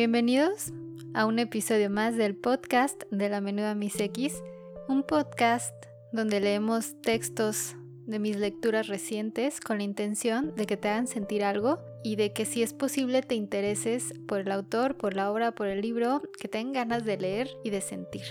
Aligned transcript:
Bienvenidos 0.00 0.72
a 1.12 1.26
un 1.26 1.38
episodio 1.38 1.90
más 1.90 2.16
del 2.16 2.34
podcast 2.34 3.02
de 3.10 3.28
la 3.28 3.42
menuda 3.42 3.74
Miss 3.74 4.00
X, 4.00 4.42
un 4.88 5.02
podcast 5.02 5.74
donde 6.10 6.40
leemos 6.40 6.98
textos 7.02 7.76
de 8.06 8.18
mis 8.18 8.36
lecturas 8.36 8.88
recientes 8.88 9.60
con 9.60 9.76
la 9.76 9.84
intención 9.84 10.54
de 10.54 10.64
que 10.64 10.78
te 10.78 10.88
hagan 10.88 11.06
sentir 11.06 11.44
algo 11.44 11.80
y 12.02 12.16
de 12.16 12.32
que 12.32 12.46
si 12.46 12.62
es 12.62 12.72
posible 12.72 13.20
te 13.20 13.34
intereses 13.34 14.14
por 14.26 14.40
el 14.40 14.52
autor, 14.52 14.96
por 14.96 15.12
la 15.12 15.30
obra, 15.30 15.52
por 15.52 15.66
el 15.66 15.82
libro, 15.82 16.22
que 16.40 16.48
tengan 16.48 16.72
ganas 16.72 17.04
de 17.04 17.18
leer 17.18 17.50
y 17.62 17.68
de 17.68 17.82
sentir. 17.82 18.24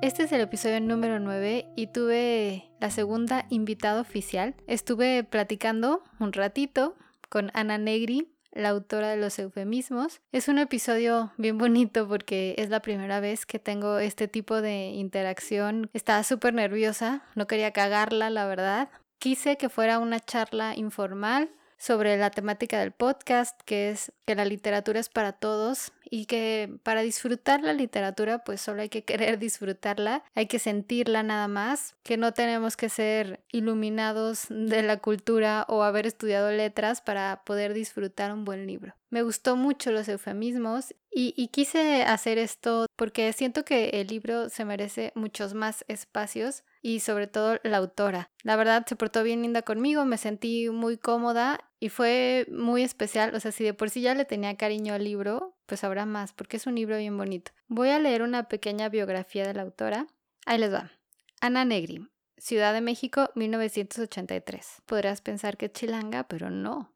Este 0.00 0.22
es 0.22 0.32
el 0.32 0.40
episodio 0.40 0.80
número 0.80 1.20
9 1.20 1.66
y 1.76 1.88
tuve 1.88 2.70
la 2.80 2.90
segunda 2.90 3.44
invitada 3.50 4.00
oficial. 4.00 4.54
Estuve 4.66 5.24
platicando 5.24 6.02
un 6.20 6.32
ratito 6.32 6.96
con 7.28 7.50
Ana 7.52 7.76
Negri, 7.76 8.32
la 8.52 8.70
autora 8.70 9.08
de 9.08 9.16
los 9.16 9.38
eufemismos. 9.38 10.20
Es 10.32 10.48
un 10.48 10.58
episodio 10.58 11.32
bien 11.36 11.58
bonito 11.58 12.06
porque 12.08 12.54
es 12.58 12.70
la 12.70 12.80
primera 12.80 13.20
vez 13.20 13.46
que 13.46 13.58
tengo 13.58 13.98
este 13.98 14.28
tipo 14.28 14.60
de 14.62 14.88
interacción. 14.88 15.90
Estaba 15.92 16.22
súper 16.22 16.54
nerviosa, 16.54 17.22
no 17.34 17.46
quería 17.46 17.72
cagarla, 17.72 18.30
la 18.30 18.46
verdad. 18.46 18.88
Quise 19.18 19.56
que 19.56 19.68
fuera 19.68 19.98
una 19.98 20.20
charla 20.20 20.74
informal 20.76 21.50
sobre 21.82 22.16
la 22.16 22.30
temática 22.30 22.78
del 22.78 22.92
podcast, 22.92 23.60
que 23.64 23.90
es 23.90 24.12
que 24.24 24.36
la 24.36 24.44
literatura 24.44 25.00
es 25.00 25.08
para 25.08 25.32
todos 25.32 25.90
y 26.08 26.26
que 26.26 26.78
para 26.84 27.02
disfrutar 27.02 27.60
la 27.60 27.72
literatura 27.72 28.44
pues 28.44 28.60
solo 28.60 28.82
hay 28.82 28.88
que 28.88 29.02
querer 29.04 29.40
disfrutarla, 29.40 30.22
hay 30.36 30.46
que 30.46 30.60
sentirla 30.60 31.24
nada 31.24 31.48
más, 31.48 31.96
que 32.04 32.16
no 32.16 32.32
tenemos 32.34 32.76
que 32.76 32.88
ser 32.88 33.40
iluminados 33.50 34.46
de 34.48 34.82
la 34.84 34.98
cultura 34.98 35.66
o 35.68 35.82
haber 35.82 36.06
estudiado 36.06 36.52
letras 36.52 37.00
para 37.00 37.42
poder 37.44 37.74
disfrutar 37.74 38.32
un 38.32 38.44
buen 38.44 38.68
libro. 38.68 38.94
Me 39.10 39.22
gustó 39.22 39.56
mucho 39.56 39.90
los 39.90 40.06
eufemismos 40.06 40.94
y, 41.14 41.48
quise 41.48 42.02
hacer 42.04 42.38
esto 42.38 42.86
porque 42.96 43.32
siento 43.32 43.64
que 43.64 43.90
el 44.00 44.06
libro 44.06 44.48
se 44.48 44.64
merece 44.64 45.12
muchos 45.14 45.52
más 45.52 45.84
espacios 45.88 46.64
y 46.80 47.00
sobre 47.00 47.26
todo 47.26 47.58
la 47.62 47.76
autora. 47.76 48.30
La 48.42 48.56
verdad 48.56 48.86
se 48.86 48.96
portó 48.96 49.22
bien 49.22 49.42
linda 49.42 49.62
conmigo, 49.62 50.04
me 50.04 50.16
sentí 50.16 50.70
muy 50.70 50.96
cómoda 50.96 51.60
y 51.80 51.90
fue 51.90 52.46
muy 52.50 52.82
especial. 52.82 53.34
O 53.34 53.40
sea, 53.40 53.52
si 53.52 53.64
de 53.64 53.74
por 53.74 53.90
sí 53.90 54.00
ya 54.00 54.14
le 54.14 54.24
tenía 54.24 54.56
cariño 54.56 54.94
al 54.94 55.04
libro, 55.04 55.54
pues 55.66 55.84
habrá 55.84 56.06
más, 56.06 56.32
porque 56.32 56.56
es 56.56 56.66
un 56.66 56.76
libro 56.76 56.96
bien 56.96 57.16
bonito. 57.16 57.52
Voy 57.68 57.90
a 57.90 57.98
leer 57.98 58.22
una 58.22 58.48
pequeña 58.48 58.88
biografía 58.88 59.46
de 59.46 59.54
la 59.54 59.62
autora. 59.62 60.06
Ahí 60.46 60.58
les 60.58 60.72
va. 60.72 60.92
Ana 61.40 61.64
Negri, 61.64 62.08
Ciudad 62.38 62.72
de 62.72 62.80
México, 62.80 63.30
1983. 63.34 64.82
Podrías 64.86 65.20
pensar 65.20 65.56
que 65.56 65.66
es 65.66 65.72
chilanga, 65.72 66.24
pero 66.24 66.50
no, 66.50 66.92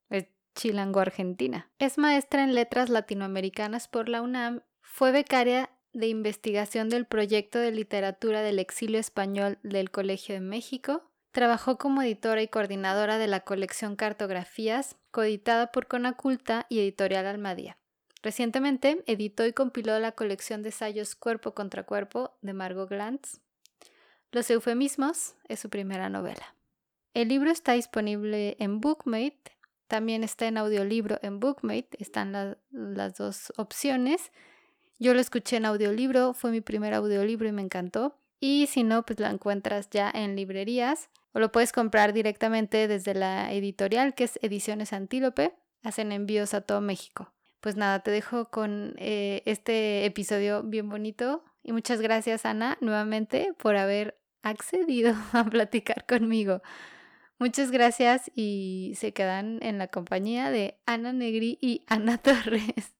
chilango-argentina. 0.57 1.71
Es 1.79 1.99
maestra 1.99 2.43
en 2.43 2.55
letras 2.55 2.91
latinoamericanas 2.91 3.87
por 3.87 4.09
la 4.09 4.23
UNAM. 4.23 4.63
Fue 4.81 5.13
becaria 5.13 5.71
de 5.93 6.09
investigación 6.09 6.89
del 6.89 7.07
proyecto 7.07 7.61
de 7.61 7.71
literatura 7.71 8.43
del 8.43 8.59
exilio 8.59 8.98
español 8.98 9.59
del 9.63 9.91
Colegio 9.91 10.35
de 10.35 10.41
México. 10.41 11.09
Trabajó 11.31 11.79
como 11.79 12.03
editora 12.03 12.43
y 12.43 12.48
coordinadora 12.48 13.19
de 13.19 13.29
la 13.29 13.41
colección 13.41 13.95
Cartografías, 13.95 14.97
coeditada 15.11 15.71
por 15.71 15.87
Conaculta 15.87 16.67
y 16.69 16.81
Editorial 16.81 17.27
Almadía. 17.27 17.79
Recientemente 18.23 19.05
editó 19.07 19.47
y 19.47 19.53
compiló 19.53 19.98
la 20.01 20.13
colección 20.13 20.63
de 20.63 20.70
ensayos 20.70 21.15
Cuerpo 21.15 21.55
contra 21.55 21.85
Cuerpo 21.85 22.37
de 22.43 22.55
Margot 22.55 22.89
Glantz. 22.89 23.41
Los 24.33 24.51
eufemismos 24.51 25.35
es 25.48 25.61
su 25.61 25.70
primera 25.70 26.09
novela. 26.09 26.57
El 27.15 27.29
libro 27.29 27.51
está 27.51 27.73
disponible 27.73 28.57
en 28.59 28.81
Bookmate, 28.81 29.56
también 29.89 30.25
está 30.25 30.47
en 30.47 30.59
audiolibro 30.59 31.19
en 31.23 31.41
Bookmate, 31.41 31.89
están 31.98 32.56
las 32.70 33.15
dos 33.15 33.53
opciones. 33.56 34.33
Yo 34.98 35.15
lo 35.15 35.20
escuché 35.20 35.56
en 35.56 35.67
audiolibro, 35.67 36.34
fue 36.34 36.51
mi 36.51 36.61
primer 36.61 36.95
audiolibro 36.95 37.48
y 37.48 37.53
me 37.53 37.62
encantó. 37.62 38.19
Y 38.41 38.67
si 38.67 38.83
no, 38.83 39.05
pues 39.05 39.19
lo 39.20 39.27
encuentras 39.27 39.89
ya 39.91 40.11
en 40.11 40.36
librerías 40.36 41.08
o 41.33 41.39
lo 41.39 41.52
puedes 41.52 41.73
comprar 41.73 42.13
directamente 42.13 42.89
desde 42.89 43.14
la 43.14 43.52
editorial 43.52 44.14
que 44.14 44.24
es 44.24 44.39
Ediciones 44.42 44.92
Antílope. 44.92 45.55
Hacen 45.83 46.13
envíos 46.13 46.55
a 46.55 46.63
todo 46.63 46.80
México. 46.80 47.33
Pues 47.61 47.77
nada, 47.77 48.01
te 48.01 48.11
dejo 48.11 48.51
con 48.51 48.95
eh, 48.98 49.42
este 49.47 50.05
episodio 50.05 50.63
bien 50.63 50.89
bonito 50.89 51.45
y 51.63 51.73
muchas 51.73 52.01
gracias 52.01 52.47
Ana 52.47 52.79
nuevamente 52.80 53.53
por 53.58 53.77
haber 53.77 54.18
accedido 54.42 55.14
a 55.33 55.45
platicar 55.45 56.07
conmigo. 56.07 56.63
Muchas 57.39 57.70
gracias 57.70 58.30
y 58.35 58.95
se 58.97 59.13
quedan 59.13 59.58
en 59.63 59.77
la 59.79 59.89
compañía 59.89 60.51
de 60.51 60.79
Ana 60.86 61.13
Negri 61.13 61.58
y 61.61 61.85
Ana 61.86 62.17
Torres. 62.23 62.95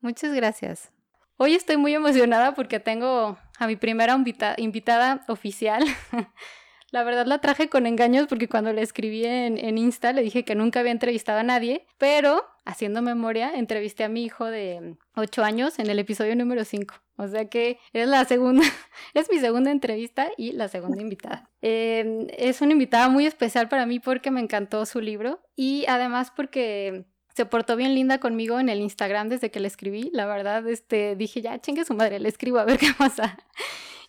Muchas 0.00 0.34
gracias. 0.34 0.90
Hoy 1.36 1.54
estoy 1.54 1.76
muy 1.76 1.94
emocionada 1.94 2.54
porque 2.54 2.80
tengo 2.80 3.38
a 3.58 3.66
mi 3.66 3.76
primera 3.76 4.16
invitada 4.58 5.24
oficial. 5.28 5.84
la 6.94 7.02
verdad 7.02 7.26
la 7.26 7.38
traje 7.38 7.68
con 7.68 7.88
engaños 7.88 8.28
porque 8.28 8.48
cuando 8.48 8.72
le 8.72 8.80
escribí 8.80 9.24
en, 9.26 9.58
en, 9.58 9.78
Insta 9.78 10.12
le 10.12 10.22
dije 10.22 10.44
que 10.44 10.54
nunca 10.54 10.78
había 10.78 10.92
entrevistado 10.92 11.40
a 11.40 11.42
nadie, 11.42 11.88
pero 11.98 12.44
haciendo 12.64 13.02
memoria 13.02 13.52
entrevisté 13.52 14.04
a 14.04 14.08
mi 14.08 14.24
hijo 14.24 14.44
de 14.44 14.94
8 15.16 15.42
años 15.42 15.80
en 15.80 15.90
el 15.90 15.98
episodio 15.98 16.36
número 16.36 16.64
5. 16.64 16.94
O 17.16 17.26
sea 17.26 17.48
que 17.48 17.80
es 17.92 18.06
la 18.06 18.24
segunda, 18.26 18.62
es 19.14 19.28
mi 19.28 19.40
segunda 19.40 19.72
entrevista 19.72 20.28
y 20.36 20.52
la 20.52 20.68
segunda 20.68 21.02
invitada. 21.02 21.50
Eh, 21.62 22.28
es 22.38 22.60
una 22.60 22.74
invitada 22.74 23.08
muy 23.08 23.26
especial 23.26 23.68
para 23.68 23.86
mí 23.86 23.98
porque 23.98 24.30
me 24.30 24.40
encantó 24.40 24.86
su 24.86 25.00
libro 25.00 25.40
y 25.56 25.86
además 25.88 26.30
porque 26.30 27.06
se 27.34 27.44
portó 27.44 27.74
bien 27.74 27.96
linda 27.96 28.18
conmigo 28.20 28.60
en 28.60 28.68
el 28.68 28.78
Instagram 28.78 29.30
desde 29.30 29.50
que 29.50 29.58
le 29.58 29.66
escribí. 29.66 30.10
La 30.12 30.26
verdad, 30.26 30.64
este, 30.68 31.16
dije, 31.16 31.42
ya, 31.42 31.60
chingue 31.60 31.84
su 31.84 31.94
madre, 31.94 32.20
le 32.20 32.28
escribo 32.28 32.58
a 32.58 32.64
ver 32.64 32.78
qué 32.78 32.92
pasa. 32.96 33.36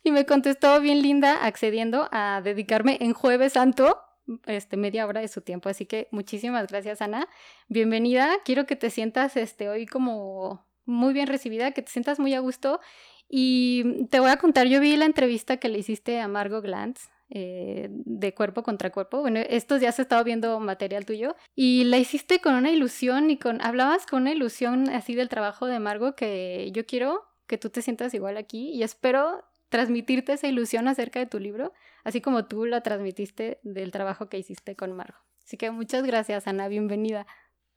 Y 0.06 0.12
me 0.12 0.28
contestó 0.28 0.80
bien 0.82 1.02
linda, 1.02 1.44
accediendo 1.44 2.08
a 2.12 2.40
dedicarme 2.44 3.00
en 3.02 3.14
Jueves 3.14 3.54
Santo, 3.54 3.98
este, 4.46 4.78
media 4.78 5.08
hora 5.08 5.20
de 5.20 5.28
su 5.28 5.42
tiempo. 5.42 5.68
Así 5.68 5.88
que 5.88 6.10
muchísimas 6.12 6.68
gracias, 6.68 7.02
Ana. 7.02 7.28
Bienvenida. 7.70 8.30
Quiero 8.46 8.68
que 8.68 8.76
te 8.76 8.92
sientas 8.92 9.36
este, 9.36 9.68
hoy 9.68 9.88
como 9.88 10.64
muy 10.86 11.12
bien 11.12 11.26
recibida, 11.26 11.72
que 11.72 11.82
te 11.82 11.92
sientas 11.92 12.20
muy 12.20 12.36
a 12.36 12.40
gusto. 12.40 12.80
Y 13.28 14.06
te 14.12 14.20
voy 14.20 14.30
a 14.30 14.38
contar, 14.38 14.68
yo 14.68 14.80
vi 14.80 14.96
la 14.96 15.06
entrevista 15.06 15.58
que 15.58 15.70
le 15.70 15.80
hiciste 15.80 16.20
a 16.20 16.28
Margot 16.28 16.64
Glantz 16.64 17.10
eh, 17.32 17.88
de 17.90 18.36
cuerpo 18.36 18.62
contra 18.62 18.92
cuerpo. 18.92 19.22
Bueno, 19.22 19.40
estos 19.50 19.80
días 19.80 19.98
he 19.98 20.04
estado 20.04 20.24
viendo 20.24 20.60
material 20.60 21.08
tuyo 21.08 21.36
y 21.56 21.86
la 21.86 21.98
hiciste 21.98 22.42
con 22.42 22.54
una 22.54 22.70
ilusión 22.70 23.32
y 23.32 23.38
con, 23.38 23.60
hablabas 23.60 24.06
con 24.06 24.22
una 24.22 24.34
ilusión 24.34 24.88
así 24.88 25.16
del 25.16 25.30
trabajo 25.30 25.66
de 25.66 25.80
Margo 25.80 26.14
que 26.14 26.70
yo 26.74 26.86
quiero 26.86 27.26
que 27.48 27.58
tú 27.58 27.72
te 27.72 27.82
sientas 27.82 28.14
igual 28.14 28.38
aquí 28.38 28.70
y 28.70 28.84
espero 28.84 29.44
transmitirte 29.76 30.32
esa 30.32 30.48
ilusión 30.48 30.88
acerca 30.88 31.20
de 31.20 31.26
tu 31.26 31.38
libro, 31.38 31.74
así 32.06 32.22
como 32.22 32.46
tú 32.46 32.66
la 32.66 32.80
transmitiste 32.80 33.60
del 33.64 33.92
trabajo 33.92 34.30
que 34.30 34.38
hiciste 34.38 34.78
con 34.78 34.94
Margo. 34.94 35.18
Así 35.44 35.58
que 35.58 35.70
muchas 35.70 36.06
gracias, 36.06 36.48
Ana, 36.48 36.70
bienvenida. 36.70 37.28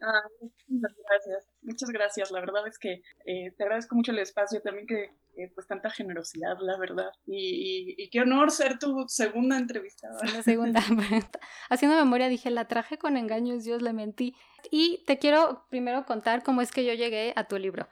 Ah, 0.01 0.23
muchas 0.69 0.95
gracias, 1.09 1.49
muchas 1.61 1.91
gracias. 1.91 2.31
La 2.31 2.39
verdad 2.39 2.69
es 2.69 2.79
que 2.79 3.03
eh, 3.27 3.51
te 3.57 3.65
agradezco 3.65 3.97
mucho 3.97 4.13
el 4.13 4.21
espacio, 4.21 4.63
también 4.63 4.87
que 4.87 5.11
pues 5.57 5.67
tanta 5.67 5.91
generosidad, 5.91 6.57
la 6.61 6.79
verdad. 6.79 7.11
Y, 7.27 8.09
qué 8.11 8.21
honor 8.21 8.53
ser 8.53 8.79
tu 8.79 9.05
segunda 9.09 9.59
entrevistada. 9.59 10.21
La 10.33 10.43
segunda. 10.45 10.81
Haciendo 11.69 11.97
memoria 11.97 12.29
dije, 12.29 12.51
la 12.51 12.69
traje 12.69 12.97
con 12.97 13.17
engaños, 13.17 13.65
Dios 13.65 13.83
le 13.83 13.93
mentí. 13.93 14.37
Y 14.71 15.03
te 15.05 15.19
quiero 15.19 15.65
primero 15.69 16.05
contar 16.07 16.45
cómo 16.45 16.61
es 16.61 16.71
que 16.71 16.85
yo 16.85 16.95
llegué 16.95 17.33
a 17.35 17.49
tu 17.49 17.59
libro. 17.59 17.89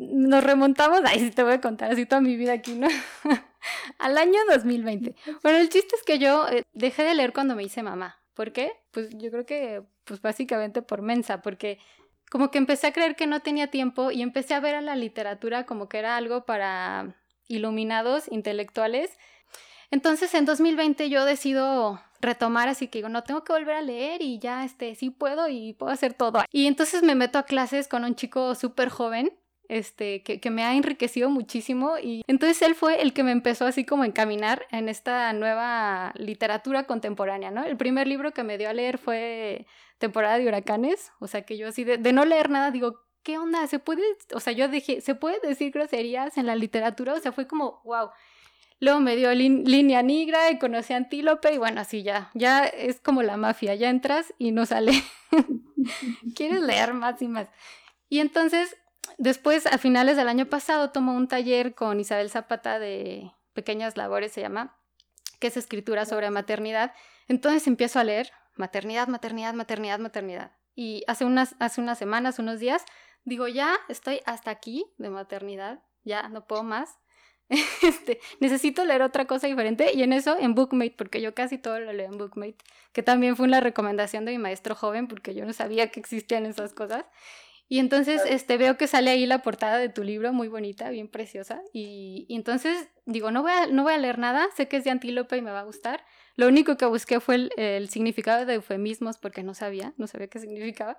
Nos 0.00 0.42
remontamos, 0.42 1.02
ahí 1.04 1.20
sí 1.20 1.30
te 1.30 1.42
voy 1.42 1.52
a 1.52 1.60
contar 1.60 1.92
así 1.92 2.06
toda 2.06 2.22
mi 2.22 2.36
vida 2.36 2.54
aquí, 2.54 2.72
¿no? 2.72 2.88
Al 3.98 4.16
año 4.16 4.38
2020. 4.48 5.14
Bueno, 5.42 5.58
el 5.58 5.68
chiste 5.68 5.94
es 5.94 6.02
que 6.02 6.18
yo 6.18 6.48
eh, 6.48 6.62
dejé 6.72 7.04
de 7.04 7.14
leer 7.14 7.34
cuando 7.34 7.54
me 7.54 7.62
hice 7.62 7.82
mamá. 7.82 8.18
¿Por 8.32 8.52
qué? 8.52 8.72
Pues 8.92 9.10
yo 9.18 9.30
creo 9.30 9.44
que, 9.44 9.82
pues 10.04 10.22
básicamente 10.22 10.80
por 10.80 11.02
mensa, 11.02 11.42
porque 11.42 11.78
como 12.30 12.50
que 12.50 12.56
empecé 12.56 12.86
a 12.86 12.92
creer 12.92 13.14
que 13.14 13.26
no 13.26 13.40
tenía 13.40 13.66
tiempo 13.66 14.10
y 14.10 14.22
empecé 14.22 14.54
a 14.54 14.60
ver 14.60 14.74
a 14.74 14.80
la 14.80 14.96
literatura 14.96 15.66
como 15.66 15.90
que 15.90 15.98
era 15.98 16.16
algo 16.16 16.46
para 16.46 17.16
iluminados, 17.48 18.24
intelectuales. 18.30 19.10
Entonces 19.90 20.32
en 20.32 20.46
2020 20.46 21.10
yo 21.10 21.26
decido 21.26 22.00
retomar, 22.20 22.68
así 22.68 22.88
que 22.88 22.98
digo, 22.98 23.08
no 23.10 23.24
tengo 23.24 23.44
que 23.44 23.52
volver 23.52 23.74
a 23.74 23.82
leer 23.82 24.22
y 24.22 24.38
ya, 24.38 24.64
este, 24.64 24.94
sí 24.94 25.10
puedo 25.10 25.48
y 25.48 25.74
puedo 25.74 25.92
hacer 25.92 26.14
todo. 26.14 26.42
Y 26.50 26.66
entonces 26.66 27.02
me 27.02 27.14
meto 27.14 27.38
a 27.38 27.42
clases 27.42 27.88
con 27.88 28.04
un 28.04 28.14
chico 28.14 28.54
súper 28.54 28.88
joven 28.88 29.32
este, 29.70 30.22
que, 30.24 30.50
me 30.50 30.64
ha 30.64 30.74
enriquecido 30.74 31.30
muchísimo 31.30 31.96
y 32.02 32.22
entonces 32.26 32.60
él 32.62 32.74
fue 32.74 33.02
el 33.02 33.12
que 33.12 33.22
me 33.22 33.30
empezó 33.30 33.66
así 33.66 33.84
como 33.84 34.02
a 34.02 34.06
encaminar 34.06 34.66
en 34.72 34.88
esta 34.88 35.32
nueva 35.32 36.12
literatura 36.16 36.84
contemporánea, 36.84 37.52
¿no? 37.52 37.64
El 37.64 37.76
primer 37.76 38.08
libro 38.08 38.32
que 38.32 38.42
me 38.42 38.58
dio 38.58 38.68
a 38.68 38.72
leer 38.72 38.98
fue 38.98 39.66
Temporada 39.98 40.38
de 40.38 40.48
Huracanes, 40.48 41.12
o 41.20 41.28
sea 41.28 41.42
que 41.42 41.56
yo 41.56 41.68
así 41.68 41.84
de, 41.84 41.98
de 41.98 42.12
no 42.12 42.24
leer 42.24 42.50
nada 42.50 42.72
digo, 42.72 43.00
¿qué 43.22 43.38
onda? 43.38 43.64
¿Se 43.68 43.78
puede, 43.78 44.02
o 44.34 44.40
sea, 44.40 44.52
yo 44.52 44.66
dije, 44.66 45.00
¿se 45.00 45.14
puede 45.14 45.38
decir 45.40 45.70
groserías 45.70 46.36
en 46.36 46.46
la 46.46 46.56
literatura? 46.56 47.14
O 47.14 47.20
sea, 47.20 47.30
fue 47.30 47.46
como, 47.46 47.80
wow. 47.84 48.10
Luego 48.80 48.98
me 48.98 49.14
dio 49.14 49.32
línea 49.34 50.02
negra 50.02 50.50
y 50.50 50.58
conocí 50.58 50.94
a 50.94 50.96
Antílope 50.96 51.52
y 51.52 51.58
bueno, 51.58 51.82
así 51.82 52.02
ya, 52.02 52.30
ya 52.32 52.64
es 52.64 52.98
como 53.00 53.22
la 53.22 53.36
mafia, 53.36 53.74
ya 53.74 53.90
entras 53.90 54.32
y 54.38 54.52
no 54.52 54.64
sale. 54.64 54.92
Quieres 56.34 56.62
leer 56.62 56.94
más 56.94 57.20
y 57.20 57.28
más. 57.28 57.46
Y 58.08 58.20
entonces, 58.20 58.76
después, 59.18 59.66
a 59.66 59.78
finales 59.78 60.16
del 60.16 60.28
año 60.28 60.46
pasado, 60.46 60.90
tomo 60.90 61.14
un 61.14 61.28
taller 61.28 61.74
con 61.74 62.00
Isabel 62.00 62.30
Zapata 62.30 62.78
de 62.78 63.32
Pequeñas 63.52 63.96
Labores, 63.96 64.32
se 64.32 64.40
llama, 64.40 64.76
que 65.38 65.48
es 65.48 65.56
escritura 65.56 66.04
sobre 66.04 66.30
maternidad. 66.30 66.92
Entonces 67.28 67.66
empiezo 67.66 67.98
a 67.98 68.04
leer 68.04 68.30
maternidad, 68.56 69.08
maternidad, 69.08 69.54
maternidad, 69.54 69.98
maternidad. 69.98 70.52
Y 70.74 71.02
hace 71.06 71.24
unas, 71.24 71.56
hace 71.58 71.80
unas 71.80 71.98
semanas, 71.98 72.38
unos 72.38 72.60
días, 72.60 72.84
digo, 73.24 73.48
ya 73.48 73.76
estoy 73.88 74.20
hasta 74.26 74.50
aquí 74.50 74.86
de 74.98 75.10
maternidad, 75.10 75.82
ya 76.04 76.28
no 76.28 76.46
puedo 76.46 76.62
más. 76.62 76.98
Este, 77.82 78.20
necesito 78.38 78.84
leer 78.84 79.02
otra 79.02 79.26
cosa 79.26 79.48
diferente 79.48 79.90
y 79.92 80.04
en 80.04 80.12
eso 80.12 80.36
en 80.38 80.54
Bookmate, 80.54 80.94
porque 80.96 81.20
yo 81.20 81.34
casi 81.34 81.58
todo 81.58 81.80
lo 81.80 81.92
leo 81.92 82.06
en 82.06 82.16
Bookmate, 82.16 82.58
que 82.92 83.02
también 83.02 83.34
fue 83.34 83.46
una 83.46 83.60
recomendación 83.60 84.24
de 84.24 84.32
mi 84.32 84.38
maestro 84.38 84.76
joven 84.76 85.08
porque 85.08 85.34
yo 85.34 85.44
no 85.44 85.52
sabía 85.52 85.90
que 85.90 85.98
existían 85.98 86.46
esas 86.46 86.72
cosas. 86.72 87.04
Y 87.72 87.78
entonces 87.78 88.20
este, 88.26 88.58
veo 88.58 88.76
que 88.76 88.88
sale 88.88 89.12
ahí 89.12 89.26
la 89.26 89.42
portada 89.42 89.78
de 89.78 89.88
tu 89.88 90.02
libro, 90.02 90.32
muy 90.32 90.48
bonita, 90.48 90.90
bien 90.90 91.06
preciosa. 91.06 91.62
Y, 91.72 92.26
entonces 92.28 92.88
digo, 93.06 93.30
no 93.30 93.42
voy, 93.42 93.52
a, 93.52 93.68
no 93.68 93.84
voy 93.84 93.92
a 93.92 93.98
leer 93.98 94.18
nada, 94.18 94.48
sé 94.56 94.66
que 94.66 94.76
es 94.76 94.82
de 94.82 94.90
antílope 94.90 95.36
y 95.36 95.40
me 95.40 95.52
va 95.52 95.60
a 95.60 95.62
gustar. 95.62 96.04
Lo 96.34 96.48
único 96.48 96.76
que 96.76 96.84
busqué 96.86 97.20
fue 97.20 97.36
el, 97.36 97.52
el 97.56 97.88
significado 97.88 98.44
de 98.44 98.54
eufemismos 98.54 99.18
porque 99.18 99.44
no 99.44 99.54
sabía, 99.54 99.94
no 99.98 100.08
sabía 100.08 100.26
qué 100.26 100.40
significaba. 100.40 100.98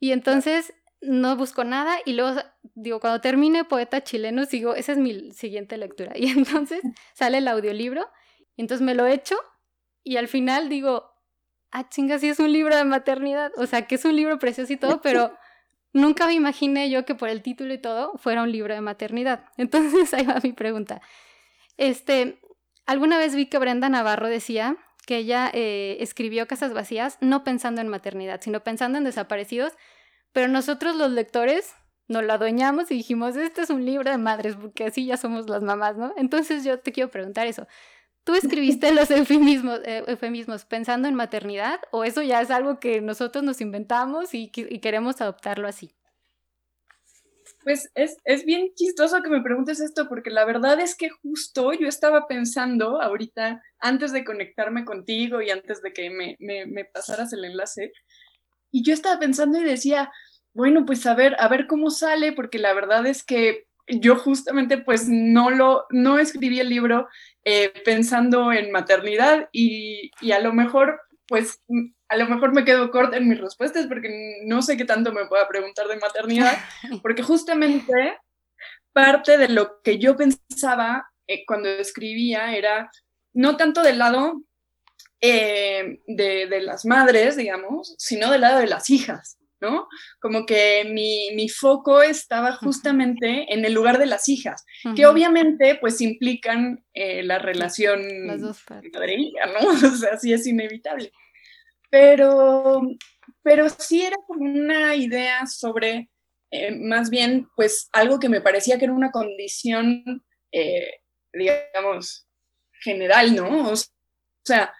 Y 0.00 0.12
entonces 0.12 0.72
no 1.02 1.36
busco 1.36 1.62
nada 1.64 1.98
y 2.06 2.14
luego 2.14 2.40
digo, 2.74 3.00
cuando 3.00 3.20
termine 3.20 3.64
Poeta 3.64 4.02
Chileno, 4.02 4.46
sigo, 4.46 4.74
esa 4.74 4.92
es 4.92 4.98
mi 4.98 5.30
siguiente 5.32 5.76
lectura. 5.76 6.14
Y 6.16 6.30
entonces 6.30 6.80
sale 7.12 7.36
el 7.36 7.48
audiolibro, 7.48 8.08
y 8.56 8.62
entonces 8.62 8.82
me 8.82 8.94
lo 8.94 9.06
echo 9.06 9.36
y 10.02 10.16
al 10.16 10.26
final 10.26 10.70
digo, 10.70 11.04
ah, 11.70 11.90
chinga, 11.90 12.18
sí 12.18 12.30
es 12.30 12.38
un 12.38 12.50
libro 12.50 12.74
de 12.74 12.84
maternidad. 12.84 13.52
O 13.58 13.66
sea, 13.66 13.86
que 13.86 13.96
es 13.96 14.06
un 14.06 14.16
libro 14.16 14.38
precioso 14.38 14.72
y 14.72 14.78
todo, 14.78 15.02
pero 15.02 15.36
Nunca 15.98 16.28
me 16.28 16.34
imaginé 16.34 16.90
yo 16.90 17.04
que 17.04 17.16
por 17.16 17.28
el 17.28 17.42
título 17.42 17.74
y 17.74 17.78
todo 17.78 18.12
fuera 18.18 18.44
un 18.44 18.52
libro 18.52 18.72
de 18.72 18.80
maternidad. 18.80 19.44
Entonces 19.56 20.14
ahí 20.14 20.24
va 20.24 20.38
mi 20.42 20.52
pregunta. 20.52 21.00
Este, 21.76 22.40
alguna 22.86 23.18
vez 23.18 23.34
vi 23.34 23.46
que 23.46 23.58
Brenda 23.58 23.88
Navarro 23.88 24.28
decía 24.28 24.76
que 25.06 25.16
ella 25.16 25.50
eh, 25.52 25.96
escribió 26.00 26.46
Casas 26.46 26.72
Vacías 26.72 27.18
no 27.20 27.42
pensando 27.42 27.80
en 27.80 27.88
maternidad, 27.88 28.40
sino 28.40 28.62
pensando 28.62 28.98
en 28.98 29.04
desaparecidos, 29.04 29.72
pero 30.32 30.46
nosotros 30.46 30.94
los 30.94 31.10
lectores 31.10 31.74
nos 32.06 32.22
lo 32.22 32.32
adueñamos 32.32 32.90
y 32.92 32.94
dijimos, 32.94 33.34
este 33.34 33.62
es 33.62 33.70
un 33.70 33.84
libro 33.84 34.08
de 34.08 34.18
madres, 34.18 34.54
porque 34.54 34.84
así 34.84 35.04
ya 35.04 35.16
somos 35.16 35.48
las 35.48 35.64
mamás, 35.64 35.96
¿no? 35.96 36.14
Entonces 36.16 36.62
yo 36.62 36.78
te 36.78 36.92
quiero 36.92 37.10
preguntar 37.10 37.48
eso. 37.48 37.66
¿Tú 38.28 38.34
escribiste 38.34 38.92
los 38.92 39.10
eufemismos, 39.10 39.80
eh, 39.86 40.04
eufemismos, 40.06 40.66
pensando 40.66 41.08
en 41.08 41.14
maternidad 41.14 41.80
o 41.92 42.04
eso 42.04 42.20
ya 42.20 42.42
es 42.42 42.50
algo 42.50 42.78
que 42.78 43.00
nosotros 43.00 43.42
nos 43.42 43.62
inventamos 43.62 44.34
y, 44.34 44.50
queremos 44.50 45.22
adoptarlo 45.22 45.66
así? 45.66 45.94
Pues 47.64 47.90
es, 47.94 48.18
es, 48.24 48.44
bien 48.44 48.68
chistoso 48.74 49.22
que 49.22 49.30
me 49.30 49.40
preguntes 49.40 49.80
esto 49.80 50.10
porque 50.10 50.28
la 50.28 50.44
verdad 50.44 50.78
es 50.78 50.94
que 50.94 51.08
justo 51.08 51.72
yo 51.72 51.88
estaba 51.88 52.26
pensando 52.26 53.00
ahorita, 53.00 53.62
antes 53.78 54.12
de 54.12 54.26
conectarme 54.26 54.84
contigo 54.84 55.40
y 55.40 55.48
antes 55.48 55.80
de 55.80 55.94
que 55.94 56.10
me, 56.10 56.36
me, 56.38 56.66
me 56.66 56.84
pasaras 56.84 57.32
el 57.32 57.46
enlace, 57.46 57.92
y 58.70 58.84
yo 58.84 58.92
estaba 58.92 59.18
pensando 59.18 59.58
y 59.58 59.64
decía, 59.64 60.12
bueno, 60.52 60.84
pues 60.84 61.06
a 61.06 61.14
ver, 61.14 61.34
a 61.38 61.48
ver 61.48 61.66
cómo 61.66 61.88
sale, 61.88 62.34
porque 62.34 62.58
la 62.58 62.74
verdad 62.74 63.06
es 63.06 63.24
que 63.24 63.67
yo 63.88 64.16
justamente 64.16 64.78
pues 64.78 65.08
no 65.08 65.50
lo, 65.50 65.86
no 65.90 66.18
escribí 66.18 66.60
el 66.60 66.68
libro 66.68 67.08
eh, 67.44 67.72
pensando 67.84 68.52
en 68.52 68.70
maternidad 68.70 69.48
y, 69.52 70.10
a 70.32 70.38
lo 70.40 70.52
mejor 70.52 71.00
pues 71.26 71.62
a 72.08 72.16
lo 72.16 72.26
mejor 72.26 72.54
me 72.54 72.64
quedo 72.64 72.90
corta 72.90 73.18
en 73.18 73.28
mis 73.28 73.40
respuestas 73.40 73.86
porque 73.86 74.40
no 74.46 74.62
sé 74.62 74.76
qué 74.78 74.86
tanto 74.86 75.12
me 75.12 75.26
pueda 75.26 75.46
preguntar 75.46 75.86
de 75.88 75.98
maternidad, 75.98 76.56
porque 77.02 77.22
justamente 77.22 78.18
parte 78.92 79.36
de 79.36 79.48
lo 79.48 79.82
que 79.82 79.98
yo 79.98 80.16
pensaba 80.16 81.10
eh, 81.26 81.44
cuando 81.46 81.68
escribía 81.68 82.56
era 82.56 82.90
no 83.34 83.56
tanto 83.56 83.82
del 83.82 83.98
lado 83.98 84.42
eh, 85.20 86.00
de, 86.06 86.46
de, 86.46 86.60
las 86.62 86.86
madres, 86.86 87.36
digamos, 87.36 87.94
sino 87.98 88.30
del 88.30 88.40
lado 88.40 88.60
de 88.60 88.66
las 88.66 88.88
hijas. 88.88 89.38
¿No? 89.60 89.88
Como 90.20 90.46
que 90.46 90.84
mi, 90.84 91.48
foco 91.48 92.02
estaba 92.02 92.52
justamente 92.52 93.52
en 93.52 93.64
el 93.64 93.72
lugar 93.72 93.98
de 93.98 94.06
las 94.06 94.28
hijas, 94.28 94.64
que 94.94 95.06
obviamente 95.06 95.76
pues 95.80 96.00
implican 96.00 96.84
eh, 96.92 97.22
la 97.22 97.38
relación 97.38 98.00
madre-hija, 98.26 99.46
¿no? 99.46 99.68
O 99.88 99.96
sea, 99.96 100.18
sí 100.18 100.32
es 100.32 100.46
inevitable. 100.46 101.12
Pero, 101.90 102.82
pero 103.42 103.68
sí 103.70 104.02
era 104.02 104.16
como 104.26 104.44
una 104.44 104.94
idea 104.94 105.46
sobre, 105.46 106.10
eh, 106.50 106.76
más 106.76 107.10
bien, 107.10 107.48
pues 107.56 107.88
algo 107.92 108.18
que 108.18 108.28
me 108.28 108.40
parecía 108.40 108.78
que 108.78 108.84
era 108.84 108.94
una 108.94 109.10
condición, 109.10 110.22
eh, 110.52 111.00
digamos, 111.32 112.28
general, 112.82 113.34
¿no? 113.34 113.72
O 113.72 113.74
sea, 114.44 114.72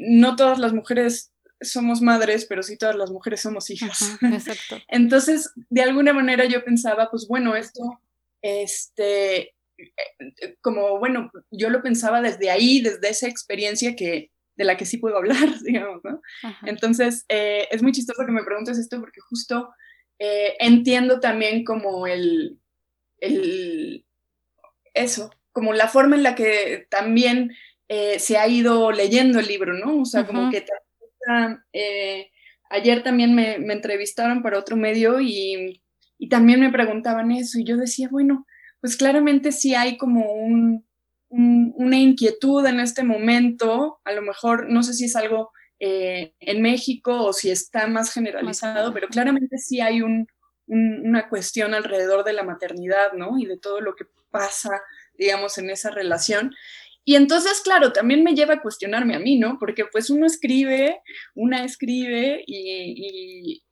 no 0.00 0.36
todas 0.36 0.58
las 0.58 0.72
mujeres 0.72 1.33
somos 1.64 2.00
madres, 2.02 2.46
pero 2.46 2.62
sí 2.62 2.76
todas 2.76 2.96
las 2.96 3.10
mujeres 3.10 3.40
somos 3.40 3.70
hijas. 3.70 4.16
exacto. 4.22 4.82
Entonces, 4.88 5.52
de 5.70 5.82
alguna 5.82 6.12
manera 6.12 6.44
yo 6.44 6.64
pensaba, 6.64 7.10
pues 7.10 7.26
bueno, 7.28 7.56
esto, 7.56 8.00
este, 8.42 9.54
eh, 9.78 10.56
como 10.60 10.98
bueno, 10.98 11.30
yo 11.50 11.70
lo 11.70 11.82
pensaba 11.82 12.20
desde 12.20 12.50
ahí, 12.50 12.80
desde 12.80 13.08
esa 13.08 13.28
experiencia 13.28 13.96
que 13.96 14.30
de 14.56 14.64
la 14.64 14.76
que 14.76 14.86
sí 14.86 14.98
puedo 14.98 15.16
hablar, 15.16 15.48
digamos, 15.64 16.00
¿no? 16.04 16.20
Entonces, 16.64 17.24
eh, 17.28 17.66
es 17.70 17.82
muy 17.82 17.92
chistoso 17.92 18.24
que 18.24 18.32
me 18.32 18.44
preguntes 18.44 18.78
esto 18.78 19.00
porque 19.00 19.20
justo 19.20 19.70
eh, 20.18 20.54
entiendo 20.60 21.18
también 21.18 21.64
como 21.64 22.06
el, 22.06 22.58
el, 23.18 24.04
eso, 24.94 25.30
como 25.50 25.72
la 25.72 25.88
forma 25.88 26.14
en 26.14 26.22
la 26.22 26.34
que 26.34 26.86
también 26.88 27.52
se 28.18 28.38
ha 28.38 28.48
ido 28.48 28.90
leyendo 28.90 29.38
el 29.38 29.46
libro, 29.46 29.72
¿no? 29.74 30.00
O 30.00 30.04
sea, 30.04 30.26
como 30.26 30.50
que 30.50 30.64
eh, 31.72 32.30
ayer 32.70 33.02
también 33.02 33.34
me, 33.34 33.54
entrevistaron 33.54 34.42
para 34.42 34.58
otro 34.58 34.76
medio 34.76 35.20
y, 35.20 35.80
también 36.30 36.58
me 36.58 36.72
preguntaban 36.72 37.30
eso 37.32 37.58
y 37.58 37.64
yo 37.64 37.76
decía, 37.76 38.08
bueno, 38.10 38.46
pues 38.80 38.96
claramente 38.96 39.52
sí 39.52 39.74
hay 39.74 39.98
como 39.98 40.24
una 41.28 41.98
inquietud 41.98 42.64
en 42.64 42.80
este 42.80 43.02
momento, 43.04 44.00
a 44.04 44.12
lo 44.12 44.22
mejor 44.22 44.70
no 44.70 44.82
sé 44.82 44.94
si 44.94 45.04
es 45.04 45.16
algo 45.16 45.52
eh, 45.80 46.32
en 46.40 46.62
México 46.62 47.24
o 47.24 47.34
si 47.34 47.50
está 47.50 47.86
más 47.88 48.10
generalizado, 48.10 48.94
pero 48.94 49.08
claramente 49.08 49.58
sí 49.58 49.80
hay 49.80 50.00
una 50.66 51.28
cuestión 51.28 51.74
alrededor 51.74 52.24
de 52.24 52.32
la 52.32 52.42
maternidad, 52.42 53.12
¿no? 53.12 53.36
Y 53.36 53.44
de 53.44 53.58
todo 53.58 53.82
lo 53.82 53.94
que 53.94 54.06
pasa, 54.30 54.80
digamos, 55.18 55.58
en 55.58 55.68
esa 55.68 55.90
relación. 55.90 56.54
Y 57.04 57.16
entonces, 57.16 57.60
claro, 57.62 57.92
también 57.92 58.24
me 58.24 58.34
lleva 58.34 58.54
a 58.54 58.62
cuestionarme 58.62 59.14
a 59.14 59.18
mí, 59.18 59.38
¿no? 59.38 59.58
Porque 59.58 59.84
pues 59.84 60.08
uno 60.08 60.26
escribe, 60.26 61.00
una 61.34 61.64
escribe 61.64 62.42
y, 62.46 63.62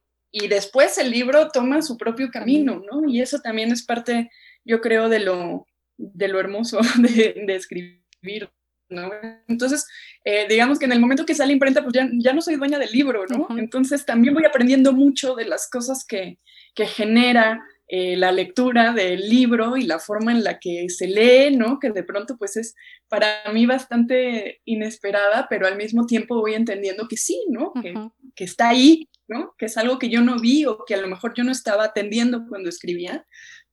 después 0.48 0.98
el 0.98 1.10
libro 1.10 1.48
toma 1.48 1.82
su 1.82 1.96
propio 1.96 2.30
camino, 2.30 2.82
¿no? 2.90 3.08
Y 3.08 3.20
eso 3.22 3.40
también 3.40 3.72
es 3.72 3.84
parte, 3.84 4.30
yo 4.64 4.80
creo, 4.80 5.08
de 5.08 5.20
lo, 5.20 5.66
de 5.96 6.28
lo 6.28 6.40
hermoso 6.40 6.80
de, 6.98 7.44
escribir, 7.48 8.50
¿no? 8.90 9.10
Entonces, 9.48 9.86
eh, 10.24 10.46
digamos 10.48 10.78
que 10.78 10.84
en 10.84 10.92
el 10.92 11.00
momento 11.00 11.24
que 11.24 11.34
sale 11.34 11.54
imprenta, 11.54 11.82
pues 11.82 11.94
ya, 11.94 12.08
ya 12.12 12.34
no 12.34 12.42
soy 12.42 12.56
dueña 12.56 12.78
del 12.78 12.92
libro, 12.92 13.24
¿no? 13.26 13.48
Entonces 13.58 14.04
también 14.04 14.34
voy 14.34 14.44
aprendiendo 14.44 14.92
mucho 14.92 15.34
de 15.34 15.46
las 15.46 15.70
cosas 15.70 16.04
que, 16.06 16.38
que 16.74 16.86
genera 16.86 17.62
eh, 17.94 18.16
la 18.16 18.32
lectura 18.32 18.94
del 18.94 19.28
libro 19.28 19.76
y 19.76 19.82
la 19.82 19.98
forma 19.98 20.32
en 20.32 20.42
la 20.42 20.58
que 20.58 20.88
se 20.88 21.06
lee, 21.06 21.54
¿no? 21.54 21.78
Que 21.78 21.90
de 21.90 22.02
pronto 22.02 22.38
pues 22.38 22.56
es 22.56 22.74
para 23.06 23.42
mí 23.52 23.66
bastante 23.66 24.62
inesperada, 24.64 25.46
pero 25.50 25.66
al 25.66 25.76
mismo 25.76 26.06
tiempo 26.06 26.40
voy 26.40 26.54
entendiendo 26.54 27.06
que 27.06 27.18
sí, 27.18 27.44
¿no? 27.50 27.70
que, 27.74 27.92
que, 28.34 28.44
está 28.44 28.70
ahí, 28.70 29.10
¿no? 29.28 29.54
Que 29.58 29.66
es 29.66 29.76
algo 29.76 29.98
que 29.98 30.08
yo 30.08 30.22
no 30.22 30.38
vi 30.40 30.64
o 30.64 30.86
que 30.86 30.94
a 30.94 31.02
lo 31.02 31.06
mejor 31.06 31.34
yo 31.34 31.44
no 31.44 31.52
estaba 31.52 31.84
atendiendo 31.84 32.46
cuando 32.48 32.70
escribía, 32.70 33.26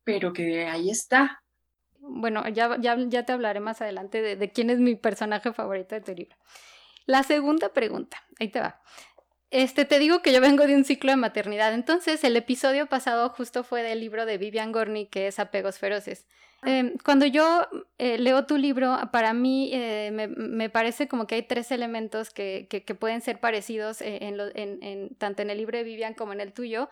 pero 0.04 0.34
que 0.34 0.66
ahí 0.66 0.90
está. 0.90 1.42
Bueno, 2.00 2.46
ya, 2.50 2.76
ya, 2.78 2.98
ya 3.08 3.24
te 3.24 3.32
hablaré 3.32 3.62
más 3.62 3.82
adelante 3.82 4.22
de, 4.22 4.36
de 4.36 4.52
quién 4.52 4.70
es 4.70 4.80
mi 4.80 4.96
personaje 4.96 5.54
favorito 5.54 5.96
de 5.96 6.02
tu 6.02 6.14
libro. 6.14 6.36
La 7.06 7.24
segunda 7.24 7.72
pregunta, 7.72 8.18
ahí 8.38 8.50
te 8.50 8.60
va. 8.60 8.82
Este, 9.52 9.86
te 9.86 9.98
digo 9.98 10.22
que 10.22 10.32
yo 10.32 10.42
vengo 10.42 10.68
de 10.68 10.76
un 10.76 10.86
ciclo 10.86 11.12
de 11.12 11.18
maternidad, 11.18 11.74
entonces 11.74 12.24
el 12.24 12.36
episodio 12.36 12.86
pasado 12.86 13.30
justo 13.30 13.64
fue 13.64 13.82
del 13.82 14.00
libro 14.00 14.28
de 14.28 14.38
Vivian 14.38 14.72
Gorney, 14.72 15.08
que 15.08 15.28
es 15.28 15.40
Apegos 15.40 15.80
Feroces. 15.80 16.28
Em, 16.64 16.98
cuando 17.04 17.26
yo 17.26 17.68
eh, 17.98 18.18
leo 18.18 18.46
tu 18.46 18.58
libro, 18.58 18.98
para 19.12 19.34
mí 19.34 19.72
eh, 19.74 20.12
me, 20.12 20.70
parece 20.70 21.08
como 21.08 21.26
que 21.26 21.36
hay 21.36 21.44
tres 21.44 21.72
elementos 21.72 22.30
que, 22.30 22.68
que, 22.70 22.96
pueden 22.96 23.22
ser 23.22 23.40
parecidos 23.40 24.02
eh, 24.02 24.20
en, 24.22 24.40
en, 24.84 25.16
tanto 25.16 25.42
en 25.42 25.50
el 25.50 25.58
libro 25.58 25.78
de 25.78 25.84
Vivian 25.86 26.14
como 26.14 26.34
en 26.34 26.42
el 26.42 26.52
tuyo, 26.52 26.90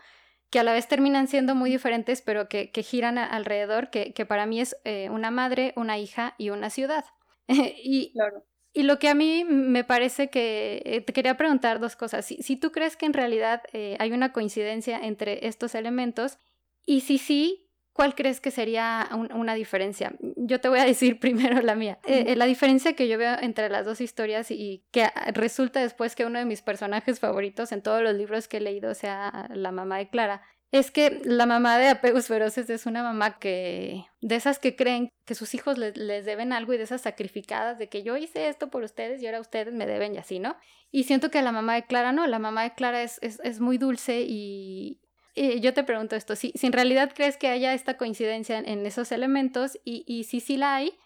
que 0.49 0.59
a 0.59 0.63
la 0.63 0.71
vez 0.71 0.87
terminan 0.87 1.27
siendo 1.27 1.53
muy 1.53 1.69
diferentes, 1.69 2.21
pero 2.21 2.47
que, 2.47 2.71
giran 2.81 3.17
alrededor, 3.17 3.89
que, 3.89 4.25
para 4.25 4.45
mí 4.45 4.61
es 4.61 4.77
una 5.11 5.31
madre, 5.31 5.73
una 5.75 5.97
hija 5.97 6.33
y 6.37 6.49
una 6.49 6.69
ciudad. 6.69 7.05
y, 7.47 8.13
claro. 8.13 8.43
Y 8.77 8.83
lo 8.83 8.99
que 8.99 9.09
a 9.09 9.15
mí 9.15 9.43
me 9.43 9.83
parece 9.83 10.29
que 10.29 10.83
eh, 10.85 11.01
te 11.01 11.11
quería 11.11 11.35
preguntar 11.35 11.79
dos 11.79 11.95
cosas. 11.95 12.23
Si, 12.27 12.57
tú 12.57 12.71
crees 12.71 12.95
que 12.95 13.07
en 13.07 13.13
realidad 13.13 13.63
eh, 13.73 13.97
hay 13.99 14.11
una 14.11 14.31
coincidencia 14.31 14.99
entre 14.99 15.47
estos 15.47 15.73
elementos 15.73 16.37
Y 16.85 17.01
si 17.01 17.17
sí, 17.17 17.71
¿cuál 17.91 18.13
crees 18.13 18.39
que 18.39 18.51
sería 18.51 19.09
una 19.33 19.55
diferencia? 19.55 20.15
Yo 20.35 20.61
te 20.61 20.69
voy 20.69 20.77
a 20.77 20.85
decir 20.85 21.19
primero 21.19 21.59
la 21.63 21.73
mía. 21.73 21.97
Eh, 22.05 22.35
la 22.35 22.45
diferencia 22.45 22.93
que 22.93 23.07
yo 23.07 23.17
veo 23.17 23.37
entre 23.41 23.67
las 23.69 23.83
dos 23.83 23.99
historias 23.99 24.51
y 24.51 24.85
que 24.91 25.09
resulta 25.33 25.79
después 25.79 26.15
que 26.15 26.27
uno 26.27 26.37
de 26.37 26.45
mis 26.45 26.61
personajes 26.61 27.19
favoritos 27.19 27.71
en 27.71 27.81
todos 27.81 28.03
los 28.03 28.13
libros 28.13 28.47
que 28.47 28.57
he 28.57 28.61
leído 28.61 28.93
sea 28.93 29.49
la 29.55 29.71
mamá 29.71 29.97
de 29.97 30.07
Clara, 30.07 30.43
es 30.71 30.91
que 30.91 31.21
la 31.23 31.45
mamá 31.45 31.77
de 31.77 31.87
Apegos 31.87 32.27
Feroces 32.27 32.69
es 32.69 32.85
una 32.85 33.01
mamá 33.01 33.39
que, 33.39 34.05
de 34.19 34.35
esas 34.35 34.59
que 34.59 34.75
creen 34.75 35.09
que 35.25 35.35
sus 35.35 35.53
hijos 35.53 35.77
les, 35.77 35.93
deben 36.25 36.51
algo 36.51 36.73
y 36.73 36.77
de 36.77 36.83
esas 36.83 37.01
sacrificadas 37.01 37.77
de 37.77 37.87
que 37.87 38.03
yo 38.03 38.17
hice 38.17 38.49
esto 38.49 38.69
por 38.69 38.83
ustedes 38.83 39.21
y 39.21 39.25
ahora 39.27 39.39
ustedes 39.39 39.73
me 39.73 39.85
deben 39.85 40.13
y 40.15 40.17
así, 40.17 40.39
¿no? 40.39 40.57
Y 40.91 41.03
siento 41.03 41.31
que 41.31 41.41
la 41.41 41.51
mamá 41.51 41.75
de 41.75 41.85
Clara 41.85 42.11
no, 42.11 42.27
la 42.27 42.39
mamá 42.39 42.63
de 42.63 42.73
Clara 42.73 43.01
es, 43.01 43.19
es, 43.21 43.59
muy 43.59 43.77
dulce 43.77 44.25
y, 44.27 45.01
yo 45.35 45.73
te 45.73 45.83
pregunto 45.83 46.15
esto, 46.15 46.35
si, 46.35 46.51
si, 46.55 46.65
en 46.65 46.73
realidad 46.73 47.11
crees 47.13 47.37
que 47.37 47.47
haya 47.47 47.73
esta 47.73 47.95
coincidencia 47.95 48.57
en, 48.57 48.85
esos 48.85 49.11
elementos 49.11 49.77
y, 49.85 50.03
y 50.07 50.23
si 50.23 50.39
sí 50.39 50.57
la 50.57 50.75
hay, 50.75 50.97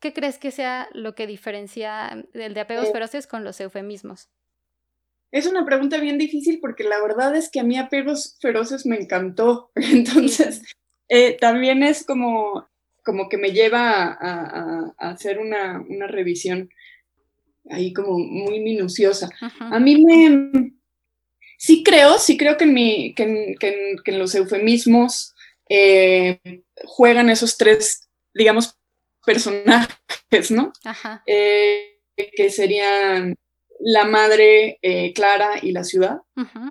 ¿qué 0.00 0.12
crees 0.12 0.38
que 0.38 0.50
sea 0.50 0.88
lo 0.92 1.14
que 1.14 1.26
diferencia 1.26 2.26
el 2.32 2.54
de 2.54 2.60
Apegos 2.60 2.88
eh, 2.88 2.92
Feroces 2.92 3.26
con 3.26 3.44
los 3.44 3.60
eufemismos? 3.60 4.30
Es 5.34 5.46
una 5.46 5.64
pregunta 5.66 5.98
bien 5.98 6.16
difícil 6.16 6.60
porque 6.60 6.84
la 6.84 7.02
verdad 7.02 7.34
es 7.34 7.50
que 7.50 7.58
a 7.58 7.64
mí 7.64 7.76
Apegos 7.76 8.36
Feroces 8.40 8.86
me 8.86 8.94
encantó. 8.94 9.72
Entonces, 9.74 10.62
eh, 11.08 11.36
también 11.40 11.82
es 11.82 12.06
como, 12.06 12.68
como 13.04 13.28
que 13.28 13.36
me 13.36 13.50
lleva 13.50 14.12
a, 14.12 14.94
hacer 14.96 15.40
una, 15.40 15.82
revisión 16.06 16.70
ahí 17.68 17.92
como 17.92 18.16
muy 18.16 18.60
minuciosa. 18.60 19.28
A 19.58 19.80
mí 19.80 20.00
me... 20.04 20.72
Sí 21.58 21.82
creo, 21.82 22.16
sí 22.18 22.36
creo 22.36 22.56
que 22.56 22.64
en, 22.64 22.74
mi, 22.74 23.14
que 23.14 23.56
en, 24.04 24.18
los 24.20 24.36
eufemismos 24.36 25.34
eh, 25.68 26.38
juegan 26.84 27.28
esos 27.28 27.56
tres, 27.56 28.08
digamos, 28.34 28.78
personajes, 29.26 30.52
¿no? 30.52 30.72
Eh, 31.26 31.98
que 32.36 32.50
serían 32.50 33.34
la 33.84 34.06
madre 34.06 34.78
eh, 34.80 35.12
Clara 35.12 35.58
y 35.60 35.72
la 35.72 35.84
ciudad. 35.84 36.22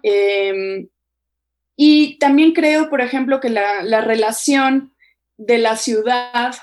Em, 0.02 0.90
y 1.76 2.18
también 2.18 2.54
creo, 2.54 2.90
por 2.90 3.02
ejemplo, 3.02 3.40
que 3.40 3.50
la, 3.50 4.02
relación 4.02 4.96
de 5.38 5.60
la 5.60 5.78
ciudad 5.78 6.56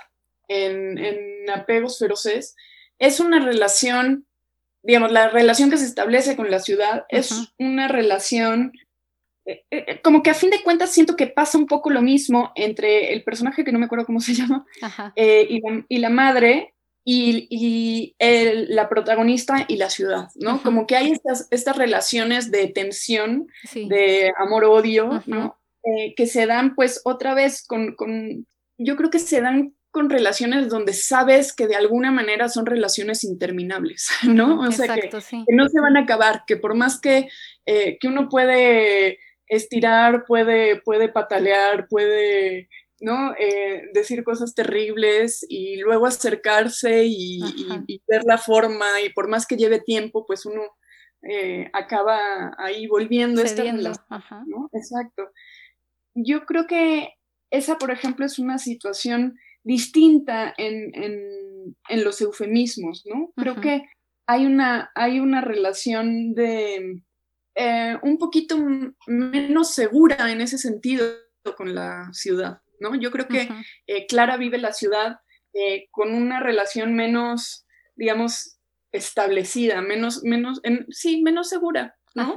en, 0.49 1.49
apegos 1.54 1.99
feroces 2.00 2.57
es 2.99 3.21
una 3.21 3.38
relación, 3.38 4.26
digamos, 4.83 5.12
la 5.12 5.28
relación 5.28 5.71
que 5.71 5.78
se 5.78 5.87
establece 5.87 6.37
con 6.37 6.50
la 6.50 6.59
ciudad 6.59 7.04
es 7.09 7.52
una 7.59 7.87
relación, 7.87 8.73
eh, 9.47 9.62
eh, 9.71 10.00
como 10.02 10.23
que 10.23 10.30
a 10.30 10.35
fin 10.35 10.50
de 10.50 10.62
cuentas 10.64 10.90
siento 10.90 11.14
que 11.14 11.28
pasa 11.28 11.59
un 11.59 11.66
poco 11.66 11.90
lo 11.90 12.02
mismo 12.02 12.50
entre 12.57 13.12
el 13.12 13.23
personaje 13.23 13.64
que 13.64 13.71
no 13.71 13.78
me 13.78 13.87
acuerdo 13.87 14.07
cómo 14.07 14.21
se 14.21 14.35
llama 14.35 14.66
y, 15.14 15.62
y, 15.88 15.99
la, 15.99 16.11
madre, 16.11 16.75
y, 17.04 18.14
la 18.69 18.88
protagonista 18.88 19.64
y 19.69 19.76
la 19.76 19.90
ciudad, 19.90 20.28
¿no? 20.35 20.62
Como 20.62 20.87
que 20.87 20.97
hay 20.97 21.12
estas, 21.12 21.49
estas 21.50 21.76
relaciones 21.76 22.50
de 22.50 22.69
tensión, 22.69 23.49
de 23.75 24.33
amor-odio, 24.38 25.23
¿no? 25.26 25.59
Eh, 25.83 26.14
que 26.14 26.26
se 26.26 26.47
dan 26.47 26.75
pues 26.75 27.00
otra 27.04 27.33
vez 27.33 27.64
con, 27.66 27.95
con, 27.95 28.47
yo 28.76 28.97
creo 28.97 29.09
que 29.09 29.19
se 29.19 29.40
dan 29.40 29.75
con 29.90 30.11
relaciones 30.11 30.69
donde 30.69 30.92
sabes 30.92 31.54
que 31.54 31.66
de 31.66 31.75
alguna 31.75 32.12
manera 32.12 32.49
son 32.49 32.66
relaciones 32.66 33.25
interminables, 33.25 34.09
¿no? 34.28 34.61
O 34.61 34.71
sea, 34.73 34.95
que, 34.95 35.11
no 35.49 35.69
se 35.69 35.80
van 35.80 35.97
a 35.97 36.00
acabar, 36.00 36.45
que 36.47 36.57
por 36.57 36.75
más 36.75 37.00
que, 37.00 37.28
eh, 37.66 37.99
que 37.99 38.09
uno 38.09 38.28
puede 38.28 39.19
estirar, 39.47 40.25
puede, 40.26 40.80
puede 40.83 41.09
patalear, 41.09 41.88
puede 41.88 42.69
¿no? 43.00 43.35
Eh, 43.38 43.88
decir 43.95 44.23
cosas 44.23 44.54
terribles 44.54 45.45
y 45.49 45.76
luego 45.76 46.07
acercarse 46.07 47.04
y, 47.07 47.40
ver 48.07 48.23
la 48.25 48.38
forma 48.38 49.00
y 49.04 49.11
por 49.11 49.28
más 49.28 49.47
que 49.47 49.57
lleve 49.57 49.80
tiempo, 49.80 50.26
pues 50.26 50.45
uno 50.47 50.62
eh, 51.23 51.71
acaba 51.73 52.54
ahí 52.59 52.87
volviendo 52.87 53.40
a 53.40 53.45
esta 53.45 53.64
¿no? 53.73 54.71
Exacto. 54.73 55.30
Yo 56.14 56.45
creo 56.45 56.66
que 56.66 57.14
esa, 57.50 57.78
por 57.78 57.90
ejemplo, 57.90 58.26
es 58.26 58.38
una 58.38 58.59
situación 58.59 59.38
distinta 59.62 60.54
en, 60.57 60.92
los 61.90 62.21
eufemismos, 62.21 63.04
¿no? 63.07 63.33
Creo 63.37 63.61
que 63.61 63.83
hay 64.26 64.47
una, 64.47 64.90
hay 64.95 65.21
una 65.21 65.40
relación 65.40 66.35
de 66.35 67.02
eh, 67.54 67.97
un 68.02 68.19
poquito 68.19 68.57
menos 69.07 69.75
segura 69.75 70.30
en 70.30 70.40
ese 70.40 70.59
sentido 70.59 71.04
con 71.57 71.75
la 71.75 72.11
ciudad. 72.12 72.61
¿No? 72.80 72.94
Yo 72.96 73.12
creo 73.12 73.28
que 73.28 73.49
eh, 73.87 74.06
Clara 74.06 74.37
vive 74.37 74.58
la 74.58 74.72
ciudad 74.72 75.20
eh, 75.52 75.87
con 75.90 76.14
una 76.14 76.40
relación 76.40 76.94
menos, 76.94 77.66
digamos, 77.94 78.58
establecida, 78.90 79.82
menos, 79.82 80.25
menos, 80.25 80.60
sí, 80.88 81.22
menos 81.22 81.49
segura, 81.49 81.96
¿no? 82.14 82.34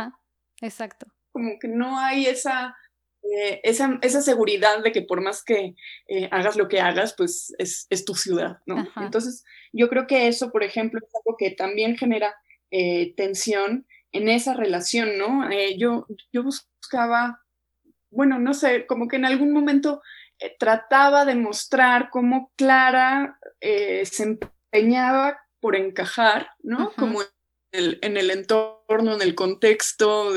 Exacto. 0.62 1.08
Como 1.32 1.58
que 1.60 1.68
no 1.68 1.98
hay 1.98 2.28
esa, 2.28 2.76
eh, 3.24 3.62
esa, 3.64 3.98
esa, 4.02 4.22
seguridad 4.22 4.84
de 4.84 4.92
que 4.92 5.02
por 5.02 5.22
más 5.22 5.44
que 5.44 5.74
hagas 6.30 6.58
lo 6.58 6.68
que 6.68 6.80
hagas, 6.80 7.16
pues 7.18 7.56
es, 7.58 8.06
tu 8.06 8.14
ciudad, 8.14 8.58
¿no? 8.68 8.88
Entonces, 8.98 9.44
yo 9.72 9.90
creo 9.90 10.06
que 10.06 10.28
eso, 10.28 10.52
por 10.52 10.64
ejemplo, 10.64 11.00
es 11.02 11.16
algo 11.16 11.38
que 11.38 11.52
también 11.52 11.98
genera 11.98 12.36
tensión 13.16 13.88
en 14.12 14.30
esa 14.30 14.54
relación, 14.54 15.18
¿no? 15.18 15.48
yo, 15.78 16.08
yo 16.32 16.44
buscaba, 16.44 17.42
bueno, 18.12 18.40
no 18.40 18.54
sé, 18.54 18.86
como 18.86 19.08
que 19.08 19.16
en 19.16 19.26
algún 19.26 19.52
momento 19.52 20.02
trataba 20.60 21.26
de 21.26 21.36
mostrar 21.36 22.10
cómo 22.10 22.52
Clara 22.56 23.40
eh, 23.62 24.06
se 24.06 24.24
empeñaba 24.24 25.40
por 25.60 25.76
encajar, 25.76 26.50
¿no? 26.62 26.92
Como 26.98 27.22
en 27.72 28.18
el, 28.18 28.30
entorno, 28.30 29.16
en 29.16 29.22
el 29.22 29.34
contexto, 29.36 30.32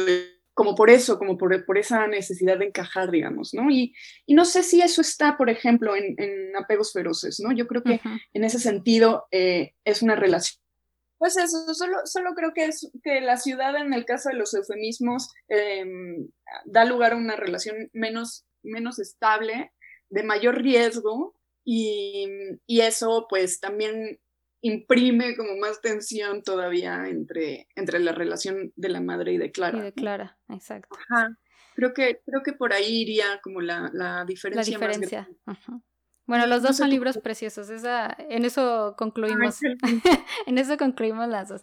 como 0.54 0.75
por 0.75 0.88
eso, 0.88 1.18
como 1.18 1.36
por, 1.36 1.52
esa 1.76 2.06
necesidad 2.06 2.58
de 2.58 2.66
encajar, 2.66 3.10
digamos, 3.10 3.52
¿no? 3.52 3.70
Y, 3.70 3.94
no 4.26 4.44
sé 4.44 4.62
si 4.62 4.80
eso 4.80 5.00
está, 5.00 5.36
por 5.36 5.50
ejemplo, 5.50 5.94
en, 5.96 6.54
apegos 6.56 6.92
feroces, 6.92 7.40
¿no? 7.40 7.52
Yo 7.52 7.66
creo 7.66 7.82
que 7.82 8.00
en 8.32 8.44
ese 8.44 8.58
sentido 8.58 9.26
eh, 9.30 9.75
es 9.84 10.00
una 10.02 10.16
relación. 10.16 10.62
Pues 11.18 11.36
eso, 11.36 11.75
solo, 11.75 11.98
solo 12.04 12.34
creo 12.34 12.52
que 12.54 12.66
es 12.66 12.90
que 13.02 13.20
la 13.20 13.36
ciudad 13.38 13.75
en 13.76 13.94
el 13.94 14.04
caso 14.04 14.28
de 14.28 14.36
los 14.36 14.52
eufemismos 14.54 15.30
em, 15.48 16.28
da 16.66 16.84
lugar 16.84 17.12
a 17.12 17.16
una 17.16 17.36
relación 17.36 17.90
menos, 17.92 18.46
menos 18.62 18.98
estable 18.98 19.72
de 20.10 20.22
mayor 20.22 20.62
riesgo 20.62 21.34
y, 21.64 22.28
eso 22.66 23.26
pues 23.28 23.60
también 23.60 24.20
imprime 24.60 25.36
como 25.36 25.56
más 25.56 25.80
tensión 25.80 26.42
todavía 26.42 27.08
entre, 27.08 27.68
entre 27.75 27.98
la 28.00 28.12
relación 28.12 28.72
de 28.76 28.88
la 28.88 29.00
madre 29.00 29.32
y 29.32 29.38
de 29.38 29.50
Clara. 29.50 29.78
Y 29.78 29.82
de 29.82 29.92
Clara, 29.92 30.38
exacto. 30.48 30.96
Creo 31.75 31.92
que, 31.92 32.20
creo 32.25 32.42
que 32.42 32.52
por 32.52 32.72
ahí 32.72 33.02
iría 33.02 33.40
como 33.42 33.60
la, 33.60 33.90
la 33.92 34.25
diferencia. 34.25 34.78
La 34.78 34.86
diferencia. 34.88 35.28
Bueno, 36.26 36.46
los 36.46 36.62
dos 36.62 36.76
son 36.76 36.90
libros 36.90 37.18
preciosos. 37.18 37.70
Esa, 37.70 38.16
en 38.18 38.44
eso 38.44 38.94
concluimos. 38.96 39.60
en 40.46 40.58
eso 40.58 40.76
concluimos 40.76 41.28
las 41.28 41.48
dos. 41.48 41.62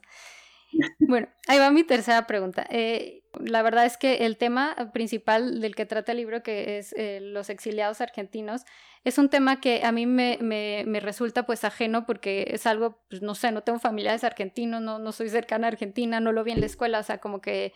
Bueno, 0.99 1.27
ahí 1.47 1.59
va 1.59 1.71
mi 1.71 1.83
tercera 1.83 2.27
pregunta. 2.27 2.65
Eh, 2.69 3.23
la 3.39 3.61
verdad 3.61 3.85
es 3.85 3.97
que 3.97 4.25
el 4.25 4.37
tema 4.37 4.75
principal 4.93 5.59
del 5.59 5.75
que 5.75 5.85
trata 5.85 6.11
el 6.11 6.19
libro, 6.19 6.43
que 6.43 6.77
es 6.77 6.93
eh, 6.93 7.19
los 7.21 7.49
exiliados 7.49 8.01
argentinos, 8.01 8.63
es 9.03 9.17
un 9.17 9.29
tema 9.29 9.59
que 9.59 9.83
a 9.83 9.91
mí 9.91 10.05
me, 10.05 10.37
me, 10.41 10.99
resulta 10.99 11.45
pues 11.45 11.63
ajeno 11.63 12.05
porque 12.05 12.47
es 12.51 12.65
algo, 12.65 13.03
pues 13.09 13.21
no 13.21 13.35
sé, 13.35 13.51
no 13.51 13.61
tengo 13.61 13.79
familiares 13.79 14.23
argentinos, 14.23 14.81
no, 14.81 14.97
no 14.97 15.11
soy 15.11 15.29
cercana 15.29 15.67
a 15.67 15.71
Argentina, 15.71 16.19
no 16.19 16.31
lo 16.31 16.43
vi 16.43 16.51
en 16.51 16.61
la 16.61 16.67
escuela, 16.67 16.99
o 16.99 17.03
sea, 17.03 17.17
como 17.17 17.41
que 17.41 17.73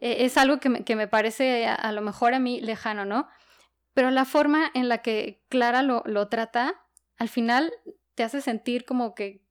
eh, 0.00 0.24
es 0.24 0.36
algo 0.36 0.58
que 0.58 0.68
me, 0.68 0.84
que 0.84 0.96
me 0.96 1.08
parece 1.08 1.66
a, 1.66 1.92
lo 1.92 2.02
mejor 2.02 2.34
a 2.34 2.40
mí 2.40 2.60
lejano, 2.60 3.06
¿no? 3.06 3.28
Pero 3.94 4.10
la 4.10 4.26
forma 4.26 4.70
en 4.74 4.90
la 4.90 4.98
que 4.98 5.42
Clara 5.48 5.82
lo, 5.82 6.02
lo 6.04 6.28
trata, 6.28 6.74
al 7.16 7.30
final 7.30 7.72
te 8.14 8.22
hace 8.22 8.42
sentir 8.42 8.84
como 8.84 9.14
que 9.14 9.45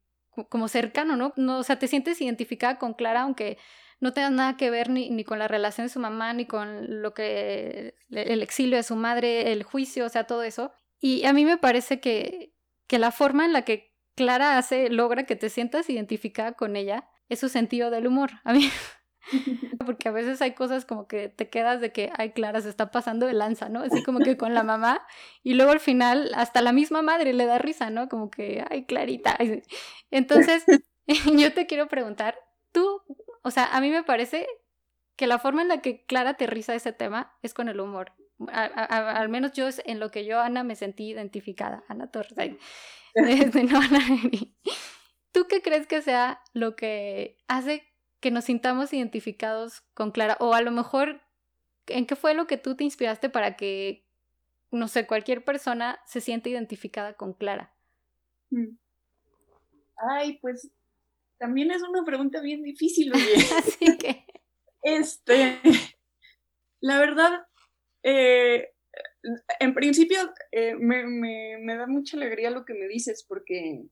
como 0.48 0.68
cercano, 0.68 1.16
¿no? 1.16 1.32
¿no? 1.36 1.58
O 1.58 1.62
sea, 1.62 1.78
te 1.78 1.88
sientes 1.88 2.20
identificada 2.20 2.78
con 2.78 2.94
Clara, 2.94 3.22
aunque 3.22 3.58
no 4.00 4.12
tengas 4.12 4.32
nada 4.32 4.56
que 4.56 4.70
ver 4.70 4.90
ni, 4.90 5.10
ni, 5.10 5.24
con 5.24 5.38
la 5.38 5.48
relación 5.48 5.86
de 5.86 5.92
su 5.92 6.00
mamá, 6.00 6.32
ni 6.32 6.46
con 6.46 7.02
lo 7.02 7.14
que 7.14 7.94
el 8.10 8.42
exilio 8.42 8.76
de 8.76 8.82
su 8.82 8.96
madre, 8.96 9.52
el 9.52 9.62
juicio, 9.62 10.04
o 10.04 10.08
sea, 10.08 10.24
todo 10.24 10.42
eso. 10.42 10.72
Y 11.00 11.24
a 11.24 11.32
mí 11.32 11.44
me 11.44 11.56
parece 11.56 12.00
que, 12.00 12.52
que 12.86 12.98
la 12.98 13.10
forma 13.10 13.44
en 13.44 13.52
la 13.52 13.62
que 13.62 13.94
Clara 14.14 14.58
hace, 14.58 14.90
logra 14.90 15.24
que 15.24 15.36
te 15.36 15.50
sientas 15.50 15.88
identificada 15.90 16.52
con 16.52 16.76
ella, 16.76 17.08
es 17.28 17.40
su 17.40 17.48
sentido 17.48 17.90
del 17.90 18.06
humor. 18.06 18.30
A 18.44 18.52
mí, 18.52 18.70
Porque 19.84 20.08
a 20.08 20.12
veces 20.12 20.40
hay 20.42 20.54
cosas 20.54 20.84
como 20.84 21.06
que 21.06 21.28
te 21.28 21.48
quedas 21.48 21.80
de 21.80 21.92
que, 21.92 22.10
ay, 22.16 22.32
Clara, 22.32 22.60
se 22.60 22.68
está 22.68 22.90
pasando 22.90 23.26
de 23.26 23.32
lanza, 23.32 23.68
¿no? 23.68 23.80
Así 23.80 24.02
como 24.02 24.20
que 24.20 24.36
con 24.36 24.54
la 24.54 24.62
mamá. 24.62 25.06
Y 25.42 25.54
luego 25.54 25.72
al 25.72 25.80
final, 25.80 26.30
hasta 26.34 26.62
la 26.62 26.72
misma 26.72 27.02
madre 27.02 27.32
le 27.32 27.46
da 27.46 27.58
risa, 27.58 27.90
¿no? 27.90 28.08
Como 28.08 28.30
que, 28.30 28.64
ay, 28.70 28.84
Clarita. 28.84 29.36
Entonces, 30.10 30.64
yo 31.38 31.52
te 31.52 31.66
quiero 31.66 31.88
preguntar, 31.88 32.38
tú, 32.72 33.02
o 33.42 33.50
sea, 33.50 33.66
a 33.66 33.80
mí 33.80 33.90
me 33.90 34.02
parece 34.02 34.46
que 35.16 35.26
la 35.26 35.38
forma 35.38 35.62
en 35.62 35.68
la 35.68 35.80
que 35.80 36.04
Clara 36.04 36.30
aterriza 36.30 36.74
ese 36.74 36.92
tema 36.92 37.36
es 37.42 37.54
con 37.54 37.68
el 37.68 37.80
humor. 37.80 38.12
al 38.48 39.28
menos 39.28 39.52
yo 39.52 39.68
en 39.84 39.98
lo 39.98 40.10
que 40.10 40.24
yo, 40.24 40.40
Ana, 40.40 40.62
me 40.62 40.76
sentí 40.76 41.10
identificada. 41.10 41.84
Ana 41.88 42.10
Torres. 42.10 42.34
Este, 43.14 43.64
no, 43.64 43.80
¿Tú 45.32 45.46
qué 45.48 45.62
crees 45.62 45.86
que 45.86 46.02
sea 46.02 46.42
lo 46.52 46.76
que 46.76 47.38
hace 47.48 47.82
que 48.26 48.32
nos 48.32 48.46
sintamos 48.46 48.92
identificados 48.92 49.82
con 49.94 50.10
Clara? 50.10 50.36
O 50.40 50.52
a 50.52 50.60
lo 50.60 50.72
mejor, 50.72 51.20
¿en 51.86 52.06
qué 52.06 52.16
fue 52.16 52.34
lo 52.34 52.48
que 52.48 52.56
tú 52.56 52.74
te 52.74 52.82
inspiraste 52.82 53.30
para 53.30 53.56
que, 53.56 54.04
no 54.72 54.88
sé, 54.88 55.06
cualquier 55.06 55.44
persona 55.44 56.00
se 56.06 56.20
sienta 56.20 56.48
identificada 56.48 57.14
con 57.14 57.34
Clara? 57.34 57.72
Mm. 58.50 58.76
Ay, 60.10 60.38
pues 60.42 60.72
también 61.38 61.70
es 61.70 61.82
una 61.82 62.04
pregunta 62.04 62.40
bien 62.40 62.64
difícil, 62.64 63.12
Así 63.14 63.96
que. 63.98 64.26
Este, 64.82 65.60
la 66.80 66.98
verdad, 66.98 67.46
eh, 68.02 68.70
en 69.60 69.72
principio 69.72 70.18
eh, 70.50 70.74
me, 70.74 71.06
me, 71.06 71.76
da 71.76 71.86
mucha 71.86 72.16
alegría 72.16 72.50
lo 72.50 72.64
que 72.64 72.74
me 72.74 72.88
dices, 72.88 73.24
porque 73.24 73.84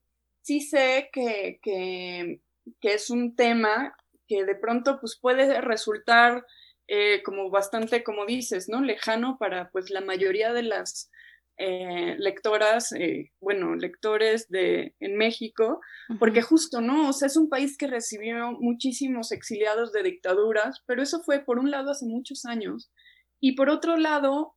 sí 0.43 0.61
sé 0.61 1.09
que, 1.13 1.61
que, 1.63 2.41
es 2.81 3.11
un 3.11 3.37
tema 3.37 3.97
que 4.27 4.45
de 4.45 4.55
pronto 4.55 4.99
pues 5.01 5.19
puede 5.21 5.61
resultar 5.61 6.45
eh, 6.87 7.23
como 7.23 7.49
bastante, 7.49 8.05
como 8.05 8.27
dices, 8.27 8.69
¿no? 8.69 8.83
Lejano 8.83 9.39
para 9.39 9.71
pues 9.71 9.89
la 9.89 10.03
mayoría 10.03 10.53
de 10.53 10.63
las 10.63 11.11
eh, 11.57 12.15
lectoras, 12.19 12.93
eh, 12.93 13.33
bueno, 13.41 13.75
lectores 13.75 14.49
de, 14.51 14.95
en 15.01 15.17
México, 15.17 15.81
porque 16.19 16.43
justo, 16.43 16.83
¿no? 16.83 17.09
O 17.09 17.13
sea, 17.15 17.27
es 17.27 17.39
un 17.39 17.49
país 17.49 17.79
que 17.79 17.87
recibió 17.87 18.53
muchísimos 18.61 19.33
exiliados 19.33 19.93
de 19.93 20.03
dictaduras, 20.03 20.83
pero 20.87 21.03
eso 21.03 21.23
fue 21.23 21.41
por 21.41 21.59
un 21.59 21.71
lado 21.71 21.91
hace 21.91 22.05
muchos 22.05 22.45
años 22.45 22.93
y 23.41 23.53
por 23.53 23.71
otro 23.71 23.97
lado, 23.97 24.57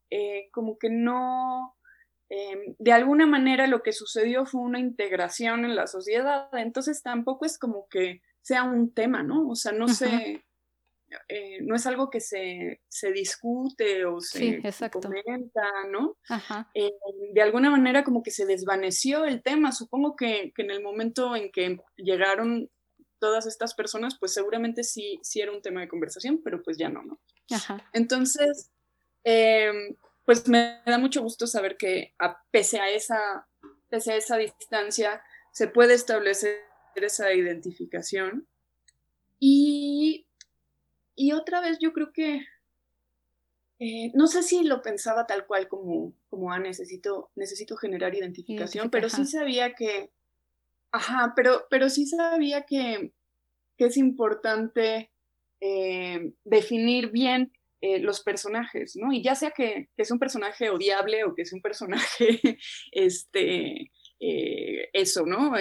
como 0.51 0.77
que 0.77 0.89
no, 0.89 1.75
de 2.29 2.91
alguna 2.91 3.25
manera 3.25 3.67
lo 3.67 3.83
que 3.83 3.91
sucedió 3.93 4.45
fue 4.45 4.61
una 4.61 4.79
integración 4.79 5.65
en 5.65 5.75
la 5.75 5.87
sociedad, 5.87 6.49
entonces 6.53 7.03
tampoco 7.03 7.45
es 7.45 7.57
como 7.59 7.87
que 7.89 8.21
sea 8.47 8.63
un 8.63 8.93
tema, 8.93 9.23
¿no? 9.23 9.49
O 9.49 9.55
sea, 9.55 9.73
no 9.73 9.89
sé 9.89 10.41
eh, 11.29 11.59
no 11.61 11.75
es 11.75 11.85
algo 11.85 12.09
que 12.09 12.19
se, 12.19 12.81
se 12.89 13.11
discute 13.11 14.05
o 14.05 14.19
se 14.19 14.61
comenta, 14.91 15.63
¿no? 15.89 16.17
Eh, 16.73 16.91
de 17.33 17.41
alguna 17.41 17.69
manera 17.69 18.03
como 18.03 18.23
que 18.23 18.31
se 18.31 18.45
desvaneció 18.45 19.25
el 19.25 19.41
tema. 19.41 19.71
Supongo 19.71 20.15
que, 20.15 20.53
en 20.55 20.71
el 20.71 20.81
momento 20.81 21.35
en 21.35 21.51
que 21.51 21.77
llegaron 21.95 22.69
todas 23.19 23.47
estas 23.47 23.73
personas, 23.73 24.17
pues 24.19 24.33
seguramente 24.33 24.83
sí, 24.83 25.19
sí 25.23 25.41
era 25.41 25.51
un 25.51 25.61
tema 25.61 25.81
de 25.81 25.87
conversación, 25.87 26.41
pero 26.43 26.61
pues 26.61 26.77
ya 26.77 26.89
no, 26.89 27.03
¿no? 27.03 27.19
Entonces, 27.93 28.69
em, 29.23 29.95
pues 30.25 30.47
me 30.47 30.81
da 30.85 30.97
mucho 30.97 31.21
gusto 31.21 31.47
saber 31.47 31.77
que 31.77 32.13
a, 32.19 32.41
pese, 32.51 32.79
a 32.79 32.89
esa, 32.89 33.47
pese 33.89 34.11
a 34.11 34.15
esa 34.17 34.37
distancia 34.37 35.21
se 35.51 35.67
puede 35.67 35.93
establecer 35.93 36.67
esa 37.05 37.33
identificación. 37.33 38.47
Y 39.39 40.27
y 41.17 41.31
otra 41.31 41.61
vez 41.61 41.79
yo 41.79 41.93
creo 41.93 42.13
que, 42.13 42.45
eh, 43.79 44.11
no 44.13 44.27
sé 44.27 44.43
si 44.43 44.63
lo 44.63 44.83
pensaba 44.83 45.25
tal 45.25 45.47
cual 45.47 45.67
como, 45.67 46.13
como 46.29 46.53
ah, 46.53 46.59
necesito, 46.59 47.31
necesito 47.35 47.75
generar 47.75 48.13
identificación, 48.13 48.91
pero 48.91 49.09
sí 49.09 49.25
sabía 49.25 49.73
que, 49.73 50.11
ajá, 50.91 51.33
pero, 51.35 51.65
pero 51.71 51.89
sí 51.89 52.05
sabía 52.05 52.67
que, 52.67 53.13
que 53.77 53.85
es 53.85 53.97
importante 53.97 55.09
eh, 55.59 56.33
definir 56.43 57.09
bien 57.09 57.51
eh, 57.81 57.97
los 57.97 58.21
personajes, 58.21 58.95
¿no? 58.95 59.11
Y 59.11 59.23
ya 59.23 59.33
sea 59.33 59.49
que, 59.49 59.89
que, 59.95 60.03
es 60.03 60.11
un 60.11 60.19
personaje 60.19 60.69
odiable 60.69 61.23
o 61.23 61.33
que 61.33 61.41
es 61.41 61.51
un 61.51 61.63
personaje, 61.63 62.59
este, 62.91 63.91
eso, 64.19 65.25
¿no? 65.25 65.53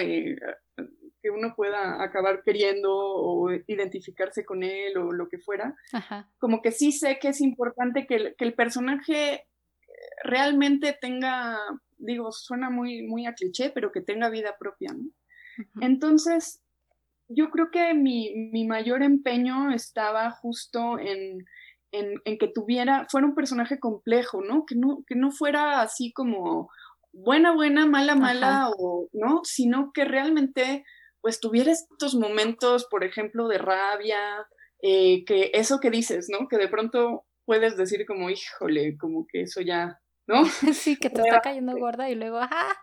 Uno 1.29 1.53
pueda 1.55 2.03
acabar 2.03 2.43
queriendo 2.43 2.91
o 2.91 3.51
identificarse 3.67 4.45
con 4.45 4.63
él 4.63 4.97
o 4.97 5.11
lo 5.11 5.27
que 5.29 5.37
fuera, 5.37 5.75
como 6.37 6.61
que 6.61 6.71
sí 6.71 6.91
sé 6.91 7.19
que 7.19 7.29
es 7.29 7.41
importante 7.41 8.05
que 8.07 8.33
el, 8.37 8.53
personaje 8.53 9.45
realmente 10.23 10.97
tenga, 10.99 11.57
digo, 11.97 12.31
suena 12.31 12.69
muy, 12.69 13.03
muy 13.03 13.25
a 13.25 13.33
cliché, 13.33 13.69
pero 13.69 13.91
que 13.91 14.01
tenga 14.01 14.29
vida 14.29 14.55
propia, 14.59 14.93
¿no? 14.93 15.09
Entonces, 15.81 16.61
yo 17.29 17.49
creo 17.49 17.71
que 17.71 17.93
mi, 17.93 18.65
mayor 18.65 19.03
empeño 19.03 19.71
estaba 19.71 20.31
justo 20.31 20.99
en, 20.99 21.45
en, 21.91 22.37
que 22.37 22.47
tuviera, 22.47 23.05
fuera 23.09 23.27
un 23.27 23.35
personaje 23.35 23.79
complejo, 23.79 24.41
¿no? 24.41 24.65
Que 24.65 24.75
no, 24.75 25.03
que 25.07 25.15
no 25.15 25.31
fuera 25.31 25.81
así 25.81 26.13
como 26.13 26.69
buena, 27.11 27.53
buena, 27.53 27.85
mala, 27.85 28.15
mala, 28.15 28.69
o, 28.77 29.07
¿no? 29.13 29.41
Sino 29.43 29.91
que 29.93 30.05
realmente 30.05 30.85
pues 31.27 31.41
tuviera 31.41 31.73
estos 31.73 32.15
momentos, 32.15 32.87
por 32.89 33.03
ejemplo, 33.03 33.49
de 33.49 33.57
rabia, 33.57 34.47
eh, 34.81 35.25
que 35.25 35.51
eso 35.53 35.81
que 35.81 35.89
dices, 35.89 36.29
¿no? 36.29 36.47
Que 36.47 36.57
de 36.57 36.69
pronto 36.69 37.25
puedes 37.43 37.75
decir 37.75 38.05
como, 38.05 38.29
híjole, 38.29 38.97
como 38.97 39.27
que 39.27 39.41
eso 39.41 39.59
ya, 39.59 39.99
¿no? 40.25 40.43
Sí, 40.73 40.95
que 40.95 41.09
te 41.09 41.19
está 41.19 41.41
cayendo 41.41 41.77
gorda 41.77 42.09
y 42.09 42.15
luego, 42.15 42.37
ajá. 42.37 42.81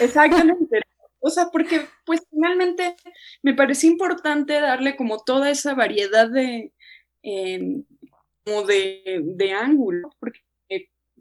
exactamente. 0.00 0.80
O 1.20 1.30
sea, 1.30 1.50
porque 1.52 1.86
pues 2.04 2.26
finalmente 2.28 2.96
me 3.44 3.54
pareció 3.54 3.88
importante 3.88 4.54
darle 4.60 4.96
como 4.96 5.22
toda 5.22 5.48
esa 5.48 5.74
variedad 5.74 6.28
de, 6.28 6.72
em, 7.22 7.84
como 8.44 8.62
de, 8.62 9.20
de 9.22 9.52
ángulo, 9.52 10.10
porque 10.18 10.40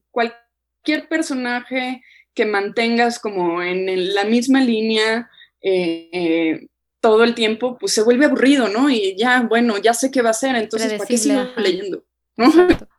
cualquier 0.09 1.07
personaje 1.09 2.01
que 2.33 2.47
mantengas 2.47 3.19
como 3.19 3.61
en 3.61 4.15
la 4.15 4.23
misma 4.23 4.61
línea, 4.61 5.29
eh, 5.67 6.67
todo 7.01 7.23
el 7.23 7.35
tiempo, 7.35 7.77
pues 7.77 7.93
se 7.93 8.03
vuelve 8.03 8.25
aburrido, 8.25 8.67
¿no? 8.67 8.89
Y 8.89 9.15
ya, 9.17 9.41
bueno, 9.41 9.77
ya 9.77 9.93
sé 9.93 10.11
qué 10.11 10.21
va 10.21 10.29
a 10.29 10.33
ser, 10.33 10.55
entonces, 10.55 10.93
¿para 10.93 11.07
qué 11.07 11.17
sigo 11.17 11.41
leyendo? 11.57 12.03
¿no? 12.37 12.45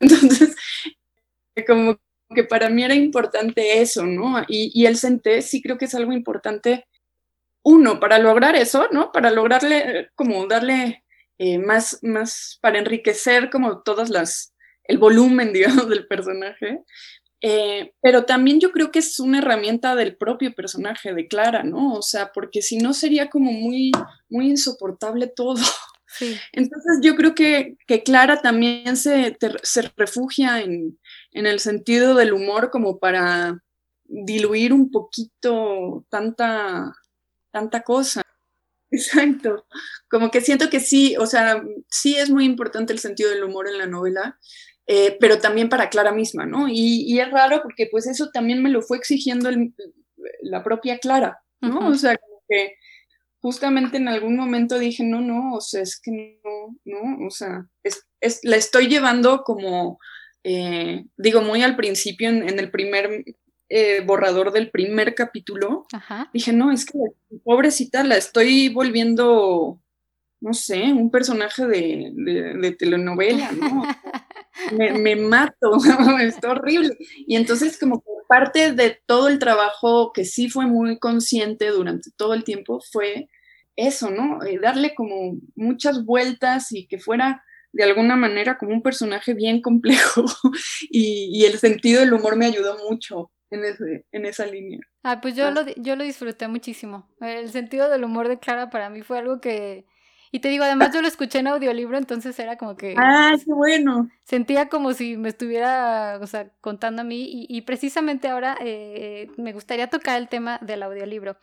Entonces, 0.00 0.56
como 1.66 1.98
que 2.34 2.44
para 2.44 2.68
mí 2.70 2.82
era 2.82 2.94
importante 2.94 3.80
eso, 3.80 4.04
¿no? 4.06 4.42
Y, 4.48 4.86
el 4.86 4.96
senté 4.96 5.42
sí 5.42 5.60
creo 5.62 5.78
que 5.78 5.84
es 5.84 5.94
algo 5.94 6.12
importante, 6.12 6.86
uno, 7.62 8.00
para 8.00 8.18
lograr 8.18 8.56
eso, 8.56 8.88
¿no? 8.90 9.12
Para 9.12 9.30
lograrle, 9.30 10.10
como 10.14 10.46
darle 10.46 11.04
eh, 11.38 11.58
más, 11.58 11.98
más, 12.02 12.58
para 12.62 12.78
enriquecer 12.78 13.50
como 13.50 13.82
todas 13.82 14.10
las, 14.10 14.54
el 14.84 14.98
volumen, 14.98 15.52
digamos, 15.52 15.88
del 15.88 16.06
personaje, 16.06 16.82
eh, 17.42 17.92
pero 18.00 18.24
también 18.24 18.60
yo 18.60 18.70
creo 18.70 18.92
que 18.92 19.00
es 19.00 19.18
una 19.18 19.38
herramienta 19.38 19.96
del 19.96 20.16
propio 20.16 20.54
personaje 20.54 21.12
de 21.12 21.26
Clara, 21.26 21.64
¿no? 21.64 21.94
O 21.94 22.02
sea, 22.02 22.30
porque 22.32 22.62
si 22.62 22.78
no 22.78 22.94
sería 22.94 23.28
como 23.30 23.50
muy, 23.50 23.90
muy 24.28 24.48
insoportable 24.48 25.26
todo. 25.26 25.60
Entonces 26.52 27.00
yo 27.02 27.16
creo 27.16 27.34
que, 27.34 27.76
que 27.86 28.02
Clara 28.02 28.42
también 28.42 28.96
se, 28.96 29.36
se 29.62 29.92
refugia 29.96 30.60
en, 30.60 30.98
en, 31.32 31.46
el 31.46 31.58
sentido 31.58 32.14
del 32.14 32.32
humor 32.32 32.70
como 32.70 32.98
para 32.98 33.62
diluir 34.04 34.72
un 34.72 34.90
poquito 34.90 36.04
tanta, 36.10 36.94
tanta 37.50 37.82
cosa. 37.82 38.22
Exacto. 38.90 39.66
Como 40.08 40.30
que 40.30 40.42
siento 40.42 40.68
que 40.68 40.80
sí, 40.80 41.16
o 41.16 41.26
sea, 41.26 41.62
sí 41.88 42.16
es 42.16 42.30
muy 42.30 42.44
importante 42.44 42.92
el 42.92 42.98
sentido 42.98 43.30
del 43.30 43.44
humor 43.44 43.66
en 43.66 43.78
la 43.78 43.86
novela, 43.86 44.38
eh, 44.94 45.16
pero 45.18 45.38
también 45.38 45.70
para 45.70 45.88
Clara 45.88 46.12
misma, 46.12 46.44
¿no? 46.44 46.68
Y, 46.68 47.18
es 47.18 47.30
raro 47.30 47.62
porque 47.62 47.88
pues 47.90 48.06
eso 48.06 48.28
también 48.30 48.62
me 48.62 48.68
lo 48.68 48.82
fue 48.82 48.98
exigiendo 48.98 49.48
la 50.42 50.62
propia 50.62 50.98
Clara, 50.98 51.40
¿no? 51.62 51.88
O 51.88 51.94
sea, 51.94 52.14
como 52.18 52.42
que 52.46 52.74
justamente 53.40 53.96
en 53.96 54.08
algún 54.08 54.36
momento 54.36 54.78
dije, 54.78 55.02
no, 55.02 55.22
no, 55.22 55.54
o 55.54 55.62
sea, 55.62 55.80
es 55.80 55.98
que 55.98 56.38
no, 56.44 56.76
no, 56.84 57.26
o 57.26 57.30
sea, 57.30 57.66
es, 57.82 58.40
la 58.42 58.56
estoy 58.56 58.88
llevando 58.88 59.44
como, 59.44 59.98
eh, 60.44 61.06
digo, 61.16 61.40
muy 61.40 61.62
al 61.62 61.74
principio, 61.74 62.28
en, 62.28 62.58
el 62.58 62.70
primer 62.70 63.24
eh, 63.70 64.02
borrador 64.04 64.52
del 64.52 64.70
primer 64.70 65.14
capítulo, 65.14 65.86
dije, 66.34 66.52
no, 66.52 66.70
es 66.70 66.84
que 66.84 66.98
pobrecita 67.44 68.04
la 68.04 68.18
estoy 68.18 68.68
volviendo, 68.68 69.80
no 70.42 70.52
sé, 70.52 70.82
un 70.92 71.10
personaje 71.10 71.66
de, 71.66 72.12
de 72.60 72.72
telenovela, 72.72 73.52
¿no? 73.52 73.84
me, 74.72 75.16
mato, 75.16 75.76
es 76.20 76.42
horrible. 76.44 76.96
Y 77.26 77.36
entonces 77.36 77.78
como 77.78 78.02
parte 78.28 78.72
de 78.72 78.98
todo 79.06 79.28
el 79.28 79.38
trabajo 79.38 80.12
que 80.12 80.24
sí 80.24 80.48
fue 80.48 80.66
muy 80.66 80.98
consciente 80.98 81.68
durante 81.68 82.10
todo 82.16 82.34
el 82.34 82.44
tiempo 82.44 82.80
fue 82.90 83.28
eso, 83.76 84.10
¿no? 84.10 84.42
Eh, 84.44 84.58
darle 84.60 84.94
como 84.94 85.38
muchas 85.54 86.04
vueltas 86.04 86.72
y 86.72 86.86
que 86.86 86.98
fuera 86.98 87.42
de 87.72 87.84
alguna 87.84 88.16
manera 88.16 88.58
como 88.58 88.72
un 88.72 88.82
personaje 88.82 89.34
bien 89.34 89.62
complejo 89.62 90.24
y, 90.90 91.44
el 91.44 91.58
sentido 91.58 92.00
del 92.00 92.12
humor 92.12 92.36
me 92.36 92.46
ayudó 92.46 92.78
mucho 92.88 93.30
en, 93.50 93.64
ese, 93.64 94.06
en 94.12 94.26
esa 94.26 94.46
línea. 94.46 94.80
Ah, 95.02 95.20
pues 95.20 95.34
yo 95.34 95.50
lo, 95.50 95.66
yo 95.76 95.96
lo 95.96 96.04
disfruté 96.04 96.48
muchísimo. 96.48 97.08
El 97.20 97.50
sentido 97.50 97.88
del 97.88 98.04
humor 98.04 98.28
de 98.28 98.38
Clara 98.38 98.70
para 98.70 98.90
mí 98.90 99.02
fue 99.02 99.18
algo 99.18 99.40
que 99.40 99.86
Y 100.34 100.40
te 100.40 100.48
digo, 100.48 100.64
además 100.64 100.94
yo 100.94 101.02
lo 101.02 101.08
escuché 101.08 101.40
en 101.40 101.46
audiolibro, 101.48 101.98
entonces 101.98 102.38
era 102.38 102.56
como 102.56 102.74
que... 102.74 102.94
¡Ah, 102.98 103.32
qué 103.36 103.52
bueno! 103.52 104.08
Sentía 104.24 104.70
como 104.70 104.94
si 104.94 105.18
me 105.18 105.28
estuviera, 105.28 106.18
o 106.22 106.26
sea, 106.26 106.48
contando 106.62 107.02
a 107.02 107.04
mí. 107.04 107.46
Y, 107.48 107.60
precisamente 107.60 108.28
ahora 108.28 108.56
eh, 108.60 109.30
me 109.36 109.52
gustaría 109.52 109.90
tocar 109.90 110.18
el 110.18 110.28
tema 110.28 110.58
del 110.62 110.82
audiolibro. 110.84 111.36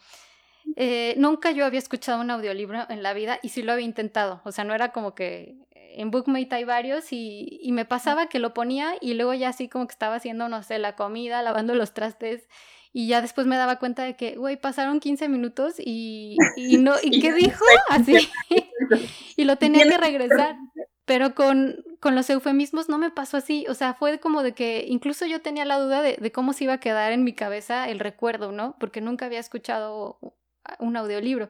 Eh, 0.75 1.13
nunca 1.17 1.51
yo 1.51 1.65
había 1.65 1.77
escuchado 1.77 2.19
un 2.19 2.31
audiolibro 2.31 2.87
en 2.89 3.03
la 3.03 3.13
vida 3.13 3.39
y 3.43 3.49
sí 3.49 3.61
lo 3.61 3.73
había 3.73 3.85
intentado. 3.85 4.41
O 4.43 4.51
sea, 4.51 4.63
no 4.63 4.73
era 4.73 4.91
como 4.91 5.13
que 5.13 5.55
en 5.71 6.09
Bookmate 6.09 6.55
hay 6.55 6.63
varios 6.63 7.13
y, 7.13 7.59
y 7.61 7.71
me 7.73 7.85
pasaba 7.85 8.27
que 8.27 8.39
lo 8.39 8.55
ponía 8.55 8.95
y 9.01 9.13
luego 9.13 9.35
ya 9.35 9.49
así 9.49 9.69
como 9.69 9.85
que 9.85 9.93
estaba 9.93 10.15
haciendo, 10.15 10.49
no 10.49 10.63
sé, 10.63 10.79
la 10.79 10.95
comida, 10.95 11.43
lavando 11.43 11.75
los 11.75 11.93
trastes 11.93 12.47
y 12.91 13.07
ya 13.07 13.21
después 13.21 13.45
me 13.45 13.55
daba 13.55 13.77
cuenta 13.77 14.03
de 14.03 14.15
que, 14.15 14.35
güey, 14.35 14.57
pasaron 14.57 14.99
15 14.99 15.29
minutos 15.29 15.75
y, 15.77 16.37
y 16.55 16.77
no, 16.77 16.95
¿y 17.03 17.19
qué 17.21 17.33
dijo? 17.33 17.63
Así. 17.89 18.29
y 19.35 19.43
lo 19.43 19.57
tenía 19.57 19.87
que 19.87 19.97
regresar. 19.97 20.57
Pero 21.05 21.33
con, 21.33 21.83
con 21.99 22.15
los 22.15 22.29
eufemismos 22.29 22.87
no 22.87 22.97
me 22.97 23.09
pasó 23.09 23.37
así. 23.37 23.65
O 23.67 23.73
sea, 23.73 23.95
fue 23.95 24.19
como 24.19 24.43
de 24.43 24.53
que 24.53 24.85
incluso 24.87 25.25
yo 25.25 25.41
tenía 25.41 25.65
la 25.65 25.79
duda 25.79 26.01
de, 26.01 26.17
de 26.17 26.31
cómo 26.31 26.53
se 26.53 26.65
iba 26.65 26.73
a 26.73 26.79
quedar 26.79 27.11
en 27.11 27.23
mi 27.23 27.33
cabeza 27.33 27.89
el 27.89 27.99
recuerdo, 27.99 28.51
¿no? 28.51 28.75
Porque 28.79 29.01
nunca 29.01 29.25
había 29.25 29.39
escuchado 29.39 30.19
un 30.79 30.97
audiolibro. 30.97 31.49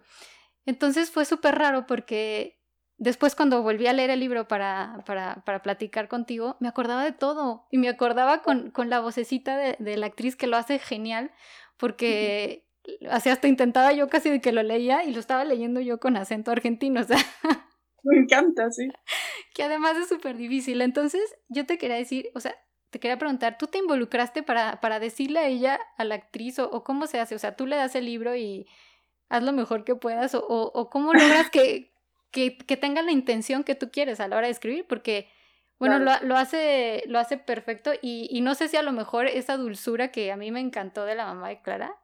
Entonces 0.65 1.11
fue 1.11 1.25
súper 1.25 1.55
raro 1.55 1.85
porque 1.87 2.59
Después 2.99 3.33
cuando 3.33 3.63
volví 3.63 3.87
a 3.87 3.93
leer 3.93 4.09
el 4.09 4.19
libro 4.19 4.49
para, 4.49 5.01
para, 5.05 5.41
para, 5.45 5.61
platicar 5.61 6.09
contigo, 6.09 6.57
me 6.59 6.67
acordaba 6.67 7.01
de 7.05 7.13
todo 7.13 7.65
y 7.71 7.77
me 7.77 7.87
acordaba 7.87 8.41
con, 8.41 8.71
con 8.71 8.89
la 8.89 8.99
vocecita 8.99 9.55
de, 9.55 9.77
de, 9.79 9.95
la 9.95 10.07
actriz 10.07 10.35
que 10.35 10.47
lo 10.47 10.57
hace 10.57 10.79
genial, 10.79 11.31
porque 11.77 12.67
así 13.09 13.29
hasta 13.29 13.47
intentaba 13.47 13.91
yo 13.93 14.09
casi 14.09 14.29
de 14.29 14.41
que 14.41 14.51
lo 14.51 14.63
leía 14.63 15.03
y 15.03 15.13
lo 15.13 15.19
estaba 15.19 15.43
leyendo 15.43 15.81
yo 15.81 15.99
con 15.99 16.17
acento 16.17 16.51
argentino, 16.51 17.01
o 17.01 17.03
sea. 17.03 17.17
Me 18.03 18.17
encanta, 18.17 18.71
sí. 18.71 18.87
Que 19.53 19.63
además 19.63 19.97
es 19.97 20.07
súper 20.07 20.37
difícil. 20.37 20.81
Entonces, 20.81 21.21
yo 21.49 21.65
te 21.65 21.77
quería 21.77 21.97
decir, 21.97 22.29
o 22.33 22.39
sea, 22.39 22.55
te 22.89 22.99
quería 22.99 23.17
preguntar, 23.17 23.57
¿tú 23.57 23.67
te 23.67 23.77
involucraste 23.77 24.43
para, 24.43 24.79
para 24.79 24.99
decirle 24.99 25.39
a 25.39 25.47
ella, 25.47 25.79
a 25.97 26.03
la 26.03 26.15
actriz, 26.15 26.59
o, 26.59 26.69
o, 26.69 26.83
cómo 26.83 27.07
se 27.07 27.19
hace? 27.19 27.35
O 27.35 27.39
sea, 27.39 27.55
tú 27.55 27.67
le 27.67 27.75
das 27.75 27.95
el 27.95 28.05
libro 28.05 28.35
y 28.35 28.67
haz 29.29 29.43
lo 29.43 29.51
mejor 29.51 29.83
que 29.83 29.95
puedas, 29.95 30.33
o, 30.33 30.41
o 30.47 30.89
cómo 30.89 31.13
logras 31.13 31.49
que, 31.49 31.93
que, 32.31 32.57
que 32.57 32.77
tenga 32.77 33.01
la 33.01 33.11
intención 33.11 33.63
que 33.63 33.75
tú 33.75 33.91
quieres 33.91 34.19
a 34.19 34.27
la 34.27 34.37
hora 34.37 34.47
de 34.47 34.53
escribir, 34.53 34.85
porque, 34.87 35.29
bueno, 35.77 35.99
lo, 35.99 36.11
lo, 36.21 36.35
hace, 36.35 37.03
lo 37.05 37.19
hace 37.19 37.37
perfecto 37.37 37.91
y, 38.01 38.27
y, 38.31 38.41
no 38.41 38.55
sé 38.55 38.67
si 38.67 38.77
a 38.77 38.83
lo 38.83 38.91
mejor 38.91 39.27
esa 39.27 39.55
dulzura 39.55 40.11
que 40.11 40.31
a 40.31 40.37
mí 40.37 40.51
me 40.51 40.59
encantó 40.59 41.05
de 41.05 41.15
la 41.15 41.25
mamá 41.25 41.49
de 41.49 41.61
Clara 41.61 41.95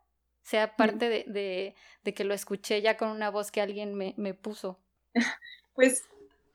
sea 0.45 0.75
parte 0.75 1.09
de, 1.09 1.25
de, 1.27 1.75
de 2.03 2.13
que 2.13 2.23
lo 2.23 2.33
escuché 2.33 2.81
ya 2.81 2.97
con 2.97 3.09
una 3.09 3.31
voz 3.31 3.51
que 3.51 3.61
alguien 3.61 3.95
me, 3.95 4.13
me 4.17 4.33
puso. 4.33 4.79
Pues 5.73 6.03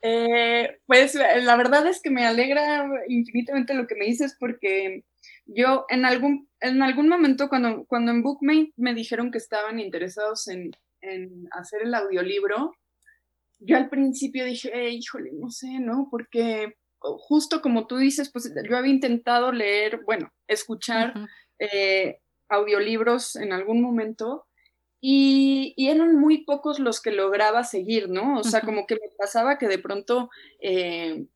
eh, 0.01 0.79
pues 0.87 1.15
la 1.15 1.57
verdad 1.57 1.87
es 1.87 2.01
que 2.01 2.09
me 2.09 2.25
alegra 2.25 2.89
infinitamente 3.07 3.75
lo 3.75 3.87
que 3.87 3.97
me 3.97 4.07
dices 4.07 4.35
porque 4.41 5.05
yo 5.45 5.85
en 5.91 6.07
algún, 6.07 6.49
en 6.61 6.81
algún 6.81 7.07
momento 7.07 7.51
cuando, 7.51 7.85
cuando 7.85 8.11
en 8.11 8.23
Bookmate 8.23 8.73
me 8.77 8.95
dijeron 8.95 9.31
que 9.31 9.37
estaban 9.37 9.79
interesados 9.79 10.49
en, 10.49 10.71
en 11.03 11.49
hacer 11.51 11.83
el 11.83 11.95
audiolibro, 11.95 12.75
yo 13.59 13.77
al 13.77 13.91
principio 13.91 14.47
dije, 14.47 14.71
eh, 14.73 14.89
híjole, 14.89 15.33
no 15.35 15.51
sé, 15.51 15.79
¿no? 15.81 16.09
Porque 16.11 16.77
justo 16.99 17.61
como 17.61 17.87
tú 17.87 17.99
dices, 17.99 18.31
pues 18.33 18.51
yo 18.67 18.77
había 18.79 18.93
intentado 18.93 19.53
leer, 19.53 20.01
bueno, 20.07 20.33
escuchar 20.47 21.13
eh, 21.59 22.21
audiolibros 22.51 23.37
en 23.37 23.53
algún 23.53 23.81
momento 23.81 24.47
y, 25.01 25.75
eran 25.79 26.17
muy 26.17 26.45
pocos 26.45 26.79
los 26.79 27.01
que 27.01 27.11
lograba 27.11 27.65
seguir, 27.65 28.11
¿no? 28.11 28.39
O 28.39 28.45
sea, 28.45 28.61
como 28.61 28.87
que 28.87 28.97
me 28.97 29.09
pasaba 29.17 29.57
que 29.57 29.67
de 29.67 29.79
pronto 29.79 30.29
eh, 30.61 31.27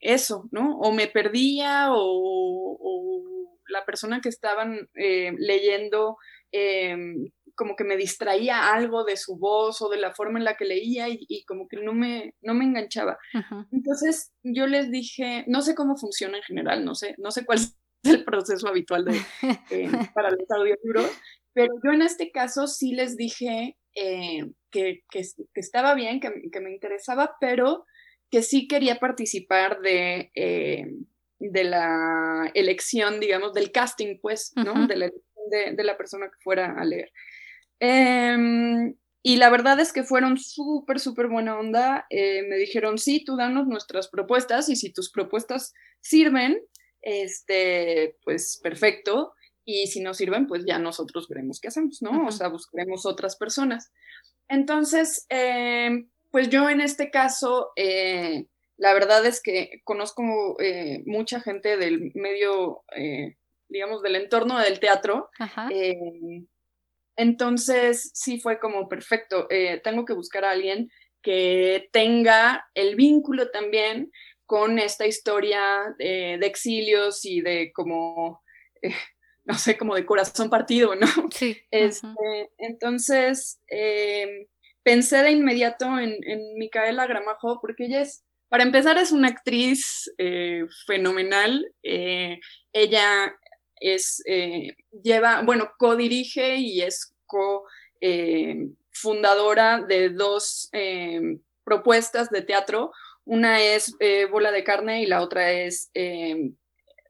eso, 0.00 0.48
¿no? 0.50 0.78
O 0.78 0.92
me 0.92 1.06
perdía 1.06 1.88
o, 1.90 3.58
la 3.68 3.84
persona 3.84 4.20
que 4.20 4.28
estaban 4.28 4.88
leyendo 4.94 6.16
como 7.54 7.76
que 7.76 7.84
me 7.84 7.96
distraía 7.96 8.72
algo 8.72 9.04
de 9.04 9.16
su 9.16 9.36
voz 9.36 9.82
o 9.82 9.88
de 9.88 9.98
la 9.98 10.12
forma 10.14 10.38
en 10.38 10.44
la 10.44 10.56
que 10.56 10.64
leía 10.64 11.06
y, 11.08 11.44
como 11.44 11.68
que 11.68 11.76
no 11.78 11.92
me, 11.92 12.34
no 12.40 12.54
me 12.54 12.64
enganchaba. 12.64 13.18
Entonces 13.70 14.32
yo 14.42 14.66
les 14.66 14.90
dije, 14.90 15.44
no 15.46 15.62
sé 15.62 15.74
cómo 15.74 15.96
funciona 15.96 16.38
en 16.38 16.42
general, 16.42 16.84
no 16.84 16.94
sé, 16.94 17.14
no 17.18 17.30
sé 17.30 17.44
cuál 17.44 17.58
es 17.58 17.76
el 18.20 18.24
proceso 18.24 18.68
habitual 18.68 19.04
de, 19.04 19.20
eh, 19.70 19.90
para 20.14 20.30
los 20.30 20.50
audiolibros, 20.50 21.10
pero 21.52 21.74
yo 21.84 21.92
en 21.92 22.02
este 22.02 22.30
caso 22.30 22.66
sí 22.66 22.94
les 22.94 23.16
dije 23.16 23.76
eh, 23.94 24.46
que, 24.70 25.04
que, 25.10 25.22
estaba 25.54 25.94
bien, 25.94 26.20
que, 26.20 26.30
que, 26.50 26.60
me 26.60 26.72
interesaba, 26.72 27.36
pero 27.40 27.84
que 28.30 28.42
sí 28.42 28.66
quería 28.66 28.98
participar 28.98 29.80
de, 29.80 30.30
eh, 30.34 30.86
de 31.38 31.64
la 31.64 32.50
elección, 32.54 33.20
digamos, 33.20 33.52
del 33.52 33.70
casting, 33.70 34.18
pues, 34.20 34.52
¿no? 34.56 34.86
De 34.86 34.96
la 34.96 35.10
de, 35.50 35.74
de, 35.74 35.84
la 35.84 35.96
persona 35.96 36.26
que 36.26 36.42
fuera 36.42 36.74
a 36.78 36.84
leer. 36.84 37.12
Em, 37.80 38.94
y 39.22 39.36
la 39.36 39.50
verdad 39.50 39.78
es 39.80 39.92
que 39.92 40.02
fueron 40.02 40.38
súper, 40.38 41.00
súper 41.00 41.28
buena 41.28 41.58
onda. 41.58 42.06
Eh, 42.10 42.42
me 42.48 42.56
dijeron, 42.56 42.98
sí, 42.98 43.24
tú 43.24 43.36
danos 43.36 43.66
nuestras 43.66 44.08
propuestas 44.08 44.68
y 44.68 44.76
si 44.76 44.92
tus 44.92 45.10
propuestas 45.10 45.74
sirven, 46.00 46.60
este, 47.02 48.16
pues 48.24 48.58
perfecto. 48.62 49.34
Y 49.64 49.86
si 49.88 50.00
no 50.00 50.14
sirven, 50.14 50.46
pues 50.46 50.64
ya 50.64 50.78
nosotros 50.78 51.28
veremos 51.28 51.60
qué 51.60 51.68
hacemos, 51.68 52.02
¿no? 52.02 52.26
O 52.26 52.32
sea, 52.32 52.48
buscaremos 52.48 53.06
otras 53.06 53.36
personas. 53.36 53.92
Entonces, 54.48 55.26
em, 55.28 56.08
pues 56.30 56.48
yo 56.48 56.68
en 56.68 56.80
este 56.80 57.10
caso, 57.10 57.70
eh, 57.76 58.46
la 58.76 58.92
verdad 58.94 59.24
es 59.26 59.40
que 59.40 59.80
conozco 59.84 60.56
eh, 60.60 61.02
mucha 61.06 61.40
gente 61.40 61.76
del 61.76 62.10
medio, 62.14 62.82
digamos, 63.68 64.02
del 64.02 64.16
entorno 64.16 64.58
del 64.58 64.80
teatro. 64.80 65.30
Entonces, 67.16 68.10
sí 68.14 68.40
fue 68.40 68.58
como 68.58 68.88
perfecto, 68.88 69.46
eh, 69.50 69.80
tengo 69.84 70.04
que 70.04 70.14
buscar 70.14 70.44
a 70.44 70.50
alguien 70.50 70.90
que 71.22 71.88
tenga 71.92 72.66
el 72.74 72.96
vínculo 72.96 73.50
también 73.50 74.10
con 74.52 74.78
esta 74.78 75.06
historia 75.06 75.94
de 75.96 76.34
exilios 76.42 77.24
y 77.24 77.40
de 77.40 77.72
como, 77.72 78.42
eh, 78.82 78.90
no 79.46 79.54
sé, 79.54 79.78
como 79.78 79.94
de 79.94 80.04
corazón 80.04 80.50
partido, 80.50 80.94
¿no? 80.94 81.06
Sí. 81.30 81.56
Este, 81.70 82.50
entonces, 82.58 83.62
eh, 83.70 84.48
pensé 84.82 85.22
de 85.22 85.30
inmediato 85.30 85.98
en, 85.98 86.18
en, 86.24 86.58
Micaela 86.58 87.06
Gramajo 87.06 87.60
porque 87.62 87.86
ella 87.86 88.02
es, 88.02 88.26
para 88.50 88.62
empezar, 88.62 88.98
es 88.98 89.10
una 89.10 89.28
actriz 89.28 90.12
fenomenal. 90.86 91.72
ella 91.82 93.34
es, 93.80 94.22
eh, 94.26 94.76
lleva, 95.02 95.40
bueno, 95.40 95.70
co-dirige 95.78 96.56
y 96.56 96.82
es 96.82 97.14
co-fundadora 97.24 99.78
eh, 99.78 99.84
de 99.88 100.10
dos 100.10 100.68
eh, 100.72 101.38
propuestas 101.64 102.28
de 102.28 102.42
teatro. 102.42 102.92
Una 103.24 103.60
es 103.60 103.96
Bola 104.30 104.50
de 104.50 104.64
Carne 104.64 105.02
y 105.02 105.06
la 105.06 105.22
otra 105.22 105.52
es 105.52 105.90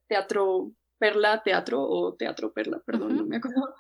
Teatro 0.09 0.73
Perla, 0.99 1.43
Teatro 1.43 1.83
o 1.83 2.15
Teatro 2.15 2.53
Perla, 2.53 2.83
perdón, 2.85 3.17
no 3.17 3.25
me 3.25 3.39
acuerdo. 3.39 3.75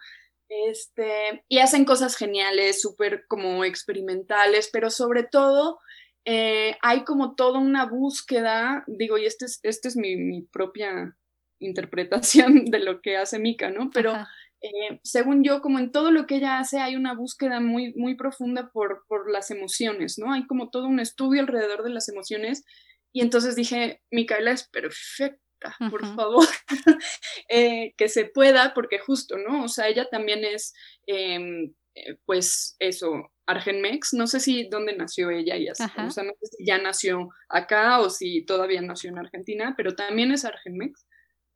Este, 0.49 1.45
y 1.49 1.59
hacen 1.59 1.85
cosas 1.85 2.17
geniales, 2.17 2.81
súper 2.81 3.27
como 3.29 3.65
experimentales, 3.65 4.71
pero 4.73 4.91
sobre 4.91 5.25
todo 5.25 5.79
hay 6.25 7.05
como 7.05 7.35
toda 7.35 7.59
una 7.59 7.87
búsqueda, 7.87 8.85
digo, 8.87 9.19
y 9.19 9.27
este 9.27 9.45
es, 9.45 9.61
este 9.63 9.89
es 9.89 9.97
mi, 9.97 10.17
mi 10.17 10.43
propia 10.43 11.17
interpretación 11.63 12.65
de 12.67 12.79
lo 12.81 13.01
que 13.01 13.17
hace 13.17 13.39
Mika, 13.39 13.71
¿no? 13.71 13.91
Pero 13.93 14.15
eh, 14.63 15.01
según 15.03 15.43
yo, 15.43 15.61
como 15.61 15.79
en 15.81 15.91
todo 15.91 16.13
lo 16.13 16.27
que 16.27 16.37
ella 16.37 16.59
hace, 16.59 16.79
hay 16.79 16.95
una 16.95 17.15
búsqueda 17.15 17.59
muy, 17.61 17.93
muy 17.95 18.15
profunda 18.15 18.71
por, 18.71 19.05
por 19.09 19.31
las 19.31 19.51
emociones, 19.51 20.19
¿no? 20.19 20.33
Hay 20.33 20.47
como 20.47 20.71
todo 20.71 20.87
un 20.87 21.01
estudio 21.01 21.41
alrededor 21.41 21.83
de 21.83 21.91
las 21.91 22.09
emociones. 22.09 22.65
Y 23.13 23.23
entonces 23.23 23.57
dije, 23.57 24.01
Micaela 24.11 24.53
es 24.53 24.69
perfecta, 24.69 25.77
por 25.91 26.07
favor, 26.15 26.47
eh, 27.49 27.93
que 27.97 28.09
se 28.09 28.25
pueda, 28.25 28.73
porque 28.73 28.99
justo, 29.01 29.37
¿no? 29.37 29.65
O 29.65 29.69
sea, 29.69 29.89
ella 29.89 30.09
también 30.09 30.45
es, 30.45 30.73
em, 31.07 31.75
eh, 31.95 32.17
pues 32.25 32.77
eso, 32.79 33.33
Argenmex, 33.47 34.15
no 34.15 34.29
sé 34.29 34.39
si 34.39 34.69
dónde 34.69 34.97
nació 34.97 35.31
ella 35.31 35.57
y 35.57 35.69
así, 35.69 35.83
o 35.83 36.11
sea, 36.11 36.23
no 36.23 36.33
sé 36.41 36.47
si 36.57 36.65
ya 36.65 36.79
nació 36.79 37.31
acá 37.49 38.01
o 38.01 38.11
si 38.11 38.45
todavía 38.45 38.81
nació 38.81 39.11
en 39.11 39.19
Argentina, 39.19 39.75
pero 39.77 39.95
también 39.95 40.31
es 40.31 40.45
Argenmex 40.45 41.05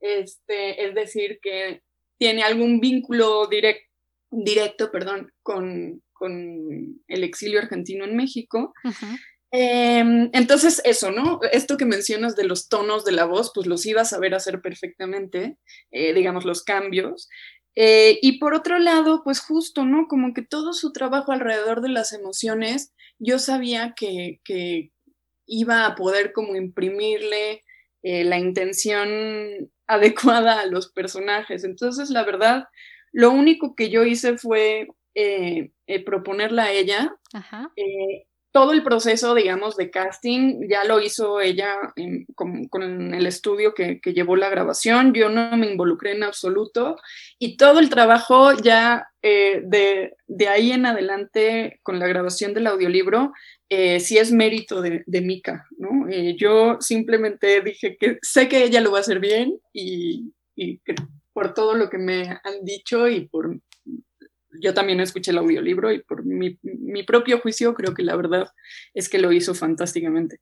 este, 0.01 0.87
es 0.87 0.95
decir, 0.95 1.39
que 1.43 1.83
tiene 2.19 2.43
algún 2.43 2.81
vínculo 2.81 3.49
directo 4.31 4.91
perdón, 4.91 5.33
con, 5.43 6.03
con, 6.13 7.03
el 7.09 7.25
exilio 7.25 7.61
argentino 7.61 8.05
en 8.05 8.17
México. 8.17 8.73
Em, 9.53 10.29
entonces, 10.33 10.83
eso, 10.85 11.11
¿no? 11.13 11.41
Esto 11.53 11.77
que 11.77 11.85
mencionas 11.85 12.37
de 12.37 12.45
los 12.45 12.69
tonos 12.69 13.05
de 13.05 13.13
la 13.13 13.25
voz, 13.25 13.53
pues 13.55 13.67
los 13.67 13.87
iba 13.87 14.03
a 14.03 14.07
saber 14.07 14.35
hacer 14.35 14.61
perfectamente, 14.61 15.57
eh, 15.93 16.13
digamos, 16.13 16.45
los 16.45 16.63
cambios. 16.63 17.29
Eh, 17.75 18.19
y 18.23 18.39
por 18.39 18.55
otro 18.55 18.79
lado, 18.79 19.23
pues 19.23 19.41
justo, 19.41 19.85
¿no? 19.85 20.09
Como 20.09 20.35
que 20.35 20.43
todo 20.43 20.73
su 20.73 20.93
trabajo 20.93 21.33
alrededor 21.33 21.83
de 21.83 21.91
las 21.91 22.13
emociones 22.13 22.93
yo 23.19 23.39
sabía 23.39 23.95
que, 23.97 24.41
iba 25.49 25.87
a 25.87 25.95
poder 25.95 26.33
como 26.33 26.57
imprimirle 26.57 27.63
eh, 28.09 28.23
la 28.23 28.39
intención 28.39 29.69
adecuada 29.89 30.61
a 30.61 30.67
los 30.67 30.93
personajes. 30.93 31.65
Entonces, 31.65 32.09
la 32.09 32.23
verdad, 32.23 32.69
lo 33.11 33.33
único 33.33 33.75
que 33.75 33.91
yo 33.91 34.05
hice 34.05 34.39
fue 34.39 34.87
eh, 35.17 35.73
eh, 35.89 36.05
proponerla 36.05 36.67
a 36.67 36.71
ella. 36.71 37.17
Todo 38.57 38.73
el 38.73 38.83
proceso, 38.83 39.35
digamos, 39.35 39.77
de 39.77 39.91
casting 39.91 40.67
ya 40.67 40.83
lo 40.85 40.99
hizo 40.99 41.43
ella 41.43 41.77
con, 42.35 43.15
el 43.15 43.27
estudio 43.27 43.75
que, 43.75 44.01
llevó 44.15 44.35
la 44.35 44.49
grabación. 44.49 45.13
Yo 45.13 45.29
no 45.29 45.55
me 45.59 45.71
involucré 45.71 46.13
en 46.13 46.23
absoluto 46.23 46.97
y 47.39 47.59
todo 47.59 47.81
el 47.81 47.91
trabajo 47.91 48.55
ya 48.55 49.11
de, 49.23 50.15
de, 50.27 50.49
ahí 50.49 50.73
en 50.73 50.87
adelante 50.87 51.81
con 51.83 51.99
la 51.99 52.07
grabación 52.07 52.55
del 52.55 52.69
audiolibro 52.69 53.35
eh, 53.69 54.01
sí 54.01 54.17
es 54.17 54.33
mérito 54.33 54.81
de, 54.81 55.03
de 55.07 55.21
Mika, 55.21 55.67
¿no? 55.77 56.09
Eh, 56.09 56.35
yo 56.39 56.79
simplemente 56.81 57.61
dije 57.61 57.99
que 58.01 58.19
sé 58.23 58.49
que 58.49 58.65
ella 58.65 58.81
lo 58.81 58.93
va 58.93 58.99
a 58.99 59.01
hacer 59.03 59.21
bien 59.21 59.59
y, 59.75 60.33
por 61.35 61.53
todo 61.53 61.75
lo 61.75 61.91
que 61.91 61.99
me 61.99 62.23
han 62.31 62.65
dicho 62.65 63.07
y 63.07 63.29
por... 63.29 63.61
Yo 64.61 64.75
también 64.75 65.01
escuché 65.01 65.31
el 65.31 65.39
audiolibro 65.39 65.93
y 65.93 66.03
por 66.03 66.25
mi, 66.25 66.59
propio 67.05 67.41
juicio 67.41 67.75
creo 67.75 67.95
que 67.95 68.03
la 68.03 68.17
verdad 68.17 68.49
es 68.95 69.09
que 69.09 69.19
lo 69.19 69.33
hizo 69.33 69.55
fantásticamente. 69.55 70.41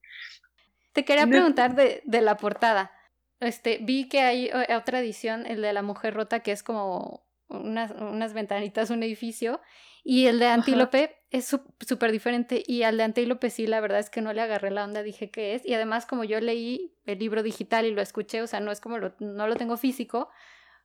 Te 0.92 1.04
quería 1.04 1.26
preguntar 1.26 1.74
de, 1.74 2.02
de 2.04 2.20
la 2.20 2.36
portada. 2.36 2.92
Este, 3.40 3.78
vi 3.82 4.08
que 4.08 4.20
hay 4.20 4.46
eh, 4.46 4.74
otra 4.76 5.00
edición, 5.00 5.46
el 5.46 5.60
de 5.60 5.72
la 5.72 5.82
mujer 5.82 6.14
rota, 6.14 6.40
que 6.40 6.52
es 6.52 6.62
como 6.62 7.26
unas, 7.48 7.90
unas 7.90 8.32
ventanitas, 8.32 8.90
un 8.90 9.02
edificio, 9.02 9.60
y 10.02 10.26
el 10.26 10.38
de 10.38 10.46
Antílope 10.46 11.16
es 11.30 11.46
súper 11.46 12.12
diferente 12.12 12.62
y 12.66 12.82
al 12.82 12.98
de 12.98 13.04
Antílope 13.04 13.48
sí, 13.48 13.66
la 13.66 13.80
verdad 13.80 14.00
es 14.00 14.10
que 14.10 14.20
no 14.20 14.34
le 14.34 14.42
agarré 14.42 14.70
la 14.70 14.84
onda, 14.84 15.02
dije 15.02 15.30
qué 15.30 15.54
es. 15.54 15.64
Y 15.64 15.72
además 15.72 16.04
como 16.04 16.24
yo 16.24 16.40
leí 16.40 16.94
el 17.06 17.18
libro 17.18 17.42
digital 17.42 17.86
y 17.86 17.90
lo 17.90 18.02
escuché, 18.02 18.42
o 18.42 18.46
sea, 18.46 18.60
no 18.60 18.70
es 18.70 18.80
como 18.80 18.98
lo, 18.98 19.14
no 19.18 19.48
lo 19.48 19.56
tengo 19.56 19.78
físico, 19.78 20.28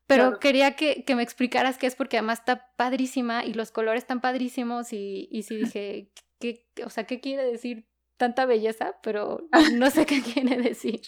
pero 0.09 0.39
quería 0.39 0.75
que, 0.75 1.03
que, 1.05 1.15
me 1.15 1.21
explicaras 1.21 1.77
qué 1.77 1.85
es 1.85 1.95
porque 1.95 2.17
además 2.17 2.39
está 2.39 2.73
padrísima 2.75 3.45
y 3.45 3.53
los 3.53 3.69
colores 3.69 4.01
están 4.01 4.21
padrísimos 4.21 4.91
y, 4.91 5.29
y 5.31 5.43
sí 5.43 5.57
dije, 5.57 6.09
¿qué, 6.39 6.65
o 6.83 6.89
sea, 6.89 7.03
¿qué 7.05 7.19
quiere 7.19 7.45
decir 7.45 7.85
tanta 8.17 8.47
belleza? 8.47 8.97
Pero 9.03 9.47
no 9.75 9.91
sé 9.91 10.07
qué 10.07 10.21
quiere 10.33 10.57
decir. 10.57 11.01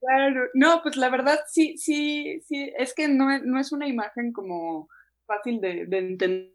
Claro, 0.00 0.48
no, 0.54 0.80
pues 0.82 0.96
la 0.96 1.10
verdad 1.10 1.38
sí, 1.48 1.76
sí, 1.76 2.40
sí, 2.48 2.72
es 2.78 2.94
que 2.94 3.08
no, 3.08 3.38
no 3.40 3.60
es 3.60 3.72
una 3.72 3.86
imagen 3.86 4.32
como 4.32 4.88
fácil 5.26 5.60
de, 5.60 5.82
entender 5.82 6.54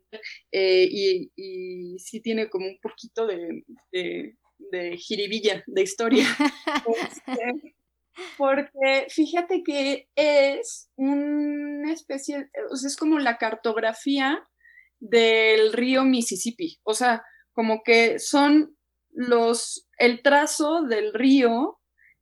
eh, 0.52 0.88
y, 0.90 1.32
y, 1.36 2.00
sí 2.00 2.20
tiene 2.20 2.50
como 2.50 2.66
un 2.66 2.80
poquito 2.82 3.28
de, 3.28 3.64
de, 3.92 4.98
jiribilla, 4.98 5.64
de 5.68 5.82
historia. 5.84 6.26
Este, 7.14 7.76
porque 8.38 9.08
fíjate 9.10 9.64
que 9.64 10.08
es 10.16 10.90
una 10.96 11.92
especie, 11.92 12.50
o 12.72 12.76
sea, 12.76 12.88
es 12.88 12.96
como 12.96 13.20
la 13.20 13.38
cartografía 13.38 14.48
del 15.00 15.74
río 15.74 16.04
Mississippi, 16.04 16.80
o 16.84 16.94
sea, 16.94 17.24
como 17.54 17.84
que 17.84 18.20
son 18.20 18.76
los, 19.12 19.88
el 19.98 20.22
trazo 20.22 20.84
del 20.84 21.14
río 21.14 21.80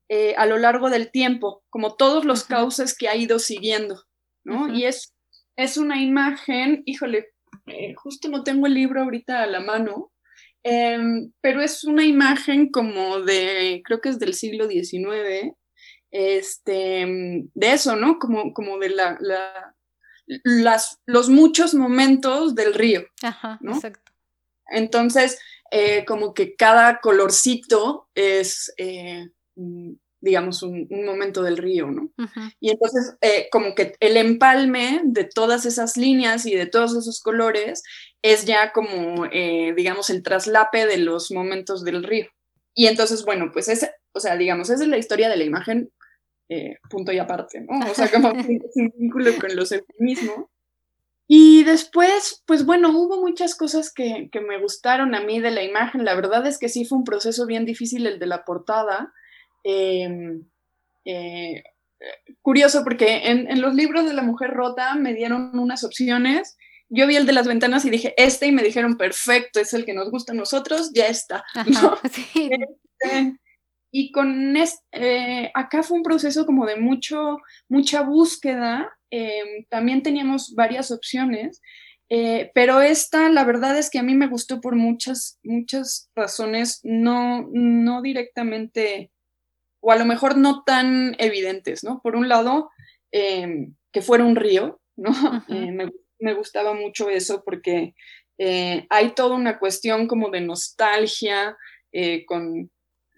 eh, 0.09 0.35
a 0.35 0.45
lo 0.45 0.57
largo 0.57 0.89
del 0.89 1.11
tiempo, 1.11 1.63
como 1.69 1.95
todos 1.95 2.25
los 2.25 2.43
cauces 2.43 2.97
que 2.97 3.07
ha 3.07 3.15
ido 3.15 3.39
siguiendo, 3.39 4.03
¿no? 4.43 4.73
Y 4.73 4.85
es 4.85 5.13
es 5.55 5.77
una 5.77 6.01
imagen, 6.01 6.83
híjole, 6.85 7.29
eh, 7.67 7.93
justo 7.95 8.29
no 8.29 8.43
tengo 8.43 8.67
el 8.67 8.73
libro 8.73 9.03
ahorita 9.03 9.43
a 9.43 9.47
la 9.47 9.59
mano, 9.59 10.11
em, 10.63 11.31
pero 11.41 11.61
es 11.61 11.83
una 11.83 12.05
imagen 12.05 12.69
como 12.71 13.19
de, 13.21 13.81
creo 13.85 14.01
que 14.01 14.09
es 14.09 14.19
del 14.19 14.33
siglo 14.33 14.67
XIX, 14.67 15.53
este, 16.11 17.47
de 17.53 17.73
eso, 17.73 17.95
¿no? 17.95 18.19
Como, 18.19 18.53
como 18.53 18.77
de 18.77 18.89
la, 18.89 19.17
las, 20.43 20.99
los 21.05 21.29
muchos 21.29 21.73
momentos 21.73 22.55
del 22.55 22.73
río. 22.73 23.05
Ajá, 23.21 23.59
exacto. 23.63 24.11
Entonces, 24.67 25.39
eh, 25.71 26.05
como 26.05 26.33
que 26.33 26.55
cada 26.55 26.99
colorcito 26.99 28.09
es 28.13 28.73
eh, 28.77 29.29
digamos, 30.23 30.61
un, 30.61 30.87
momento 31.05 31.41
del 31.41 31.57
río, 31.57 31.87
¿no? 31.87 32.11
Y 32.59 32.69
entonces, 32.69 33.15
eh, 33.21 33.47
como 33.51 33.73
que 33.73 33.95
el 33.99 34.17
empalme 34.17 35.01
de 35.03 35.23
todas 35.23 35.65
esas 35.65 35.97
líneas 35.97 36.45
y 36.45 36.53
de 36.53 36.67
todos 36.67 36.95
esos 36.95 37.21
colores 37.21 37.81
es 38.21 38.45
ya 38.45 38.71
como, 38.71 39.25
digamos, 39.27 40.11
el 40.11 40.21
traslape 40.21 40.85
de 40.85 40.97
los 40.97 41.31
momentos 41.31 41.83
del 41.83 42.03
río. 42.03 42.27
Y 42.75 42.85
entonces, 42.85 43.25
bueno, 43.25 43.49
pues 43.51 43.67
es, 43.67 43.89
o 44.13 44.19
sea, 44.19 44.37
digamos, 44.37 44.69
esa 44.69 44.83
es 44.83 44.89
la 44.89 44.97
historia 44.97 45.27
de 45.27 45.37
la 45.37 45.43
imagen, 45.43 45.91
eh, 46.51 46.77
punto 46.89 47.11
y 47.11 47.19
aparte, 47.19 47.61
¿no? 47.61 47.79
O 47.89 47.93
sea, 47.93 48.09
como 48.11 48.31
sin 48.73 48.93
vínculo 48.97 49.31
con 49.39 49.55
los 49.55 49.73
mismo 49.99 50.49
Y 51.27 51.63
después, 51.63 52.43
pues 52.45 52.65
bueno, 52.65 52.89
hubo 52.89 53.21
muchas 53.21 53.55
cosas 53.55 53.93
que, 53.93 54.29
que 54.31 54.41
me 54.41 54.59
gustaron 54.59 55.15
a 55.15 55.21
mí 55.21 55.39
de 55.39 55.51
la 55.51 55.63
imagen. 55.63 56.03
La 56.03 56.15
verdad 56.15 56.45
es 56.45 56.57
que 56.57 56.69
sí 56.69 56.85
fue 56.85 56.97
un 56.97 57.03
proceso 57.03 57.45
bien 57.45 57.65
difícil 57.65 58.05
el 58.07 58.19
de 58.19 58.25
la 58.25 58.43
portada 58.43 59.13
Em, 59.63 60.43
eh, 61.05 61.63
curioso 62.41 62.83
porque 62.83 63.29
en, 63.29 63.61
los 63.61 63.75
libros 63.75 64.05
de 64.05 64.13
la 64.13 64.23
mujer 64.23 64.51
rota 64.51 64.95
me 64.95 65.13
dieron 65.13 65.57
unas 65.57 65.83
opciones. 65.83 66.57
Yo 66.89 67.07
vi 67.07 67.15
el 67.15 67.25
de 67.25 67.33
las 67.33 67.47
ventanas 67.47 67.85
y 67.85 67.89
dije, 67.89 68.13
este, 68.17 68.47
y 68.47 68.51
me 68.51 68.63
dijeron, 68.63 68.97
perfecto, 68.97 69.59
es 69.59 69.73
el 69.73 69.85
que 69.85 69.93
nos 69.93 70.09
gusta 70.09 70.33
a 70.33 70.35
nosotros, 70.35 70.91
ya 70.93 71.07
está. 71.07 71.43
Este, 73.03 73.39
y 73.91 74.11
con 74.11 74.55
este, 74.55 75.51
acá 75.53 75.83
fue 75.83 75.97
un 75.97 76.03
proceso 76.03 76.45
como 76.45 76.65
de 76.65 76.77
mucho, 76.77 77.37
mucha 77.67 78.01
búsqueda. 78.01 78.97
Em, 79.09 79.65
también 79.69 80.01
teníamos 80.01 80.55
varias 80.55 80.91
opciones, 80.91 81.61
eh, 82.09 82.51
pero 82.55 82.81
esta, 82.81 83.29
la 83.29 83.43
verdad 83.43 83.77
es 83.77 83.89
que 83.89 83.99
a 83.99 84.03
mí 84.03 84.15
me 84.15 84.27
gustó 84.27 84.61
por 84.61 84.77
muchas, 84.77 85.39
muchas 85.43 86.09
razones, 86.15 86.79
no, 86.83 87.49
no 87.51 88.01
directamente 88.01 89.11
o 89.81 89.91
a 89.91 89.97
lo 89.97 90.05
mejor 90.05 90.37
no 90.37 90.63
tan 90.63 91.15
evidentes, 91.17 91.83
¿no? 91.83 92.01
Por 92.01 92.15
un 92.15 92.29
lado, 92.29 92.69
em, 93.11 93.75
que 93.91 94.01
fuera 94.01 94.23
un 94.23 94.35
río, 94.37 94.79
¿no? 94.95 95.11
Eh, 95.49 95.71
me, 96.19 96.33
gustaba 96.35 96.73
mucho 96.73 97.09
eso 97.09 97.43
porque 97.43 97.93
hay 98.89 99.11
toda 99.15 99.35
una 99.35 99.59
cuestión 99.59 100.07
como 100.07 100.29
de 100.29 100.41
nostalgia 100.41 101.57
con 102.25 102.69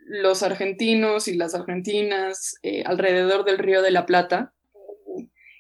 los 0.06 0.44
argentinos 0.44 1.28
y 1.28 1.36
las 1.36 1.56
argentinas 1.56 2.56
alrededor 2.86 3.46
del 3.46 3.58
río 3.58 3.82
de 3.82 3.92
la 3.92 4.06
Plata, 4.06 4.54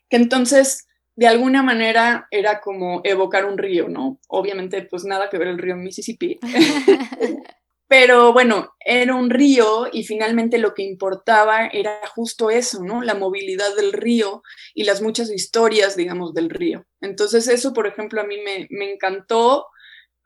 que 0.09 0.17
entonces 0.17 0.87
de 1.15 1.27
alguna 1.27 1.61
manera 1.61 2.27
era 2.31 2.59
como 2.59 3.01
evocar 3.03 3.45
un 3.45 3.57
río, 3.57 3.87
¿no? 3.87 4.19
Obviamente, 4.27 4.81
pues 4.83 5.05
nada 5.05 5.29
que 5.29 5.37
ver 5.37 5.47
el 5.47 5.59
río 5.59 5.75
Mississippi. 5.75 6.39
Pero 7.87 8.33
bueno, 8.33 8.73
era 8.79 9.13
un 9.13 9.29
río 9.29 9.87
y 9.91 10.03
finalmente 10.03 10.57
lo 10.57 10.73
que 10.73 10.81
importaba 10.81 11.67
era 11.67 11.99
justo 12.15 12.49
eso, 12.49 12.83
¿no? 12.83 13.03
La 13.03 13.13
movilidad 13.13 13.75
del 13.75 13.93
río 13.93 14.41
y 14.73 14.85
las 14.85 15.01
muchas 15.01 15.29
historias, 15.29 15.95
digamos, 15.95 16.33
del 16.33 16.49
río. 16.49 16.87
Entonces 17.01 17.47
eso, 17.47 17.71
por 17.73 17.85
ejemplo, 17.85 18.19
a 18.19 18.23
mí 18.23 18.37
me, 18.41 18.91
encantó, 18.91 19.67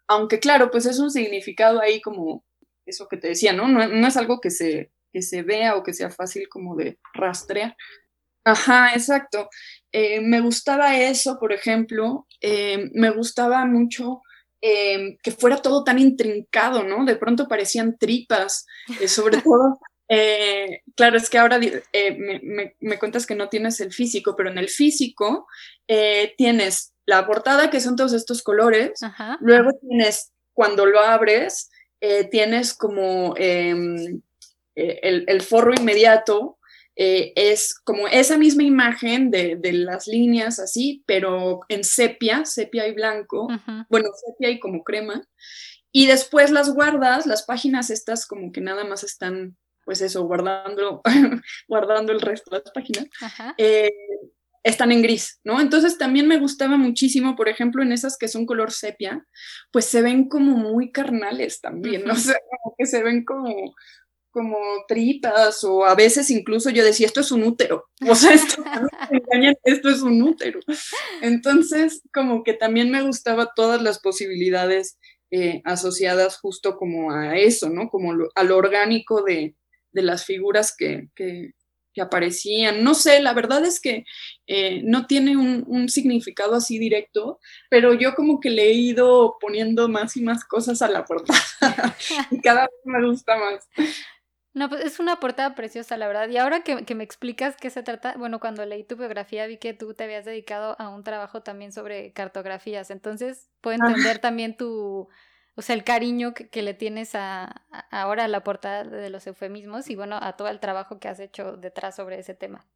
aunque 0.07 0.39
claro, 0.39 0.71
pues 0.71 0.85
es 0.85 0.99
un 0.99 1.11
significado 1.11 1.81
ahí 1.81 1.99
como 1.99 2.45
eso 2.87 3.07
que 3.07 3.17
te 3.17 3.29
decía, 3.29 3.53
¿no? 3.53 3.67
No, 3.67 4.07
es 4.07 4.17
algo 4.17 4.39
que 4.39 4.49
se, 4.49 4.91
que 5.11 5.21
se 5.21 5.43
vea 5.43 5.75
o 5.75 5.83
que 5.83 5.93
sea 5.93 6.09
fácil 6.09 6.47
como 6.49 6.75
de 6.75 6.99
rastrear. 7.13 7.75
Ajá, 8.43 8.93
exacto. 8.93 9.49
Eh, 9.91 10.21
me 10.21 10.39
gustaba 10.39 10.97
eso, 10.97 11.37
por 11.39 11.51
ejemplo. 11.51 12.27
Eh, 12.41 12.89
me 12.93 13.09
gustaba 13.11 13.65
mucho 13.65 14.21
Em, 14.59 15.17
que 15.21 15.31
fuera 15.31 15.57
todo 15.57 15.83
tan 15.83 15.99
intrincado, 15.99 16.83
¿no? 16.83 17.05
De 17.05 17.15
pronto 17.15 17.47
parecían 17.47 17.97
tripas, 17.97 18.65
eh, 18.99 19.07
sobre 19.07 19.37
todo. 19.43 19.79
Eh, 20.09 20.81
claro, 20.95 21.17
es 21.17 21.29
que 21.29 21.37
ahora 21.37 21.59
eh, 21.93 22.73
me, 22.79 22.99
cuentas 22.99 23.27
que 23.27 23.35
no 23.35 23.49
tienes 23.49 23.79
el 23.81 23.93
físico, 23.93 24.35
pero 24.35 24.49
en 24.49 24.57
el 24.57 24.69
físico 24.69 25.47
tienes 26.37 26.93
la 27.05 27.25
portada, 27.25 27.69
que 27.69 27.79
son 27.79 27.95
todos 27.95 28.13
estos 28.13 28.41
colores, 28.41 28.99
luego 29.39 29.71
tienes, 29.81 30.31
cuando 30.53 30.85
lo 30.85 30.99
abres, 30.99 31.69
tienes 32.31 32.73
como 32.73 33.33
em, 33.37 34.21
el, 34.75 35.25
el, 35.27 35.41
forro 35.41 35.73
inmediato, 35.73 36.57
eh, 36.99 37.31
es 37.35 37.75
como 37.75 38.07
esa 38.07 38.39
misma 38.39 38.63
imagen 38.63 39.29
de, 39.29 39.59
las 39.71 40.07
líneas 40.07 40.59
así, 40.59 41.03
pero 41.05 41.59
en 41.69 41.83
sepia, 41.83 42.43
sepia 42.43 42.87
y 42.87 42.93
blanco, 42.93 43.47
bueno, 43.87 44.09
sepia 44.25 44.49
y 44.49 44.59
como 44.59 44.83
crema, 44.83 45.23
y 45.91 46.07
después 46.07 46.49
las 46.49 46.73
guardas, 46.73 47.27
las 47.27 47.43
páginas 47.43 47.91
estas 47.91 48.25
como 48.25 48.51
que 48.51 48.61
nada 48.61 48.83
más 48.83 49.03
están, 49.03 49.55
pues 49.85 50.01
eso, 50.01 50.23
guardando, 50.23 51.01
guardando 51.67 52.13
el 52.13 52.19
resto 52.19 52.55
de 52.55 52.63
las 52.63 52.73
páginas. 52.73 53.05
Eh, 53.59 53.91
están 54.67 54.91
en 54.91 55.01
gris, 55.01 55.39
¿no? 55.43 55.59
Entonces 55.61 55.97
también 55.97 56.27
me 56.27 56.39
gustaba 56.39 56.77
muchísimo, 56.77 57.35
por 57.35 57.49
ejemplo, 57.49 57.81
en 57.83 57.91
esas 57.91 58.17
que 58.17 58.27
son 58.27 58.45
color 58.45 58.71
sepia, 58.71 59.25
pues 59.71 59.85
se 59.85 60.01
ven 60.01 60.27
como 60.27 60.57
muy 60.57 60.91
carnales 60.91 61.61
también, 61.61 62.03
¿no? 62.05 62.13
O 62.17 62.19
sea, 62.19 62.35
como 62.49 62.75
que 62.77 62.85
se 62.85 63.03
ven 63.03 63.23
como, 63.23 63.73
como 64.31 64.57
tripas 64.87 65.63
o 65.63 65.85
a 65.85 65.95
veces 65.95 66.29
incluso 66.29 66.69
yo 66.69 66.83
decía, 66.83 67.07
esto 67.07 67.21
es 67.21 67.31
un 67.31 67.43
útero, 67.43 67.85
o 68.07 68.15
sea, 68.15 68.33
esto, 68.33 68.63
esto 69.63 69.89
es 69.89 70.01
un 70.01 70.21
útero. 70.21 70.59
Entonces, 71.21 72.01
como 72.13 72.43
que 72.43 72.53
también 72.53 72.91
me 72.91 73.01
gustaba 73.01 73.51
todas 73.55 73.81
las 73.81 73.99
posibilidades 73.99 74.97
eh, 75.31 75.61
asociadas 75.65 76.37
justo 76.39 76.77
como 76.77 77.11
a 77.11 77.37
eso, 77.37 77.69
¿no? 77.69 77.89
Como 77.89 78.13
a 78.35 78.43
lo 78.43 78.57
orgánico 78.57 79.23
de, 79.23 79.55
de 79.91 80.01
las 80.03 80.25
figuras 80.25 80.75
que, 80.77 81.09
que, 81.15 81.51
aparecían. 82.01 82.83
No 82.83 82.93
sé, 82.93 83.19
la 83.19 83.33
verdad 83.33 83.63
es 83.65 83.79
que 83.79 84.05
eh, 84.47 84.81
no 84.83 85.07
tiene 85.07 85.37
un, 85.37 85.89
significado 85.89 86.55
así 86.55 86.79
directo, 86.79 87.39
pero 87.69 87.93
yo 87.93 88.15
como 88.15 88.39
que 88.39 88.49
le 88.49 88.63
he 88.63 88.73
ido 88.73 89.37
poniendo 89.39 89.87
más 89.87 90.17
y 90.17 90.21
más 90.21 90.43
cosas 90.45 90.81
a 90.81 90.89
la 90.89 91.05
portada 91.05 91.39
y 92.31 92.41
cada 92.41 92.61
vez 92.61 92.79
me 92.85 93.05
gusta 93.05 93.37
más. 93.37 93.67
No, 94.53 94.69
pues 94.69 94.83
es 94.83 94.99
una 94.99 95.19
portada 95.19 95.53
preciosa, 95.53 95.97
la 95.97 96.07
verdad. 96.07 96.29
Y 96.29 96.37
ahora 96.37 96.61
que, 96.61 96.83
que, 96.83 96.95
me 96.95 97.03
explicas 97.03 97.55
qué 97.57 97.69
se 97.69 97.83
trata, 97.83 98.15
bueno, 98.17 98.39
cuando 98.39 98.65
leí 98.65 98.83
tu 98.83 98.95
biografía 98.95 99.45
vi 99.45 99.57
que 99.57 99.73
tú 99.73 99.93
te 99.93 100.05
habías 100.05 100.25
dedicado 100.25 100.75
a 100.79 100.89
un 100.89 101.03
trabajo 101.03 101.43
también 101.43 101.71
sobre 101.71 102.11
cartografías, 102.11 102.89
entonces 102.89 103.51
puedo 103.61 103.77
ah. 103.79 103.87
entender 103.87 104.17
también 104.17 104.57
tu, 104.57 105.09
o 105.57 105.63
sea, 105.63 105.75
el 105.75 105.83
cariño 105.83 106.35
que, 106.35 106.61
le 106.61 106.75
tienes 106.75 107.13
ahora 107.15 108.25
a 108.25 108.27
la 108.27 108.43
portada 108.43 108.83
de 108.83 109.09
los 109.09 109.25
eufemismos 109.25 109.89
y 109.89 109.95
bueno, 109.95 110.19
a 110.21 110.37
todo 110.37 110.49
el 110.49 110.59
trabajo 110.59 110.99
que 110.99 111.07
has 111.07 111.19
hecho 111.19 111.57
detrás 111.57 111.95
sobre 111.95 112.19
ese 112.19 112.35
tema. 112.35 112.67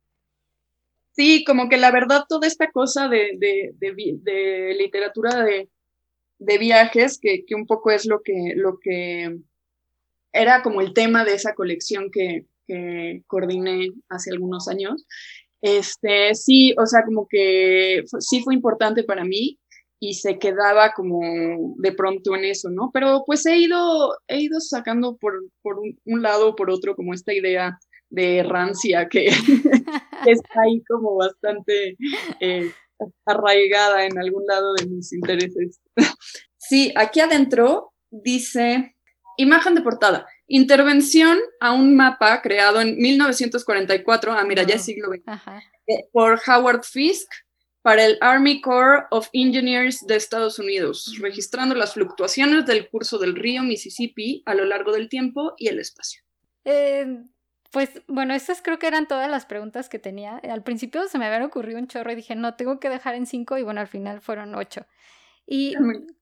Sí, 1.12 1.44
como 1.46 1.70
que 1.70 1.78
la 1.78 1.91
verdad 1.91 2.24
toda 2.28 2.48
esta 2.48 2.72
cosa 2.72 3.08
de, 3.08 3.38
de, 3.38 3.76
de, 3.78 4.74
literatura 4.74 5.44
de, 5.44 6.58
viajes, 6.58 7.20
que, 7.22 7.46
que, 7.46 7.54
un 7.54 7.67
poco 7.67 7.91
es 7.91 8.08
lo 8.08 8.24
que, 8.24 8.54
lo 8.56 8.80
que 8.80 9.38
era 10.34 10.63
como 10.63 10.82
el 10.82 10.96
tema 10.96 11.24
de 11.24 11.36
esa 11.36 11.54
colección 11.54 12.10
que, 12.10 12.48
que 12.65 13.22
coordiné 13.28 13.89
hace 14.10 14.32
algunos 14.32 14.67
años. 14.67 15.06
Este, 15.62 16.34
sí, 16.34 16.74
o 16.80 16.88
sea, 16.88 17.04
como 17.06 17.28
que 17.30 18.06
sí 18.17 18.41
fue 18.41 18.56
importante 18.56 19.04
para 19.04 19.24
mí 19.24 19.60
y 20.04 20.16
se 20.16 20.40
quedaba 20.40 20.94
como 20.94 21.76
de 21.78 21.92
pronto 21.92 22.36
en 22.36 22.46
eso, 22.46 22.72
¿no? 22.72 22.90
Pero 22.92 23.24
pues 23.24 23.46
he 23.46 23.60
ido, 23.60 24.18
he 24.28 24.42
ido 24.42 24.60
sacando 24.60 25.16
por, 25.16 25.36
por 25.62 25.78
un, 25.80 26.22
lado 26.24 26.50
o 26.50 26.56
por 26.56 26.72
otro 26.72 26.96
como 26.96 27.14
esta 27.14 27.34
idea 27.34 27.78
de 28.10 28.42
rancia 28.42 29.08
que 29.12 29.28
está 29.28 30.62
ahí 30.66 30.82
como 30.90 31.18
bastante 31.18 31.96
eh, 32.40 32.72
arraigada 33.28 34.06
en 34.06 34.18
algún 34.18 34.44
lado 34.48 34.74
de 34.74 34.88
mis 34.88 35.14
intereses. 35.14 35.80
sí, 36.58 36.92
aquí 36.96 37.20
adentro 37.20 37.94
dice 38.10 38.96
Imagen 39.38 39.76
de 39.76 39.82
portada. 39.82 40.28
Intervención 40.48 41.40
a 41.60 41.74
un 41.74 41.96
mapa 41.96 42.42
creado 42.42 42.82
en 42.82 42.98
1944, 42.98 44.34
ah, 44.34 44.44
mira, 44.46 44.64
ya 44.64 44.76
es 44.76 44.84
siglo 44.84 45.10
XX, 45.10 45.24
eh, 45.88 46.06
por 46.12 46.40
Howard 46.48 46.84
Fisk 46.84 47.32
para 47.82 48.06
el 48.06 48.17
Army 48.22 48.62
Corps 48.62 49.08
of 49.12 49.28
Engineers 49.34 50.06
de 50.06 50.15
Estados 50.15 50.60
Unidos, 50.60 51.17
registrando 51.20 51.76
las 51.76 51.94
fluctuaciones 51.94 52.65
del 52.65 52.89
curso 52.89 53.17
del 53.17 53.36
río 53.36 53.63
Mississippi 53.63 54.44
a 54.46 54.54
lo 54.54 54.65
largo 54.65 54.91
del 54.91 55.10
tiempo 55.10 55.54
y 55.58 55.67
el 55.67 55.80
espacio. 55.80 56.22
Eh, 56.65 57.06
pues 57.72 58.02
bueno, 58.08 58.34
estas 58.34 58.62
creo 58.62 58.78
que 58.78 58.88
eran 58.88 59.08
todas 59.08 59.32
las 59.32 59.46
preguntas 59.46 59.89
que 59.89 59.98
tenía. 59.98 60.38
Al 60.38 60.62
principio 60.62 61.08
se 61.08 61.17
me 61.17 61.26
había 61.26 61.46
ocurrido 61.46 61.80
un 61.80 61.88
chorro 61.88 62.12
y 62.12 62.15
dije, 62.15 62.36
no, 62.36 62.56
tengo 62.56 62.80
que 62.80 62.89
dejar 62.89 63.15
en 63.15 63.26
cinco 63.26 63.58
y 63.58 63.63
bueno, 63.63 63.80
al 63.80 63.88
final 63.88 64.22
fueron 64.22 64.54
ocho. 64.56 64.86
Y 65.48 65.76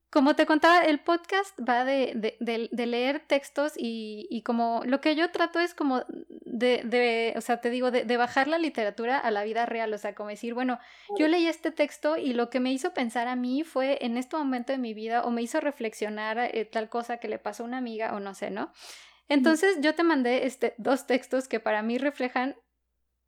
como 0.10 0.36
te 0.36 0.48
contaba, 0.48 0.82
el 0.82 1.00
podcast 1.00 1.58
va 1.60 1.86
de, 1.86 2.36
de, 2.40 2.86
leer 2.88 3.20
textos 3.20 3.74
y, 3.78 4.28
y, 4.32 4.42
como 4.42 4.82
lo 4.86 5.02
que 5.02 5.16
yo 5.16 5.30
trato 5.30 5.60
es 5.60 5.76
como 5.76 6.04
de, 6.10 6.82
de 6.84 7.34
o 7.38 7.42
sea, 7.42 7.62
te 7.62 7.70
digo, 7.70 7.92
de, 7.92 8.18
bajar 8.18 8.48
la 8.48 8.58
literatura 8.58 9.20
a 9.20 9.30
la 9.30 9.44
vida 9.44 9.68
real, 9.68 9.94
o 9.94 9.98
sea, 10.00 10.16
como 10.16 10.30
decir, 10.30 10.56
bueno, 10.56 10.80
yo 11.18 11.28
leí 11.28 11.48
este 11.48 11.72
texto 11.72 12.18
y 12.18 12.34
lo 12.34 12.50
que 12.50 12.60
me 12.60 12.72
hizo 12.72 12.94
pensar 12.94 13.28
a 13.28 13.36
mí 13.36 13.64
fue 13.64 14.00
en 14.02 14.18
este 14.18 14.36
momento 14.36 14.72
de 14.72 14.80
mi 14.80 14.96
vida 14.96 15.24
o 15.24 15.30
me 15.30 15.44
hizo 15.44 15.62
reflexionar 15.62 16.40
eh, 16.40 16.66
tal 16.66 16.90
cosa 16.90 17.18
que 17.18 17.28
le 17.28 17.38
pasó 17.38 17.64
a 17.64 17.68
una 17.68 17.78
amiga 17.78 18.16
o 18.16 18.20
no 18.20 18.34
sé, 18.34 18.50
¿no? 18.50 18.72
Entonces 19.28 19.78
yo 19.82 19.94
te 19.94 20.02
mandé 20.02 20.48
este, 20.48 20.74
dos 20.78 21.06
textos 21.06 21.48
que 21.48 21.60
para 21.60 21.84
mí 21.84 22.00
reflejan 22.00 22.56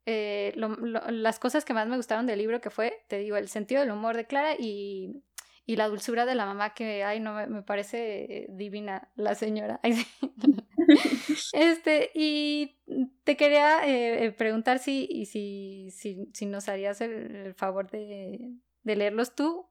eh, 0.08 0.54
las 0.56 1.38
cosas 1.38 1.63
que 1.63 1.76
más 1.76 1.88
me 1.88 1.96
gustaron 1.96 2.26
del 2.26 2.39
libro, 2.39 2.60
que 2.60 2.72
fue, 2.72 3.04
te 3.08 3.20
digo, 3.20 3.38
el 3.38 3.50
sentido 3.50 3.82
del 3.82 3.91
humor 3.91 4.17
de 4.17 4.26
Clara 4.26 4.56
y 4.58 5.22
y 5.65 5.76
la 5.76 5.88
dulzura 5.88 6.26
de 6.26 6.36
la 6.36 6.45
mamá 6.45 6.74
que, 6.74 7.04
ay, 7.04 7.19
no, 7.19 7.34
me, 7.34 7.62
parece 7.62 8.47
divina 8.50 9.10
la 9.15 9.36
señora. 9.36 9.80
este, 11.54 12.12
y 12.13 12.78
te 13.24 13.38
quería 13.38 13.88
eh, 13.88 14.26
eh, 14.26 14.32
preguntar 14.32 14.80
si, 14.80 15.26
si, 15.26 15.89
si, 15.91 16.28
si, 16.34 16.45
nos 16.45 16.69
harías 16.69 17.02
el, 17.02 17.54
favor 17.56 17.89
de, 17.89 18.54
de, 18.84 18.95
leerlos 18.95 19.36
tú. 19.36 19.67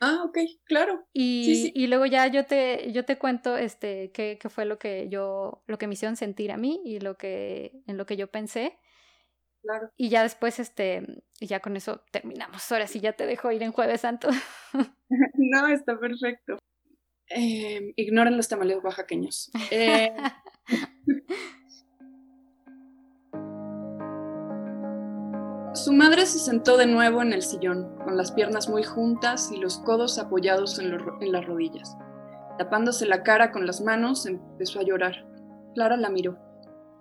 Ah, 0.00 0.22
ok, 0.26 0.38
claro. 0.64 1.06
Y, 1.14 1.72
y 1.74 1.86
luego 1.86 2.04
ya 2.04 2.26
yo 2.26 2.44
te, 2.44 2.92
yo 2.92 3.04
te 3.06 3.16
cuento 3.16 3.56
este, 3.56 4.10
qué, 4.12 4.38
qué, 4.40 4.48
fue 4.50 4.66
lo 4.66 4.78
que 4.78 5.08
yo, 5.08 5.62
lo 5.66 5.78
que 5.78 5.86
me 5.86 5.94
hicieron 5.94 6.16
sentir 6.16 6.52
a 6.52 6.58
mí 6.58 6.82
y 6.84 7.00
lo 7.00 7.16
que, 7.16 7.82
en 7.86 7.96
lo 7.96 8.04
que 8.04 8.16
yo 8.16 8.30
pensé. 8.30 8.78
Y 9.96 10.08
ya 10.08 10.22
después, 10.22 10.58
este, 10.58 11.22
ya 11.40 11.60
con 11.60 11.76
eso 11.76 12.02
terminamos. 12.10 12.70
Ahora 12.72 12.86
sí 12.86 13.00
ya 13.00 13.12
te 13.12 13.26
dejo 13.26 13.52
ir 13.52 13.62
en 13.62 13.72
Jueves 13.72 14.00
Santo. 14.02 14.28
no, 15.34 15.66
está 15.68 15.98
perfecto. 15.98 16.58
Eh, 17.28 17.92
ignoren 17.96 18.36
los 18.36 18.48
tamales 18.48 18.78
oaxaqueños. 18.82 19.50
Eh, 19.70 20.14
su 25.74 25.92
madre 25.92 26.26
se 26.26 26.38
sentó 26.38 26.76
de 26.76 26.86
nuevo 26.86 27.22
en 27.22 27.32
el 27.32 27.42
sillón, 27.42 27.96
con 28.04 28.16
las 28.16 28.30
piernas 28.32 28.68
muy 28.68 28.84
juntas 28.84 29.50
y 29.52 29.56
los 29.56 29.78
codos 29.78 30.18
apoyados 30.18 30.78
en, 30.78 30.96
en 31.20 31.32
las 31.32 31.44
rodillas. 31.44 31.96
Tapándose 32.58 33.06
la 33.06 33.22
cara 33.22 33.50
con 33.50 33.66
las 33.66 33.80
manos, 33.80 34.26
empezó 34.26 34.80
a 34.80 34.84
llorar. 34.84 35.26
Clara 35.74 35.96
la 35.96 36.10
miró. 36.10 36.45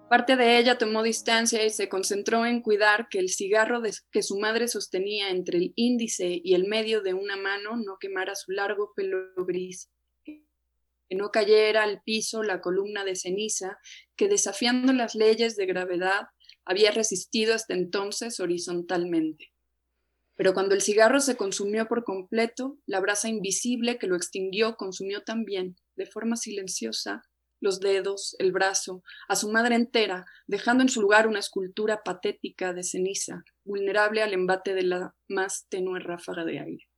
Parte 0.09 0.35
de 0.35 0.59
ella 0.59 0.77
tomó 0.77 1.01
distancia 1.01 1.65
y 1.65 1.71
se 1.71 1.89
concentró 1.89 2.45
en 2.45 2.61
cuidar 2.61 3.07
que 3.09 3.17
el 3.17 3.29
cigarro 3.29 3.81
que 4.11 4.21
su 4.21 4.37
madre 4.37 4.67
sostenía 4.67 5.31
entre 5.31 5.57
el 5.57 5.73
índice 5.75 6.39
y 6.43 6.53
el 6.53 6.67
medio 6.67 7.01
de 7.01 7.15
una 7.15 7.37
mano 7.37 7.75
no 7.75 7.97
quemara 7.99 8.35
su 8.35 8.51
largo 8.51 8.93
pelo 8.95 9.17
gris, 9.47 9.89
que 10.23 11.15
no 11.15 11.31
cayera 11.31 11.81
al 11.81 12.03
piso 12.03 12.43
la 12.43 12.61
columna 12.61 13.03
de 13.03 13.15
ceniza 13.15 13.79
que, 14.15 14.27
desafiando 14.27 14.93
las 14.93 15.15
leyes 15.15 15.55
de 15.55 15.65
gravedad, 15.65 16.27
había 16.65 16.91
resistido 16.91 17.55
hasta 17.55 17.73
entonces 17.73 18.39
horizontalmente. 18.39 19.53
Pero 20.35 20.53
cuando 20.53 20.75
el 20.75 20.81
cigarro 20.81 21.19
se 21.19 21.35
consumió 21.35 21.87
por 21.87 22.03
completo, 22.03 22.77
la 22.85 22.99
brasa 22.99 23.27
invisible 23.27 23.97
que 23.97 24.07
lo 24.07 24.15
extinguió 24.15 24.75
consumió 24.75 25.23
también, 25.23 25.77
de 25.95 26.05
forma 26.05 26.35
silenciosa, 26.35 27.23
los 27.65 27.81
dedos, 27.81 28.35
el 28.39 28.53
brazo, 28.53 29.03
a 29.27 29.35
su 29.35 29.51
madre 29.51 29.75
entera, 29.75 30.25
dejando 30.47 30.83
en 30.83 30.89
su 30.89 31.01
lugar 31.01 31.27
una 31.27 31.39
escultura 31.39 32.03
patética 32.03 32.71
de 32.71 32.83
ceniza, 32.83 33.43
vulnerable 33.65 34.21
al 34.21 34.33
embate 34.33 34.73
de 34.73 34.83
la 34.83 35.15
más 35.27 35.65
tenue 35.67 35.99
ráfaga 35.99 36.45
de 36.45 36.59
aire. 36.59 36.89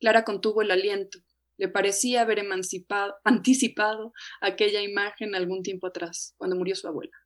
Clara 0.00 0.24
contuvo 0.24 0.62
el 0.62 0.72
aliento. 0.72 1.20
Le 1.58 1.68
parecía 1.68 2.22
haber 2.22 2.38
emancipado, 2.40 3.16
anticipado 3.24 4.12
aquella 4.40 4.80
imagen 4.82 5.34
algún 5.34 5.62
tiempo 5.62 5.86
atrás, 5.86 6.34
cuando 6.38 6.56
murió 6.56 6.74
su 6.74 6.88
abuela. 6.88 7.16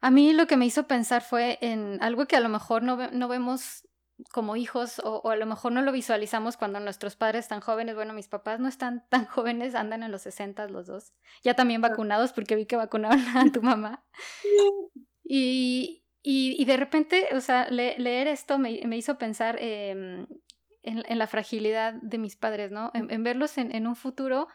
A 0.00 0.10
mí 0.10 0.32
lo 0.32 0.46
que 0.46 0.56
me 0.56 0.64
hizo 0.64 0.86
pensar 0.86 1.22
fue 1.22 1.58
en 1.60 2.02
algo 2.02 2.26
que 2.26 2.36
a 2.36 2.40
lo 2.40 2.48
mejor 2.48 2.82
no, 2.82 3.10
no 3.10 3.28
vemos 3.28 3.86
como 4.32 4.56
hijos 4.56 5.00
o, 5.04 5.28
a 5.30 5.36
lo 5.36 5.46
mejor 5.46 5.72
no 5.72 5.82
lo 5.82 5.92
visualizamos 5.92 6.56
cuando 6.56 6.80
nuestros 6.80 7.16
padres 7.16 7.44
están 7.44 7.60
jóvenes. 7.60 7.94
Bueno, 7.94 8.12
mis 8.12 8.28
papás 8.28 8.60
no 8.60 8.68
están 8.68 9.06
tan 9.08 9.26
jóvenes, 9.26 9.74
andan 9.74 10.02
en 10.02 10.12
los 10.12 10.22
60 10.22 10.68
los 10.68 10.86
dos. 10.86 11.12
Ya 11.42 11.54
también 11.54 11.80
vacunados 11.80 12.32
porque 12.32 12.56
vi 12.56 12.66
que 12.66 12.76
vacunaron 12.76 13.20
a 13.36 13.50
tu 13.52 13.62
mamá. 13.62 14.04
Y, 15.24 16.04
y, 16.22 16.64
de 16.64 16.76
repente, 16.76 17.28
o 17.32 17.40
sea, 17.40 17.68
leer 17.70 18.28
esto 18.28 18.58
me, 18.58 18.72
hizo 18.96 19.16
pensar 19.16 19.56
em, 19.60 20.26
en, 20.82 21.18
la 21.18 21.26
fragilidad 21.26 21.94
de 21.94 22.18
mis 22.18 22.36
padres, 22.36 22.70
¿no? 22.70 22.90
En, 22.94 23.22
verlos 23.22 23.56
en, 23.58 23.86
un 23.86 23.96
futuro 23.96 24.48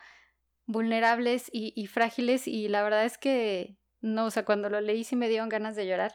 vulnerables 0.66 1.50
y, 1.52 1.74
y 1.76 1.88
frágiles 1.88 2.48
y 2.48 2.68
la 2.68 2.84
verdad 2.84 3.06
es 3.06 3.18
que, 3.18 3.78
no, 4.02 4.26
o 4.26 4.32
sea, 4.32 4.46
cuando 4.46 4.70
lo 4.70 4.82
leí 4.82 5.04
sí 5.04 5.16
me 5.16 5.30
dieron 5.30 5.50
ganas 5.50 5.76
de 5.76 5.88
llorar. 5.88 6.14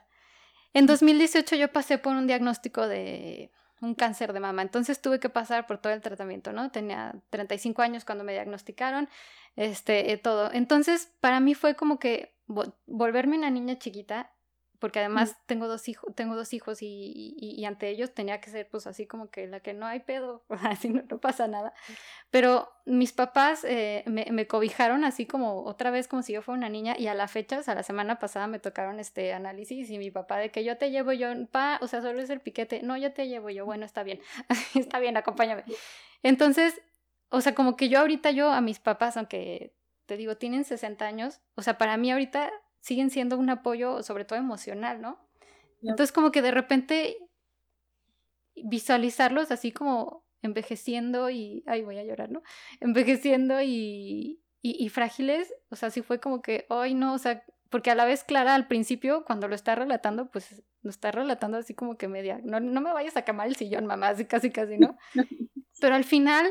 En 0.73 0.87
2018 0.87 1.57
yo 1.57 1.73
pasé 1.73 1.99
por 1.99 2.15
un 2.15 2.27
diagnóstico 2.27 2.87
de 2.87 3.51
un 3.81 3.95
cáncer 3.95 4.33
de 4.33 4.41
mama, 4.41 4.63
entonces 4.63 5.01
tuve 5.01 5.21
que 5.21 5.31
pasar 5.31 5.67
por 5.67 5.79
todo 5.79 5.93
el 5.93 6.03
tratamiento, 6.03 6.53
¿no? 6.53 6.71
Tenía 6.71 7.15
35 7.31 7.83
años 7.83 8.05
cuando 8.05 8.25
me 8.25 8.33
diagnosticaron, 8.33 9.09
este, 9.57 10.13
eh, 10.13 10.19
todo. 10.19 10.53
Entonces, 10.53 11.13
para 11.21 11.41
mí 11.41 11.55
fue 11.55 11.75
como 11.75 11.99
que 11.99 12.35
volverme 12.87 13.39
una 13.39 13.51
niña 13.51 13.79
chiquita, 13.79 14.33
porque 14.81 14.99
además 14.99 15.37
tengo 15.47 15.69
dos 15.69 15.89
hijos, 15.89 16.13
tengo 16.17 16.35
dos 16.35 16.53
hijos 16.55 16.79
y, 16.81 17.63
ante 17.67 17.91
ellos 17.91 18.13
tenía 18.13 18.41
que 18.41 18.51
ser 18.51 18.67
pues 18.69 18.87
así 18.87 19.07
como 19.07 19.31
que 19.31 19.47
la 19.47 19.61
que 19.61 19.75
no 19.75 19.87
hay 19.87 20.01
pedo, 20.01 20.43
así 20.63 20.89
no, 20.89 21.03
no 21.09 21.19
pasa 21.19 21.47
nada. 21.47 21.73
Pero 22.31 22.73
mis 22.87 23.13
papás 23.13 23.63
eh, 23.65 24.03
me, 24.07 24.27
me, 24.33 24.47
cobijaron 24.47 25.05
así 25.05 25.27
como 25.27 25.65
otra 25.65 25.91
vez 25.91 26.09
como 26.09 26.23
si 26.23 26.33
yo 26.33 26.43
fuera 26.43 26.59
una 26.59 26.71
niña 26.71 26.97
y 26.99 27.07
a 27.07 27.15
la 27.15 27.29
fecha, 27.29 27.59
o 27.59 27.63
sea, 27.63 27.75
la 27.75 27.83
semana 27.83 28.19
pasada 28.19 28.47
me 28.47 28.59
tocaron 28.59 28.99
este 28.99 29.35
análisis 29.35 29.91
y 29.91 29.99
mi 29.99 30.11
papá 30.11 30.39
de 30.39 30.51
que 30.51 30.65
yo 30.65 30.79
te 30.79 30.91
llevo 30.91 31.13
yo, 31.13 31.29
pa, 31.53 31.79
o 31.83 31.87
sea, 31.87 32.01
solo 32.01 32.21
es 32.21 32.31
el 32.31 32.41
piquete, 32.41 32.83
no, 32.83 32.97
yo 32.97 33.13
te 33.13 33.29
llevo 33.29 33.51
yo, 33.51 33.67
bueno, 33.67 33.85
está 33.85 34.03
bien, 34.03 34.21
está 34.75 34.99
bien, 34.99 35.17
acompáñame. 35.17 35.65
Entonces, 36.23 36.81
o 37.29 37.43
sea, 37.43 37.55
como 37.55 37.77
que 37.77 37.91
yo 37.91 38.01
ahorita 38.01 38.31
yo 38.31 38.51
a 38.51 38.63
mis 38.63 38.79
papás, 38.79 39.19
aunque 39.19 39.75
te 40.07 40.17
digo, 40.17 40.37
tienen 40.39 40.65
60 40.65 41.07
años, 41.07 41.41
o 41.55 41.63
sea, 41.63 41.77
para 41.77 41.99
mí 41.99 42.11
ahorita 42.11 42.51
siguen 42.81 43.11
siendo 43.11 43.39
un 43.39 43.51
apoyo, 43.51 44.03
sobre 44.03 44.25
todo 44.25 44.39
emocional, 44.39 45.01
¿no? 45.01 45.19
Entonces 45.83 46.13
como 46.13 46.31
que 46.31 46.43
de 46.43 46.51
repente 46.51 47.17
visualizarlos 48.55 49.51
así 49.51 49.73
como 49.73 50.25
envejeciendo 50.43 51.31
y, 51.31 51.65
ay, 51.67 51.83
voy 51.83 51.99
a 51.99 52.05
llorar, 52.05 52.31
¿no? 52.31 52.43
Envejeciendo 52.81 53.61
y, 53.63 54.41
y, 54.63 54.89
frágiles, 54.89 55.53
o 55.71 55.77
sea, 55.77 55.91
sí 55.91 56.03
fue 56.03 56.21
como 56.21 56.43
que, 56.43 56.67
ay, 56.71 56.95
no, 56.95 57.15
o 57.15 57.19
sea, 57.19 57.45
porque 57.69 57.91
a 57.91 57.95
la 57.95 58.05
vez 58.05 58.25
Clara 58.25 58.55
al 58.55 58.67
principio, 58.67 59.25
cuando 59.25 59.49
lo 59.49 59.55
está 59.55 59.75
relatando, 59.75 60.31
pues 60.31 60.63
lo 60.83 60.91
está 60.91 61.11
relatando 61.13 61.59
así 61.59 61.75
como 61.75 61.97
que 61.97 62.09
media, 62.09 62.41
no, 62.43 62.61
no 62.61 62.81
me 62.81 62.93
vayas 62.93 63.17
a 63.17 63.23
quemar 63.23 63.47
el 63.47 63.57
sillón, 63.57 63.87
mamá, 63.87 64.09
así 64.09 64.25
casi, 64.25 64.51
casi, 64.51 64.79
¿no? 64.79 64.97
Pero 65.81 65.95
al 65.95 66.05
final, 66.05 66.47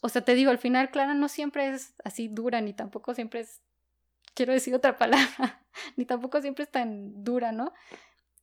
o 0.00 0.08
sea, 0.08 0.22
te 0.22 0.34
digo, 0.34 0.50
al 0.50 0.58
final 0.58 0.90
Clara 0.90 1.14
no 1.14 1.28
siempre 1.28 1.68
es 1.68 1.94
así 2.04 2.28
dura, 2.28 2.60
ni 2.60 2.72
tampoco 2.72 3.14
siempre 3.14 3.40
es 3.40 3.62
quiero 4.38 4.52
decir 4.52 4.72
otra 4.72 4.96
palabra, 4.96 5.64
ni 5.96 6.04
tampoco 6.04 6.40
siempre 6.40 6.62
es 6.62 6.70
tan 6.70 7.24
dura, 7.24 7.50
¿no? 7.50 7.72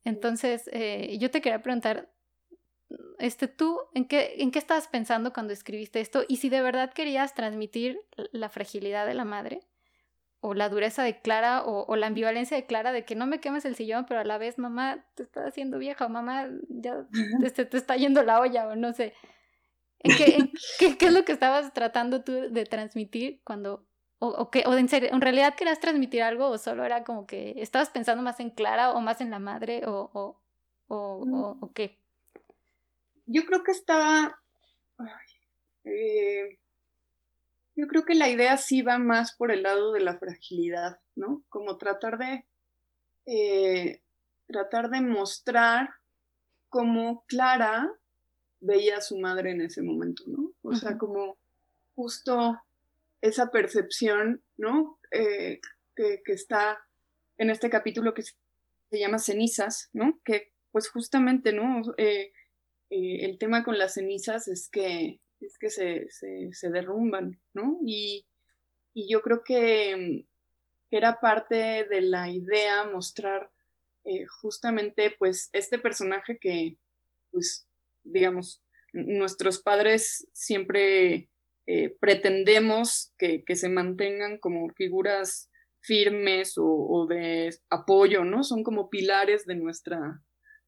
Entonces, 0.04 0.68
eh, 0.70 1.16
yo 1.18 1.30
te 1.30 1.40
quería 1.40 1.62
preguntar, 1.62 2.12
este, 3.18 3.48
tú, 3.48 3.80
¿en 3.94 4.04
qué, 4.04 4.34
¿en 4.36 4.50
qué 4.50 4.58
estabas 4.58 4.88
pensando 4.88 5.32
cuando 5.32 5.54
escribiste 5.54 6.00
esto? 6.00 6.22
Y 6.28 6.36
si 6.36 6.50
de 6.50 6.60
verdad 6.60 6.92
querías 6.92 7.32
transmitir 7.32 7.98
la 8.30 8.50
fragilidad 8.50 9.06
de 9.06 9.14
la 9.14 9.24
madre, 9.24 9.62
o 10.40 10.52
la 10.52 10.68
dureza 10.68 11.02
de 11.02 11.18
Clara, 11.22 11.62
o, 11.64 11.96
la 11.96 12.08
ambivalencia 12.08 12.58
de 12.58 12.66
Clara 12.66 12.92
de 12.92 13.06
que 13.06 13.16
no 13.16 13.26
me 13.26 13.40
quemes 13.40 13.64
el 13.64 13.74
sillón, 13.74 14.04
pero 14.06 14.20
a 14.20 14.24
la 14.24 14.36
vez, 14.36 14.58
mamá, 14.58 15.02
te 15.14 15.22
estás 15.22 15.46
haciendo 15.46 15.78
vieja, 15.78 16.04
o 16.04 16.10
mamá, 16.10 16.46
ya 16.68 17.06
te, 17.54 17.64
te, 17.64 17.76
está 17.78 17.96
yendo 17.96 18.22
la 18.22 18.38
olla, 18.38 18.68
o 18.68 18.76
no 18.76 18.92
sé. 18.92 19.14
qué, 20.04 20.50
qué, 20.98 21.06
es 21.06 21.12
lo 21.12 21.24
que 21.24 21.32
estabas 21.32 21.72
tratando 21.72 22.22
tú 22.22 22.32
de 22.32 22.64
transmitir 22.66 23.40
cuando 23.44 23.86
o, 24.26 24.42
o, 24.42 24.50
que, 24.50 24.64
o 24.66 24.74
en, 24.74 24.88
en, 24.90 25.20
realidad 25.20 25.54
querías 25.54 25.80
transmitir 25.80 26.22
algo 26.22 26.48
o 26.48 26.58
solo 26.58 26.84
era 26.84 27.04
como 27.04 27.26
que 27.26 27.54
estabas 27.56 27.90
pensando 27.90 28.22
más 28.22 28.40
en 28.40 28.50
Clara 28.50 28.92
o 28.92 29.00
más 29.00 29.20
en 29.20 29.30
la 29.30 29.38
madre 29.38 29.82
o, 29.86 30.10
o, 30.12 30.40
o, 30.88 31.56
o 31.60 31.72
qué? 31.72 31.98
Yo 33.26 33.44
creo 33.44 33.62
que 33.62 33.72
estaba... 33.72 34.38
Eh, 35.84 36.58
yo 37.74 37.86
creo 37.86 38.04
que 38.04 38.14
la 38.14 38.28
idea 38.28 38.56
sí 38.56 38.82
va 38.82 38.98
más 38.98 39.36
por 39.36 39.50
el 39.50 39.62
lado 39.62 39.92
de 39.92 40.00
la 40.00 40.18
fragilidad, 40.18 41.00
¿no? 41.14 41.42
Como 41.48 41.76
tratar 41.76 42.18
de... 42.18 42.44
Eh, 43.26 44.00
tratar 44.46 44.90
de 44.90 45.00
mostrar 45.00 45.90
cómo 46.68 47.24
Clara 47.26 47.92
veía 48.60 48.98
a 48.98 49.00
su 49.00 49.18
madre 49.18 49.50
en 49.50 49.60
ese 49.60 49.82
momento, 49.82 50.22
¿no? 50.26 50.52
O 50.62 50.74
sea, 50.74 50.96
como 50.96 51.36
justo 51.94 52.60
esa 53.20 53.50
percepción, 53.50 54.42
¿no? 54.56 54.98
Eh, 55.10 55.60
que, 55.94 56.20
está 56.26 56.78
en 57.38 57.50
este 57.50 57.70
capítulo 57.70 58.14
que 58.14 58.22
se 58.22 58.98
llama 58.98 59.18
cenizas, 59.18 59.88
¿no? 59.92 60.20
Que 60.24 60.52
pues 60.72 60.88
justamente, 60.88 61.52
¿no? 61.52 61.82
Eh, 61.96 62.32
eh, 62.90 63.24
el 63.24 63.38
tema 63.38 63.64
con 63.64 63.78
las 63.78 63.94
cenizas 63.94 64.48
es 64.48 64.68
que, 64.68 65.20
es 65.40 65.58
que 65.58 65.70
se, 65.70 66.08
se, 66.10 66.70
derrumban, 66.70 67.40
¿no? 67.54 67.78
Y, 67.84 68.26
y 68.92 69.10
yo 69.10 69.22
creo 69.22 69.42
que, 69.42 70.26
era 70.88 71.18
parte 71.18 71.84
de 71.90 72.00
la 72.00 72.30
idea 72.30 72.84
mostrar 72.84 73.50
justamente 74.40 75.14
pues 75.18 75.50
este 75.52 75.80
personaje 75.80 76.38
que 76.38 76.76
pues 77.32 77.66
digamos 78.04 78.62
nuestros 78.92 79.60
padres 79.60 80.28
siempre 80.32 81.28
eh, 81.66 81.96
pretendemos 82.00 83.12
que, 83.18 83.42
se 83.54 83.68
mantengan 83.68 84.38
como 84.38 84.68
figuras 84.70 85.50
firmes 85.80 86.54
o, 86.56 87.06
de 87.08 87.50
apoyo, 87.70 88.24
¿no? 88.24 88.44
Son 88.44 88.62
como 88.62 88.88
pilares 88.88 89.46
de 89.46 89.56
nuestra, 89.56 90.22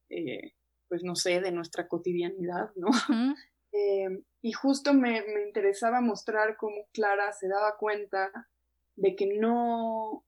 eh, 0.09 0.53
pues 0.89 1.03
no 1.03 1.15
sé, 1.15 1.39
de 1.39 1.51
nuestra 1.51 1.87
cotidianidad, 1.87 2.71
¿no? 2.75 2.89
Eh, 3.71 4.07
y 4.41 4.51
justo 4.51 4.95
me, 4.95 5.21
me, 5.21 5.43
interesaba 5.45 6.01
mostrar 6.01 6.57
cómo 6.57 6.87
Clara 6.91 7.31
se 7.33 7.47
daba 7.47 7.77
cuenta 7.77 8.31
de 8.95 9.15
que 9.15 9.27
no, 9.39 10.25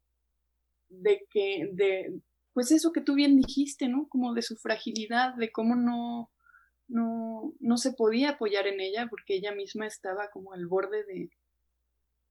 de 0.89 1.25
que, 1.27 1.67
de, 1.73 2.21
pues 2.53 2.71
eso 2.71 2.91
que 2.91 3.01
tú 3.01 3.15
bien 3.15 3.37
dijiste, 3.37 3.87
¿no? 3.87 4.07
Como 4.09 4.35
de 4.35 4.43
su 4.43 4.57
fragilidad, 4.57 5.33
de 5.33 5.51
cómo 5.51 5.75
no, 5.75 6.29
no, 6.91 7.53
no 7.59 7.77
se 7.77 7.93
podía 7.93 8.31
apoyar 8.31 8.67
en 8.67 8.79
ella 8.79 9.07
porque 9.09 9.35
ella 9.35 9.53
misma 9.53 9.87
estaba 9.87 10.29
como 10.29 10.53
al 10.53 10.67
borde 10.67 11.03
de, 11.05 11.29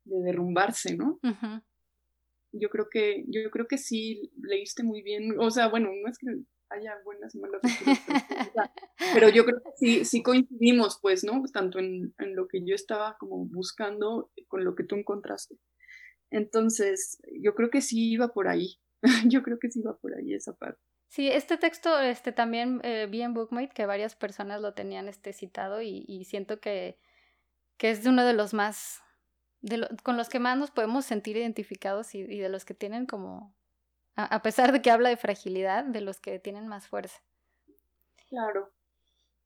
de 0.04 0.22
derrumbarse, 0.22 0.96
¿no? 0.96 1.18
Yo 2.52 2.68
creo 2.68 2.88
que, 2.90 3.24
yo 3.28 3.50
creo 3.50 3.66
que 3.66 3.78
sí 3.78 4.30
leíste 4.42 4.82
muy 4.82 5.02
bien, 5.02 5.38
o 5.38 5.50
sea, 5.50 5.68
bueno, 5.68 5.90
no 5.90 6.08
es 6.08 6.18
que 6.18 6.26
haya 6.68 6.96
buenas 7.04 7.34
y 7.34 7.38
malas 7.38 7.60
pero 9.14 9.28
yo 9.28 9.44
creo 9.44 9.60
que 9.60 9.70
sí, 9.76 10.04
sí 10.04 10.22
coincidimos, 10.22 10.98
pues, 11.00 11.24
¿no? 11.24 11.42
Tanto 11.52 11.78
en, 11.78 12.14
en 12.18 12.36
lo 12.36 12.46
que 12.46 12.64
yo 12.64 12.74
estaba 12.74 13.16
como 13.18 13.46
buscando 13.46 14.30
con 14.48 14.64
lo 14.64 14.74
que 14.74 14.84
tú 14.84 14.94
encontraste. 14.94 15.56
Entonces, 16.30 17.20
yo 17.40 17.54
creo 17.54 17.70
que 17.70 17.80
sí 17.80 18.12
iba 18.12 18.28
por 18.28 18.46
ahí. 18.46 18.78
yo 19.26 19.42
creo 19.42 19.58
que 19.58 19.70
sí 19.70 19.80
iba 19.80 19.96
por 19.96 20.14
ahí 20.14 20.34
esa 20.34 20.54
parte. 20.54 20.80
Sí, 21.10 21.28
este 21.28 21.56
texto 21.56 21.98
este, 21.98 22.30
también 22.30 22.80
eh, 22.84 23.08
vi 23.10 23.22
en 23.22 23.34
Bookmate 23.34 23.74
que 23.74 23.84
varias 23.84 24.14
personas 24.14 24.60
lo 24.60 24.74
tenían 24.74 25.08
este, 25.08 25.32
citado 25.32 25.82
y, 25.82 26.24
siento 26.24 26.60
que, 26.60 27.00
que, 27.78 27.90
es 27.90 28.06
uno 28.06 28.24
de 28.24 28.32
los 28.32 28.54
más, 28.54 29.02
de 29.60 29.88
con 30.04 30.16
los 30.16 30.28
que 30.28 30.38
más 30.38 30.56
nos 30.56 30.70
podemos 30.70 31.04
sentir 31.04 31.36
identificados 31.36 32.14
y, 32.14 32.22
de 32.22 32.48
los 32.48 32.64
que 32.64 32.74
tienen 32.74 33.06
como, 33.06 33.52
a, 34.14 34.40
pesar 34.42 34.70
de 34.70 34.82
que 34.82 34.92
habla 34.92 35.08
de 35.08 35.16
fragilidad, 35.16 35.82
de 35.82 36.00
los 36.00 36.20
que 36.20 36.38
tienen 36.38 36.68
más 36.68 36.86
fuerza. 36.86 37.20
Claro. 38.28 38.70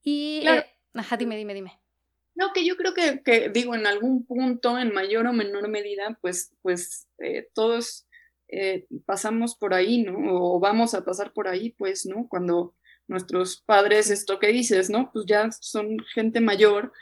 Y, 0.03 0.47
eh, 0.47 0.67
ajá, 0.93 1.17
dime, 1.17 1.35
dime, 1.39 1.55
dime. 1.55 1.81
No, 2.35 2.53
que 2.53 2.67
yo 2.67 2.77
creo 2.77 2.93
que, 2.93 3.23
que, 3.23 3.49
digo, 3.49 3.75
en 3.75 3.87
algún 3.87 4.27
punto, 4.27 4.79
en 4.79 4.93
mayor 4.93 5.27
o 5.29 5.33
menor 5.33 5.69
medida, 5.69 6.19
pues, 6.21 6.53
pues 6.61 7.09
eh, 7.21 7.49
todos 7.55 8.07
eh, 8.49 8.87
pasamos 9.07 9.57
por 9.57 9.75
ahí, 9.75 10.03
¿no? 10.03 10.17
O 10.35 10.61
vamos 10.61 10.95
a 10.95 11.05
pasar 11.05 11.33
por 11.33 11.49
ahí, 11.49 11.71
pues, 11.71 12.07
¿no? 12.07 12.27
Cuando 12.29 12.75
nuestros 13.07 13.63
padres, 13.63 14.11
esto 14.11 14.39
que 14.39 14.49
dices, 14.49 14.91
¿no? 14.91 15.11
Pues 15.13 15.27
ya 15.27 15.51
son 15.53 15.99
gente 16.15 16.41
mayor 16.41 16.93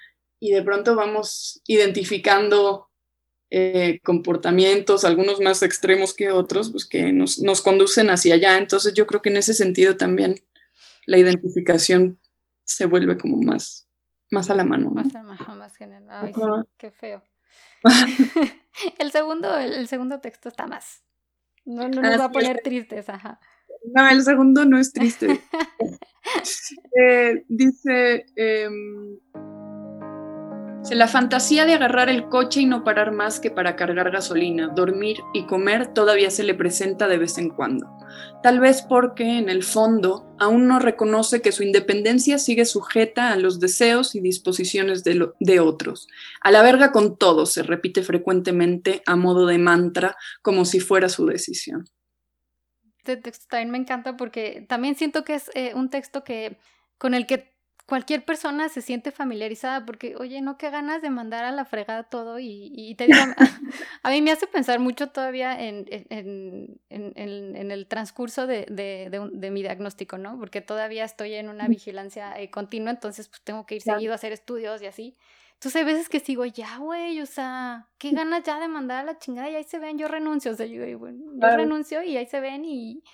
y 0.41 0.51
de 0.51 0.63
pronto 0.63 0.97
vamos 0.97 1.63
identificando 1.67 2.89
eh, 3.51 4.01
comportamientos, 4.03 5.05
algunos 5.05 5.41
más 5.41 5.63
extremos 5.63 6.15
que 6.15 6.31
otros, 6.31 6.71
pues 6.71 6.87
que 6.87 7.13
nos, 7.13 7.39
nos, 7.39 7.61
conducen 7.61 8.11
hacia 8.11 8.35
allá. 8.35 8.59
Entonces 8.59 8.95
yo 8.95 9.07
creo 9.07 9.23
que 9.23 9.29
en 9.29 9.37
ese 9.37 9.55
sentido 9.55 9.97
también 9.97 10.37
la 11.07 11.19
identificación 11.19 12.19
se 12.65 12.87
vuelve 12.87 13.19
como 13.19 13.37
más, 13.43 13.89
más 14.31 14.51
a 14.51 14.55
la 14.55 14.65
mano. 14.65 14.91
Más 14.91 15.15
a 15.15 15.23
la 15.23 15.35
mano, 15.35 15.57
más 15.57 15.77
general. 15.77 16.25
Ay, 16.25 16.33
qué 16.79 16.91
feo. 16.91 17.23
el, 18.99 19.13
segundo, 19.13 19.57
el 19.59 19.87
segundo 19.89 20.21
texto 20.21 20.49
está 20.49 20.67
más, 20.67 21.03
no, 21.65 21.89
no 21.89 22.03
nos 22.03 22.21
va 22.21 22.25
a 22.27 22.33
poner 22.33 22.61
tristes, 22.63 23.09
ajá. 23.09 23.41
No, 23.95 24.09
el 24.09 24.23
segundo 24.23 24.65
no 24.65 24.79
es 24.79 24.93
triste. 24.93 25.41
Eh, 26.95 27.45
dice, 27.49 28.25
em, 30.91 30.99
la 30.99 31.09
fantasía 31.09 31.65
de 31.65 31.75
agarrar 31.75 32.09
el 32.09 32.29
coche 32.29 32.61
y 32.61 32.67
no 32.67 32.85
parar 32.85 33.13
más 33.13 33.41
que 33.41 33.51
para 33.51 33.77
cargar 33.77 34.11
gasolina, 34.11 34.69
dormir 34.69 35.19
y 35.33 35.47
comer 35.47 35.95
todavía 35.95 36.31
se 36.31 36.43
le 36.43 36.55
presenta 36.55 37.09
de 37.09 37.19
vez 37.19 37.39
en 37.39 37.51
cuando. 37.51 37.87
Tal 38.43 38.61
vez 38.61 38.83
porque, 38.83 39.39
en 39.39 39.49
el 39.49 39.63
fondo, 39.63 40.35
aún 40.39 40.67
no 40.67 40.79
reconoce 40.79 41.41
que 41.41 41.53
su 41.53 41.63
independencia 41.63 42.39
sigue 42.39 42.65
sujeta 42.65 43.33
a 43.33 43.37
los 43.37 43.61
deseos 43.61 44.15
y 44.15 44.21
disposiciones 44.21 45.05
de, 45.05 45.29
de 45.39 45.61
otros. 45.61 46.09
A 46.41 46.51
la 46.51 46.63
verga 46.63 46.93
con 46.93 47.17
todo, 47.17 47.47
se 47.47 47.63
repite 47.63 48.03
frecuentemente 48.03 49.03
a 49.07 49.17
modo 49.17 49.47
de 49.47 49.59
mantra, 49.59 50.17
como 50.43 50.65
si 50.65 50.81
fuera 50.81 51.09
su 51.09 51.27
decisión. 51.27 51.85
Este 52.99 53.17
texto 53.17 53.47
también 53.49 53.71
me 53.71 53.79
encanta 53.79 54.17
porque 54.17 54.65
también 54.69 54.95
siento 54.95 55.25
que 55.25 55.35
es 55.35 55.51
eh, 55.55 55.73
un 55.75 55.91
texto 55.91 56.23
que 56.23 56.59
con 56.99 57.15
el 57.15 57.27
que 57.27 57.52
cualquier 57.87 58.25
persona 58.25 58.69
se 58.69 58.81
siente 58.81 59.11
familiarizada 59.11 59.85
porque, 59.85 60.15
oye, 60.17 60.41
no, 60.41 60.57
qué 60.57 60.71
ganas 60.71 61.03
de 61.03 61.11
mandar 61.11 61.45
a 61.45 61.53
la 61.53 61.65
fregada 61.65 62.05
todo 62.05 62.39
y, 62.39 62.95
te 62.97 63.07
digo, 63.07 63.19
a, 64.03 64.11
mí 64.11 64.23
me 64.23 64.31
hace 64.31 64.47
pensar 64.47 64.79
mucho 64.79 65.09
todavía 65.09 65.61
en, 65.61 65.87
en, 65.91 66.81
en, 66.89 67.71
el 67.71 67.87
transcurso 67.87 68.47
de, 68.47 68.67
de, 68.71 69.31
de, 69.33 69.51
mi 69.51 69.63
diagnóstico, 69.63 70.19
¿no? 70.19 70.39
Porque 70.39 70.61
todavía 70.61 71.05
estoy 71.05 71.35
en 71.35 71.49
una 71.49 71.69
vigilancia 71.69 72.39
eh, 72.41 72.51
continua, 72.51 72.91
entonces 72.91 73.29
pues 73.29 73.43
tengo 73.43 73.67
que 73.67 73.77
ir 73.77 73.83
seguido 73.83 74.13
a 74.13 74.17
hacer 74.17 74.33
estudios 74.33 74.81
y 74.83 74.87
así. 74.87 75.17
Entonces 75.55 75.77
hay 75.77 75.85
veces 75.85 76.09
que 76.09 76.19
sigo, 76.21 76.45
ya, 76.45 76.79
güey, 76.79 77.21
o 77.21 77.27
sea, 77.27 77.89
qué 77.99 78.11
ganas 78.11 78.43
ya 78.43 78.59
de 78.59 78.69
mandar 78.69 78.99
a 78.99 79.05
la 79.05 79.19
chingada 79.19 79.49
y 79.49 79.55
ahí 79.55 79.65
se 79.65 79.79
ven, 79.79 79.97
yo 79.97 80.09
renuncio, 80.09 80.53
o 80.53 80.55
sea, 80.55 80.67
yo 80.67 80.99
bueno, 80.99 81.25
yo 81.35 81.57
renuncio 81.57 82.03
y 82.03 82.17
ahí 82.17 82.27
se 82.27 82.41
ven 82.41 82.65
y... 82.65 83.05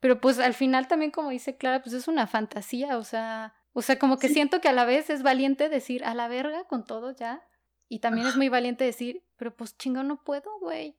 Pero 0.00 0.20
pues 0.20 0.38
al 0.38 0.52
final 0.52 0.86
también, 0.86 1.10
como 1.10 1.30
dice 1.30 1.56
Clara, 1.56 1.82
pues 1.82 1.94
es 1.94 2.06
una 2.06 2.26
fantasía, 2.26 2.98
o 2.98 3.04
sea, 3.04 3.54
o 3.74 3.82
sea, 3.82 3.98
como 3.98 4.18
que 4.18 4.28
siento 4.28 4.60
que 4.60 4.68
a 4.68 4.72
la 4.72 4.84
vez 4.84 5.10
es 5.10 5.22
valiente 5.22 5.68
decir 5.68 6.04
a 6.04 6.14
la 6.14 6.28
verga 6.28 6.64
con 6.64 6.86
todo 6.86 7.10
ya. 7.10 7.42
Y 7.88 7.98
también 7.98 8.26
es 8.26 8.36
muy 8.36 8.48
valiente 8.48 8.84
decir, 8.84 9.24
pero 9.36 9.54
pues 9.54 9.76
chingo, 9.76 10.02
no 10.04 10.22
puedo, 10.22 10.58
güey. 10.60 10.96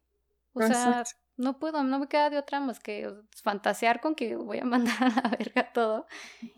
O 0.53 0.61
sea, 0.61 1.03
no 1.37 1.57
puedo, 1.57 1.83
no 1.83 1.99
me 1.99 2.07
queda 2.07 2.29
de 2.29 2.37
otra 2.37 2.59
más 2.59 2.79
que 2.79 3.11
fantasear 3.43 4.01
con 4.01 4.13
que 4.13 4.35
voy 4.35 4.59
a 4.59 4.65
mandar 4.65 4.95
a 5.01 5.21
la 5.23 5.29
verga 5.37 5.71
todo 5.73 6.05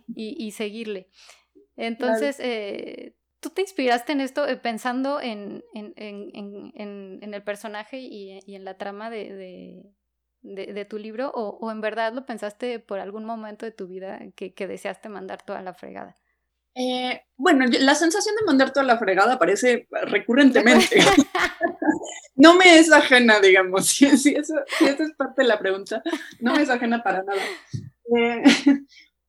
y, 0.07 0.35
y 0.43 0.51
seguirle. 0.51 1.07
Entonces, 1.75 2.39
eh, 2.39 3.15
¿tú 3.39 3.51
te 3.51 3.61
inspiraste 3.61 4.11
en 4.11 4.21
esto 4.21 4.47
eh, 4.47 4.57
pensando 4.57 5.21
en, 5.21 5.63
en, 5.75 5.93
en, 5.95 6.71
en, 7.21 7.33
el 7.33 7.43
personaje 7.43 7.99
y, 7.99 8.39
y 8.45 8.55
en 8.55 8.65
la 8.65 8.77
trama 8.77 9.11
de, 9.11 9.35
de, 9.35 9.83
tu 10.89 10.97
libro 10.97 11.31
o, 11.33 11.71
en 11.71 11.81
verdad 11.81 12.13
lo 12.13 12.25
pensaste 12.25 12.79
por 12.79 12.99
algún 12.99 13.25
momento 13.25 13.65
de 13.65 13.71
tu 13.71 13.87
vida 13.87 14.19
que, 14.35 14.67
deseaste 14.67 15.09
mandar 15.09 15.43
toda 15.43 15.61
la 15.61 15.73
fregada? 15.73 16.15
Eh, 16.75 17.21
bueno, 17.35 17.65
la 17.79 17.95
sensación 17.95 18.35
de 18.35 18.45
mandar 18.45 18.71
toda 18.71 18.85
la 18.85 18.99
fregada 18.99 19.33
aparece 19.33 19.87
recurrentemente. 19.91 20.97
no 22.35 22.55
me 22.55 22.79
es 22.79 22.91
ajena, 22.91 23.39
digamos, 23.39 23.87
si, 23.87 24.17
si, 24.17 24.35
eso, 24.35 24.53
esa 24.79 25.03
es 25.03 25.13
parte 25.17 25.41
de 25.41 25.47
la 25.47 25.59
pregunta, 25.59 26.01
no 26.39 26.53
me 26.53 26.61
es 26.61 26.69
ajena 26.69 27.03
para 27.03 27.23
nada. 27.23 27.41
Eh, 28.15 28.43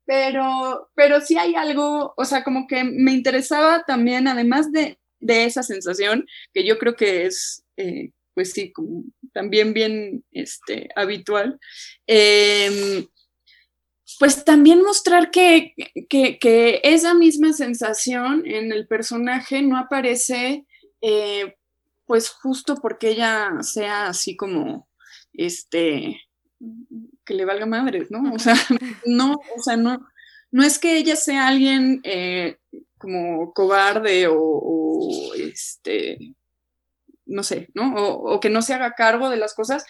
pero, 0.05 0.91
pero 0.95 1.21
sí 1.21 1.37
hay 1.37 1.55
algo, 1.55 2.15
o 2.17 2.25
sea, 2.25 2.45
como 2.45 2.67
que 2.67 2.85
me 2.85 3.13
interesaba 3.13 3.85
también, 3.85 4.29
además 4.29 4.71
de, 4.73 4.99
de 5.21 5.45
esa 5.45 5.63
sensación, 5.63 6.27
que 6.53 6.67
yo 6.67 6.79
creo 6.79 6.95
que 6.95 7.27
es, 7.27 7.65
eh, 7.77 8.13
pues 8.35 8.53
sí, 8.53 8.73
como 8.73 9.05
también 9.39 9.73
bien 9.73 10.25
este, 10.33 10.89
habitual. 10.97 11.61
Em, 12.09 13.07
pues 14.19 14.45
también 14.45 14.83
mostrar 14.83 15.31
que, 15.31 15.75
que, 16.09 16.81
esa 16.83 17.15
misma 17.15 17.53
sensación 17.53 18.43
en 18.45 18.73
el 18.73 18.89
personaje 18.89 19.63
no 19.63 19.79
aparece 19.79 20.67
eh, 21.03 21.55
pues 22.05 22.31
justo 22.31 22.75
porque 22.83 23.11
ella 23.11 23.53
sea 23.61 24.09
así 24.09 24.35
como 24.35 24.89
este 25.33 26.21
que 27.25 27.35
le 27.35 27.45
valga 27.45 27.67
madres, 27.67 28.11
¿no? 28.11 28.35
O 28.35 28.41
sea, 28.41 28.57
no, 29.07 29.35
o 29.57 29.63
sea, 29.63 29.77
no, 29.77 30.05
no 30.51 30.65
es 30.65 30.81
que 30.81 30.97
ella 30.97 31.15
sea 31.15 31.47
alguien 31.47 32.01
eh, 32.03 32.57
como 32.99 33.53
cobarde 33.53 34.27
o, 34.27 34.37
o, 34.37 35.35
este 35.35 36.35
no 37.29 37.43
sé, 37.43 37.69
¿no? 37.75 37.95
O, 37.95 38.41
que 38.41 38.51
no 38.51 38.63
se 38.63 38.75
haga 38.75 38.95
cargo 38.95 39.31
de 39.31 39.37
las 39.37 39.55
cosas, 39.55 39.85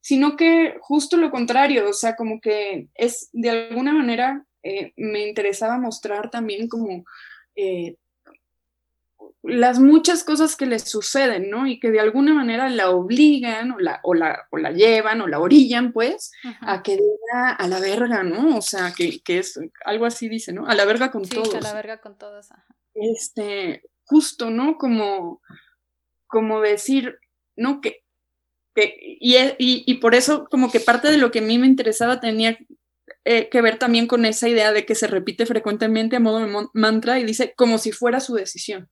sino 0.00 0.36
que 0.36 0.76
justo 0.80 1.16
lo 1.16 1.30
contrario, 1.30 1.88
o 1.88 1.92
sea, 1.92 2.16
como 2.16 2.40
que 2.40 2.88
es 2.94 3.28
de 3.32 3.50
alguna 3.50 3.92
manera 3.92 4.44
eh, 4.62 4.92
me 4.96 5.26
interesaba 5.26 5.78
mostrar 5.78 6.30
también 6.30 6.68
como 6.68 7.04
eh, 7.56 7.96
las 9.42 9.80
muchas 9.80 10.22
cosas 10.22 10.54
que 10.54 10.66
le 10.66 10.78
suceden, 10.78 11.50
¿no? 11.50 11.66
Y 11.66 11.80
que 11.80 11.90
de 11.90 12.00
alguna 12.00 12.32
manera 12.32 12.68
la 12.68 12.90
obligan 12.90 13.72
o 13.72 13.78
la, 13.80 14.00
o 14.04 14.14
la, 14.14 14.46
o 14.50 14.56
la 14.56 14.70
llevan 14.70 15.20
o 15.20 15.26
la 15.26 15.40
orillan, 15.40 15.92
pues, 15.92 16.30
a 16.60 16.82
que 16.82 16.92
diga 16.92 17.50
a 17.50 17.66
la 17.66 17.80
verga, 17.80 18.22
¿no? 18.22 18.56
O 18.56 18.62
sea, 18.62 18.92
que, 18.96 19.20
es 19.26 19.58
algo 19.84 20.06
así 20.06 20.28
dice, 20.28 20.52
¿no? 20.52 20.66
A 20.66 20.74
la 20.74 20.84
verga 20.84 21.10
con 21.10 21.24
sí, 21.24 21.34
todos. 21.34 21.54
A 21.54 21.60
la 21.60 21.74
verga 21.74 22.00
con 22.00 22.16
todos, 22.16 22.50
Este, 22.94 23.82
justo, 24.04 24.50
¿no? 24.50 24.78
Como, 24.78 25.40
como 26.32 26.62
decir, 26.62 27.18
¿no? 27.56 27.82
Que, 27.82 28.02
que 28.74 28.96
y, 29.20 29.36
y, 29.58 29.94
por 29.98 30.14
eso 30.14 30.46
como 30.50 30.72
que 30.72 30.80
parte 30.80 31.10
de 31.10 31.18
lo 31.18 31.30
que 31.30 31.40
a 31.40 31.42
mí 31.42 31.58
me 31.58 31.66
interesaba 31.66 32.20
tenía 32.20 32.58
eh, 33.26 33.50
que 33.50 33.60
ver 33.60 33.78
también 33.78 34.06
con 34.06 34.24
esa 34.24 34.48
idea 34.48 34.72
de 34.72 34.86
que 34.86 34.94
se 34.94 35.06
repite 35.06 35.44
frecuentemente 35.44 36.16
a 36.16 36.20
modo 36.20 36.38
de 36.38 36.68
mantra 36.72 37.20
y 37.20 37.24
dice 37.24 37.52
como 37.54 37.76
si 37.76 37.92
fuera 37.92 38.18
su 38.18 38.34
decisión. 38.34 38.88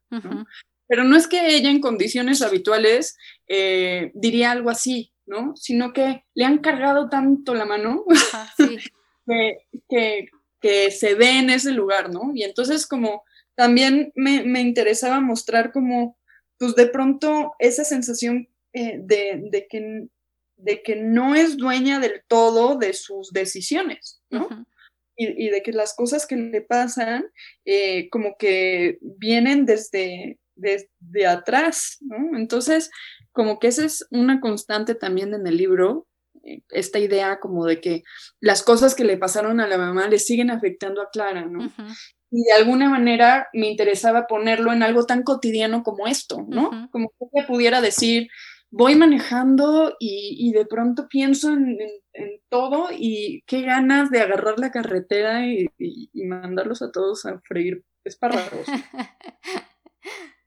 Pero 0.87 1.05
no 1.05 1.17
es 1.17 1.27
que 1.27 1.57
ella 1.57 1.71
en 1.71 1.81
condiciones 1.81 2.43
habituales 2.43 3.17
eh, 3.49 4.11
diría 4.13 4.51
algo 4.51 4.69
así, 4.69 5.15
¿no? 5.25 5.55
Sino 5.57 5.95
que 5.95 6.25
le 6.35 6.45
han 6.45 6.59
cargado 6.59 7.09
tanto 7.09 7.55
la 7.55 7.65
mano 7.65 8.05
que, 9.27 9.57
que, 9.89 10.29
que, 10.61 10.91
se 10.91 11.15
ve 11.15 11.39
en 11.39 11.49
ese 11.49 11.73
lugar, 11.73 12.13
¿no? 12.13 12.33
Y 12.35 12.43
entonces 12.43 12.87
como 12.87 13.25
también 13.55 14.13
me, 14.15 14.43
me 14.45 14.61
interesaba 14.61 15.21
mostrar 15.21 15.73
como 15.73 16.20
pues 16.61 16.75
de 16.75 16.87
pronto 16.87 17.55
esa 17.59 17.85
sensación 17.85 18.49
eh, 18.75 19.01
de, 19.03 19.67
que, 19.69 20.09
de 20.59 20.83
que 20.83 20.95
no 20.95 21.35
es 21.35 21.57
dueña 21.57 21.99
del 21.99 22.23
todo 22.29 22.77
de 22.77 22.93
sus 22.93 23.33
decisiones, 23.33 24.23
¿no? 24.29 24.47
y, 25.17 25.49
de 25.49 25.63
que 25.63 25.73
las 25.73 25.95
cosas 25.95 26.27
que 26.27 26.37
le 26.37 26.61
pasan 26.61 27.25
eh, 27.65 28.09
como 28.11 28.37
que 28.39 28.99
vienen 29.01 29.65
desde, 29.65 30.39
desde 30.55 31.27
atrás, 31.27 31.99
¿no? 32.01 32.39
Entonces, 32.39 32.91
como 33.33 33.59
que 33.59 33.69
esa 33.69 33.85
es 33.85 34.07
una 34.11 34.41
constante 34.41 34.95
también 34.95 35.35
en 35.35 35.47
el 35.47 35.57
libro, 35.57 36.07
esta 36.71 36.99
idea 36.99 37.41
como 37.41 37.67
de 37.67 37.81
que 37.81 38.03
las 38.41 38.63
cosas 38.63 38.95
que 38.95 39.05
le 39.05 39.17
pasaron 39.17 39.61
a 39.61 39.67
la 39.67 39.79
mamá 39.79 40.09
le 40.09 40.19
siguen 40.19 40.51
afectando 40.51 41.03
a 41.03 41.11
Clara, 41.11 41.47
¿no? 41.47 41.71
y 42.31 42.45
de 42.45 42.53
alguna 42.53 42.89
manera 42.89 43.49
me 43.53 43.69
interesaba 43.69 44.27
ponerlo 44.27 44.73
en 44.73 44.83
algo 44.83 45.05
tan 45.05 45.23
cotidiano 45.23 45.83
como 45.83 46.07
esto, 46.07 46.45
¿no? 46.49 46.89
Como 46.93 47.09
que 47.09 47.27
ella 47.33 47.47
pudiera 47.47 47.81
decir, 47.81 48.29
voy 48.71 48.95
manejando 48.95 49.97
y, 49.99 50.53
de 50.53 50.65
pronto 50.65 51.09
pienso 51.09 51.51
en, 51.53 51.77
todo 52.49 52.89
y 52.91 53.43
qué 53.47 53.63
ganas 53.63 54.11
de 54.11 54.21
agarrar 54.21 54.59
la 54.59 54.71
carretera 54.71 55.47
y, 55.47 55.69
mandarlos 56.25 56.83
a 56.83 56.93
todos 56.93 57.27
a 57.27 57.41
freír 57.41 57.85
espárragos. 58.05 58.67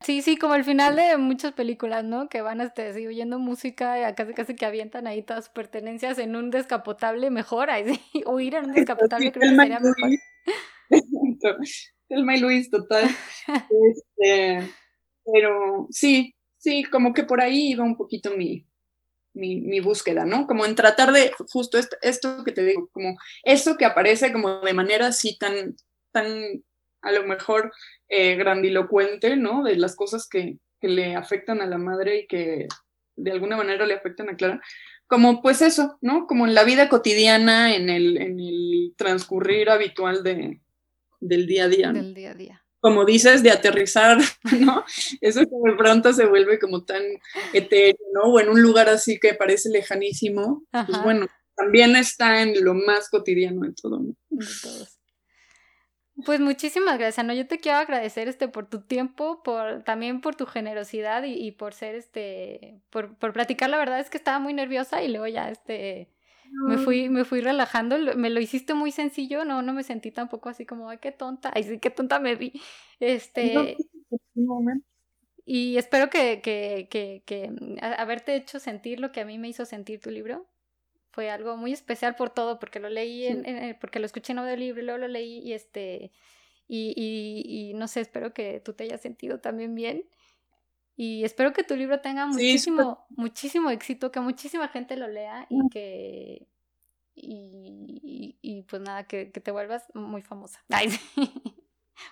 Sí, 0.03 0.21
sí, 0.21 0.35
como 0.37 0.55
el 0.55 0.65
final 0.65 0.97
de 0.97 1.17
muchas 1.17 1.53
películas, 1.53 2.03
¿no? 2.03 2.27
Que 2.27 2.41
van 2.41 2.59
este, 2.59 2.87
así 2.87 3.07
oyendo 3.07 3.39
música, 3.39 4.13
casi 4.15 4.33
casi 4.33 4.55
que 4.55 4.65
avientan 4.65 5.07
ahí 5.07 5.23
todas 5.23 5.45
sus 5.45 5.53
pertenencias 5.53 6.19
en 6.19 6.35
un 6.35 6.49
descapotable 6.49 7.29
mejor, 7.29 7.69
ahí 7.69 7.95
sí, 7.95 8.01
huir 8.27 8.55
en 8.55 8.65
un 8.65 8.73
descapotable 8.73 9.31
creo 9.31 9.49
que 9.49 9.55
sería 9.55 9.79
mejor. 9.79 10.09
El 12.09 12.29
y 12.29 12.39
Luis, 12.39 12.69
total. 12.69 13.09
Este, 13.47 14.69
pero 15.25 15.87
sí, 15.89 16.35
sí, 16.57 16.83
como 16.83 17.13
que 17.13 17.23
por 17.23 17.41
ahí 17.41 17.71
iba 17.71 17.83
un 17.83 17.95
poquito 17.95 18.35
mi, 18.35 18.67
mi, 19.33 19.79
búsqueda, 19.79 20.25
¿no? 20.25 20.45
Como 20.47 20.65
en 20.65 20.75
tratar 20.75 21.11
de, 21.11 21.31
justo 21.51 21.77
esto, 22.01 22.43
que 22.43 22.51
te 22.51 22.63
digo, 22.63 22.89
como 22.91 23.17
eso 23.43 23.77
que 23.77 23.85
aparece 23.85 24.31
como 24.31 24.59
de 24.59 24.73
manera 24.73 25.07
así 25.07 25.37
tan, 25.37 25.75
tan 26.11 26.63
a 27.03 27.11
lo 27.11 27.23
mejor 27.25 27.71
eh, 28.09 28.35
grandilocuente, 28.35 29.35
¿no? 29.35 29.63
De 29.63 29.75
las 29.75 29.95
cosas 29.95 30.27
que, 30.27 30.57
que 30.79 30.87
le 30.87 31.15
afectan 31.15 31.61
a 31.61 31.67
la 31.67 31.77
madre 31.77 32.19
y 32.19 32.27
que 32.27 32.67
de 33.15 33.31
alguna 33.31 33.57
manera 33.57 33.85
le 33.85 33.93
afectan 33.93 34.29
a 34.29 34.35
Clara, 34.35 34.61
como 35.07 35.41
pues 35.41 35.61
eso, 35.61 35.97
¿no? 36.01 36.25
Como 36.25 36.47
en 36.47 36.55
la 36.55 36.63
vida 36.63 36.89
cotidiana, 36.89 37.75
en 37.75 37.89
el, 37.89 38.17
en 38.17 38.39
el 38.39 38.93
transcurrir 38.97 39.69
habitual 39.69 40.23
de, 40.23 40.61
del 41.19 41.45
día 41.45 41.65
a 41.65 41.67
día. 41.67 41.91
Del 41.91 42.13
día 42.13 42.31
a 42.31 42.33
día. 42.33 42.65
Como 42.79 43.05
dices, 43.05 43.43
de 43.43 43.51
aterrizar, 43.51 44.17
¿no? 44.59 44.83
Eso 45.21 45.41
que 45.41 45.71
de 45.71 45.75
pronto 45.77 46.11
se 46.13 46.25
vuelve 46.25 46.59
como 46.59 46.83
tan 46.83 47.03
etéreo, 47.53 47.95
¿no? 48.13 48.33
O 48.33 48.39
en 48.39 48.49
un 48.49 48.61
lugar 48.61 48.89
así 48.89 49.19
que 49.19 49.33
parece 49.33 49.69
lejanísimo, 49.69 50.63
pues 50.71 51.03
bueno, 51.03 51.27
también 51.55 51.95
está 51.95 52.41
en 52.41 52.63
lo 52.63 52.73
más 52.73 53.09
cotidiano 53.09 53.61
de 53.61 53.73
todo. 53.73 53.99
¿no? 53.99 54.15
De 54.29 54.47
todos. 54.61 54.99
Pues 56.25 56.39
muchísimas 56.39 56.99
gracias, 56.99 57.25
¿no? 57.25 57.33
Yo 57.33 57.47
te 57.47 57.59
quiero 57.59 57.79
agradecer 57.79 58.27
este 58.27 58.47
por 58.47 58.69
tu 58.69 58.81
tiempo, 58.81 59.41
por 59.41 59.83
también 59.83 60.21
por 60.21 60.35
tu 60.35 60.45
generosidad 60.45 61.23
y, 61.23 61.33
y 61.33 61.51
por 61.51 61.73
ser 61.73 61.95
este, 61.95 62.79
por, 62.91 63.17
por 63.17 63.33
platicar. 63.33 63.69
La 63.71 63.77
verdad 63.79 63.99
es 63.99 64.09
que 64.11 64.17
estaba 64.17 64.37
muy 64.39 64.53
nerviosa 64.53 65.01
y 65.03 65.07
luego 65.11 65.27
ya 65.27 65.49
este 65.49 66.11
me 66.65 66.77
fui, 66.77 67.09
me 67.09 67.25
fui 67.25 67.41
relajando, 67.41 67.97
me 68.15 68.29
lo 68.29 68.39
hiciste 68.39 68.73
muy 68.75 68.91
sencillo, 68.91 69.43
no, 69.43 69.61
no 69.63 69.73
me 69.73 69.83
sentí 69.83 70.11
tampoco 70.11 70.49
así 70.49 70.65
como, 70.67 70.89
ay, 70.89 70.99
qué 70.99 71.11
tonta, 71.11 71.51
ay, 71.55 71.63
sí, 71.63 71.79
qué 71.79 71.89
tonta 71.89 72.19
me 72.19 72.35
vi. 72.35 72.53
Este. 72.99 73.75
Y 75.45 75.77
espero 75.77 76.09
que, 76.09 76.41
que, 76.41 76.87
que, 76.89 77.23
que 77.25 77.51
haberte 77.81 78.35
hecho 78.35 78.59
sentir 78.59 78.99
lo 78.99 79.11
que 79.11 79.21
a 79.21 79.25
mí 79.25 79.37
me 79.37 79.49
hizo 79.49 79.65
sentir 79.65 79.99
tu 80.01 80.09
libro. 80.09 80.47
Fue 81.13 81.29
algo 81.29 81.55
muy 81.55 81.71
especial 81.71 82.15
por 82.15 82.31
todo, 82.31 82.59
porque 82.59 82.79
lo 82.79 82.89
leí, 82.89 83.27
en, 83.27 83.77
porque 83.79 83.99
lo 83.99 84.05
escuché 84.05 84.33
en 84.33 84.39
audiolibro 84.39 84.81
y 84.81 84.85
luego 84.85 84.97
lo 84.97 85.07
leí 85.07 85.39
y 85.39 85.53
este 85.53 86.11
y, 86.67 87.73
no 87.75 87.87
sé, 87.87 88.01
espero 88.01 88.33
que 88.33 88.59
tú 88.59 88.73
te 88.73 88.85
hayas 88.85 89.01
sentido 89.01 89.39
también 89.39 89.75
bien. 89.75 90.05
Y 90.95 91.23
espero 91.23 91.53
que 91.53 91.63
tu 91.63 91.75
libro 91.75 92.01
tenga 92.01 92.25
muchísimo, 92.25 93.05
muchísimo 93.09 93.69
éxito, 93.69 94.11
que 94.11 94.19
muchísima 94.19 94.67
gente 94.67 94.95
lo 94.95 95.07
lea 95.07 95.47
y 95.49 95.69
que... 95.69 96.47
Y, 97.15 98.65
pues 98.67 98.81
nada, 98.81 99.03
que, 99.03 99.25
te 99.25 99.51
vuelvas 99.51 99.85
muy 99.93 100.21
famosa. 100.21 100.63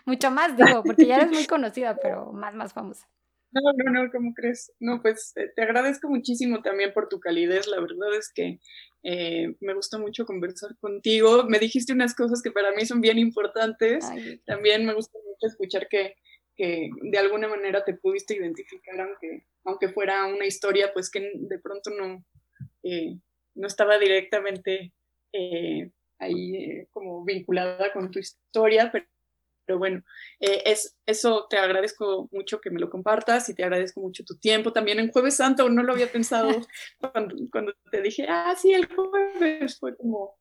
Mucho 0.06 0.30
más, 0.30 0.56
digo, 0.56 0.84
porque 0.84 1.08
ya 1.08 1.18
eres 1.18 1.32
muy 1.32 1.46
conocida, 1.48 1.96
pero 1.96 2.32
más, 2.32 2.54
más 2.54 2.72
famosa. 2.72 3.08
No, 3.52 3.62
no, 3.76 3.92
no, 3.92 4.12
¿cómo 4.12 4.34
crees? 4.34 4.72
No, 4.80 5.02
pues 5.02 5.34
eh, 5.36 5.52
te 5.54 5.62
agradezco 5.62 6.08
muchísimo 6.08 6.62
también 6.62 6.94
por 6.94 7.10
tu 7.10 7.20
calidez. 7.20 7.68
La 7.68 7.82
verdad 7.82 8.16
es 8.18 8.32
que 8.34 8.60
eh, 9.04 9.56
me 9.60 9.74
gustó 9.74 10.00
mucho 10.00 10.26
conversar 10.26 10.78
contigo. 10.78 11.44
Me 11.44 11.60
dijiste 11.60 11.92
unas 11.92 12.16
cosas 12.16 12.42
que 12.42 12.52
para 12.52 12.72
mí 12.72 12.86
son 12.86 13.02
bien 13.02 13.20
importantes. 13.20 14.06
También 14.46 14.86
me 14.86 14.94
gusta 14.94 15.20
mucho 15.20 15.48
escuchar 15.48 15.90
que, 15.90 16.16
que 16.56 16.90
de 17.02 17.18
alguna 17.18 17.50
manera 17.50 17.84
te 17.84 17.94
pudiste 17.94 18.36
identificar, 18.36 19.02
aunque, 19.02 19.46
aunque 19.66 19.90
fuera 19.90 20.28
una 20.28 20.46
historia, 20.46 20.94
pues 20.94 21.10
que 21.10 21.32
de 21.36 21.60
pronto 21.60 21.90
no, 21.90 22.24
eh, 22.84 23.18
no 23.56 23.68
estaba 23.68 23.98
directamente 23.98 24.94
ahí 26.20 26.86
como 26.92 27.26
vinculada 27.26 27.92
con 27.92 28.12
tu 28.12 28.20
historia, 28.20 28.90
pero 28.92 29.06
pero 29.66 29.80
bueno, 29.80 30.04
eh, 30.40 30.64
es, 30.66 30.98
eso 31.06 31.48
te 31.50 31.58
agradezco 31.58 32.30
mucho 32.32 32.60
que 32.60 32.72
me 32.72 32.80
lo 32.80 32.90
compartas 32.90 33.48
y 33.50 33.56
te 33.56 33.64
agradezco 33.64 34.02
mucho 34.02 34.24
tu 34.24 34.38
tiempo. 34.38 34.74
También 34.74 35.00
en 35.00 35.12
Jueves 35.12 35.36
Santo 35.36 35.70
no 35.70 35.84
lo 35.84 35.94
había 35.94 36.12
pensado 36.12 36.50
cuando, 37.52 37.74
te 37.92 38.02
dije, 38.02 38.26
ah, 38.28 38.56
sí, 38.60 38.74
el 38.74 38.88
jueves 38.88 39.80
fue 39.80 39.96
como, 39.96 40.38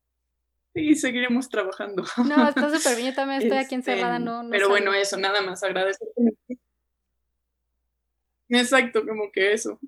sí, 0.73 0.95
seguiremos 0.95 1.49
trabajando. 1.49 2.03
No, 2.27 2.49
está 2.49 2.75
súper 2.75 2.97
bien, 2.97 3.09
yo 3.09 3.15
también 3.15 3.41
estoy 3.41 3.57
aquí 3.57 3.75
encerrada, 3.75 4.17
este, 4.17 4.25
no, 4.25 4.47
Pero 4.49 4.69
bueno, 4.69 4.93
eso, 4.93 5.17
nada 5.17 5.41
más, 5.41 5.63
agradezco. 5.63 6.05
Exacto, 8.49 9.05
como 9.05 9.31
que 9.31 9.53
eso. 9.53 9.79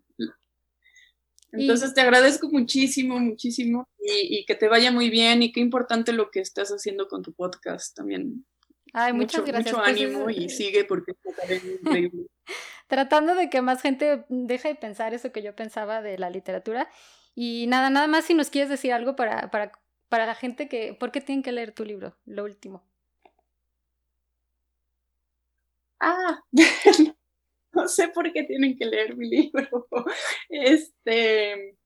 Entonces 1.51 1.93
te 1.93 2.01
agradezco 2.01 2.49
muchísimo, 2.49 3.19
muchísimo 3.19 3.88
y, 3.99 4.39
y, 4.39 4.45
que 4.45 4.55
te 4.55 4.67
vaya 4.67 4.91
muy 4.91 5.11
bien 5.11 5.43
y 5.43 5.51
qué 5.51 5.59
importante 5.59 6.11
lo 6.11 6.31
que 6.31 6.39
estás 6.39 6.69
haciendo 6.69 7.07
con 7.07 7.21
tu 7.21 7.31
podcast 7.34 7.95
también. 7.95 8.43
Ay, 8.93 9.11
muchas 9.11 9.43
gracias. 9.43 9.73
Mucho 9.73 9.83
pues, 9.83 10.01
ánimo 10.01 10.29
y 10.29 10.49
sigue 10.49 10.85
porque 10.85 11.13
es 11.49 11.65
increíble. 11.65 12.27
Tratando 12.87 13.33
de 13.33 13.49
que 13.49 13.61
más 13.61 13.81
gente 13.81 14.23
deje 14.29 14.67
de 14.69 14.75
pensar 14.75 15.15
eso 15.15 15.31
que 15.31 15.41
yo 15.41 15.55
pensaba 15.55 16.01
de 16.03 16.19
la 16.19 16.29
literatura. 16.29 16.87
Y 17.33 17.65
nada, 17.67 17.89
nada 17.89 18.05
más 18.05 18.25
si 18.25 18.35
nos 18.35 18.51
quieres 18.51 18.69
decir 18.69 18.93
algo 18.93 19.15
para, 19.15 19.49
para, 19.49 19.71
para 20.09 20.27
la 20.27 20.35
gente 20.35 20.69
que, 20.69 20.93
¿por 20.93 21.11
qué 21.11 21.21
tienen 21.21 21.41
que 21.41 21.51
leer 21.51 21.73
tu 21.73 21.83
libro? 21.83 22.15
Lo 22.25 22.43
último. 22.43 22.83
Ah, 25.99 26.43
no 27.71 27.87
sé 27.87 28.09
por 28.09 28.31
qué 28.31 28.43
tienen 28.43 28.77
que 28.77 28.85
leer 28.85 29.15
mi 29.15 29.27
libro. 29.27 29.87
Este, 30.49 31.77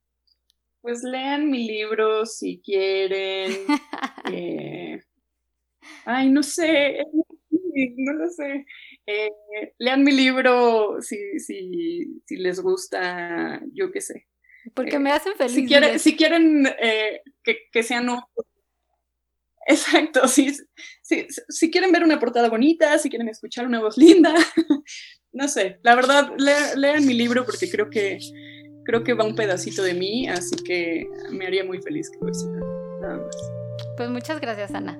pues 0.81 1.03
lean 1.03 1.49
mi 1.49 1.67
libro 1.67 2.25
si 2.25 2.59
quieren. 2.59 3.65
Eh, 4.29 4.99
Ay, 6.05 6.29
no 6.29 6.43
sé, 6.43 7.05
no 7.97 8.13
lo 8.13 8.29
sé. 8.29 8.65
Eh, 9.05 9.29
lean 9.77 10.03
mi 10.03 10.11
libro 10.11 11.01
si, 11.01 11.39
si, 11.39 12.21
si 12.25 12.35
les 12.37 12.59
gusta, 12.59 13.61
yo 13.73 13.91
qué 13.91 14.01
sé. 14.01 14.27
Porque 14.73 14.99
me 14.99 15.11
hacen 15.11 15.33
feliz. 15.35 15.53
Si, 15.53 15.65
quieren, 15.65 15.99
si 15.99 16.15
quieren 16.15 16.67
eh, 16.79 17.21
que, 17.43 17.57
que, 17.71 17.83
sean... 17.83 18.07
Exacto, 19.69 20.27
si, 20.27 20.55
si, 21.01 21.27
si, 21.49 21.69
quieren 21.69 21.91
ver 21.91 22.03
una 22.03 22.19
portada 22.19 22.49
bonita, 22.49 22.97
si 22.99 23.09
quieren 23.09 23.27
escuchar 23.27 23.65
una 23.65 23.81
voz 23.81 23.97
linda, 23.97 24.33
no 25.33 25.47
sé, 25.49 25.79
la 25.83 25.93
verdad, 25.93 26.31
lean 26.37 27.05
mi 27.05 27.13
libro 27.13 27.45
porque 27.45 27.69
creo 27.69 27.89
que, 27.89 28.17
creo 28.85 29.03
que 29.03 29.13
va 29.13 29.25
un 29.25 29.35
pedacito 29.35 29.83
de 29.83 29.93
mí, 29.93 30.29
así 30.29 30.55
que 30.63 31.05
me 31.31 31.45
haría 31.45 31.65
muy 31.65 31.81
feliz 31.81 32.09
que 32.09 32.17
lo 32.21 32.29
hicieran, 32.29 32.61
nada 33.01 33.17
más. 33.17 33.35
Pues 33.97 34.09
muchas 34.09 34.39
gracias, 34.39 34.73
Ana. 34.73 34.97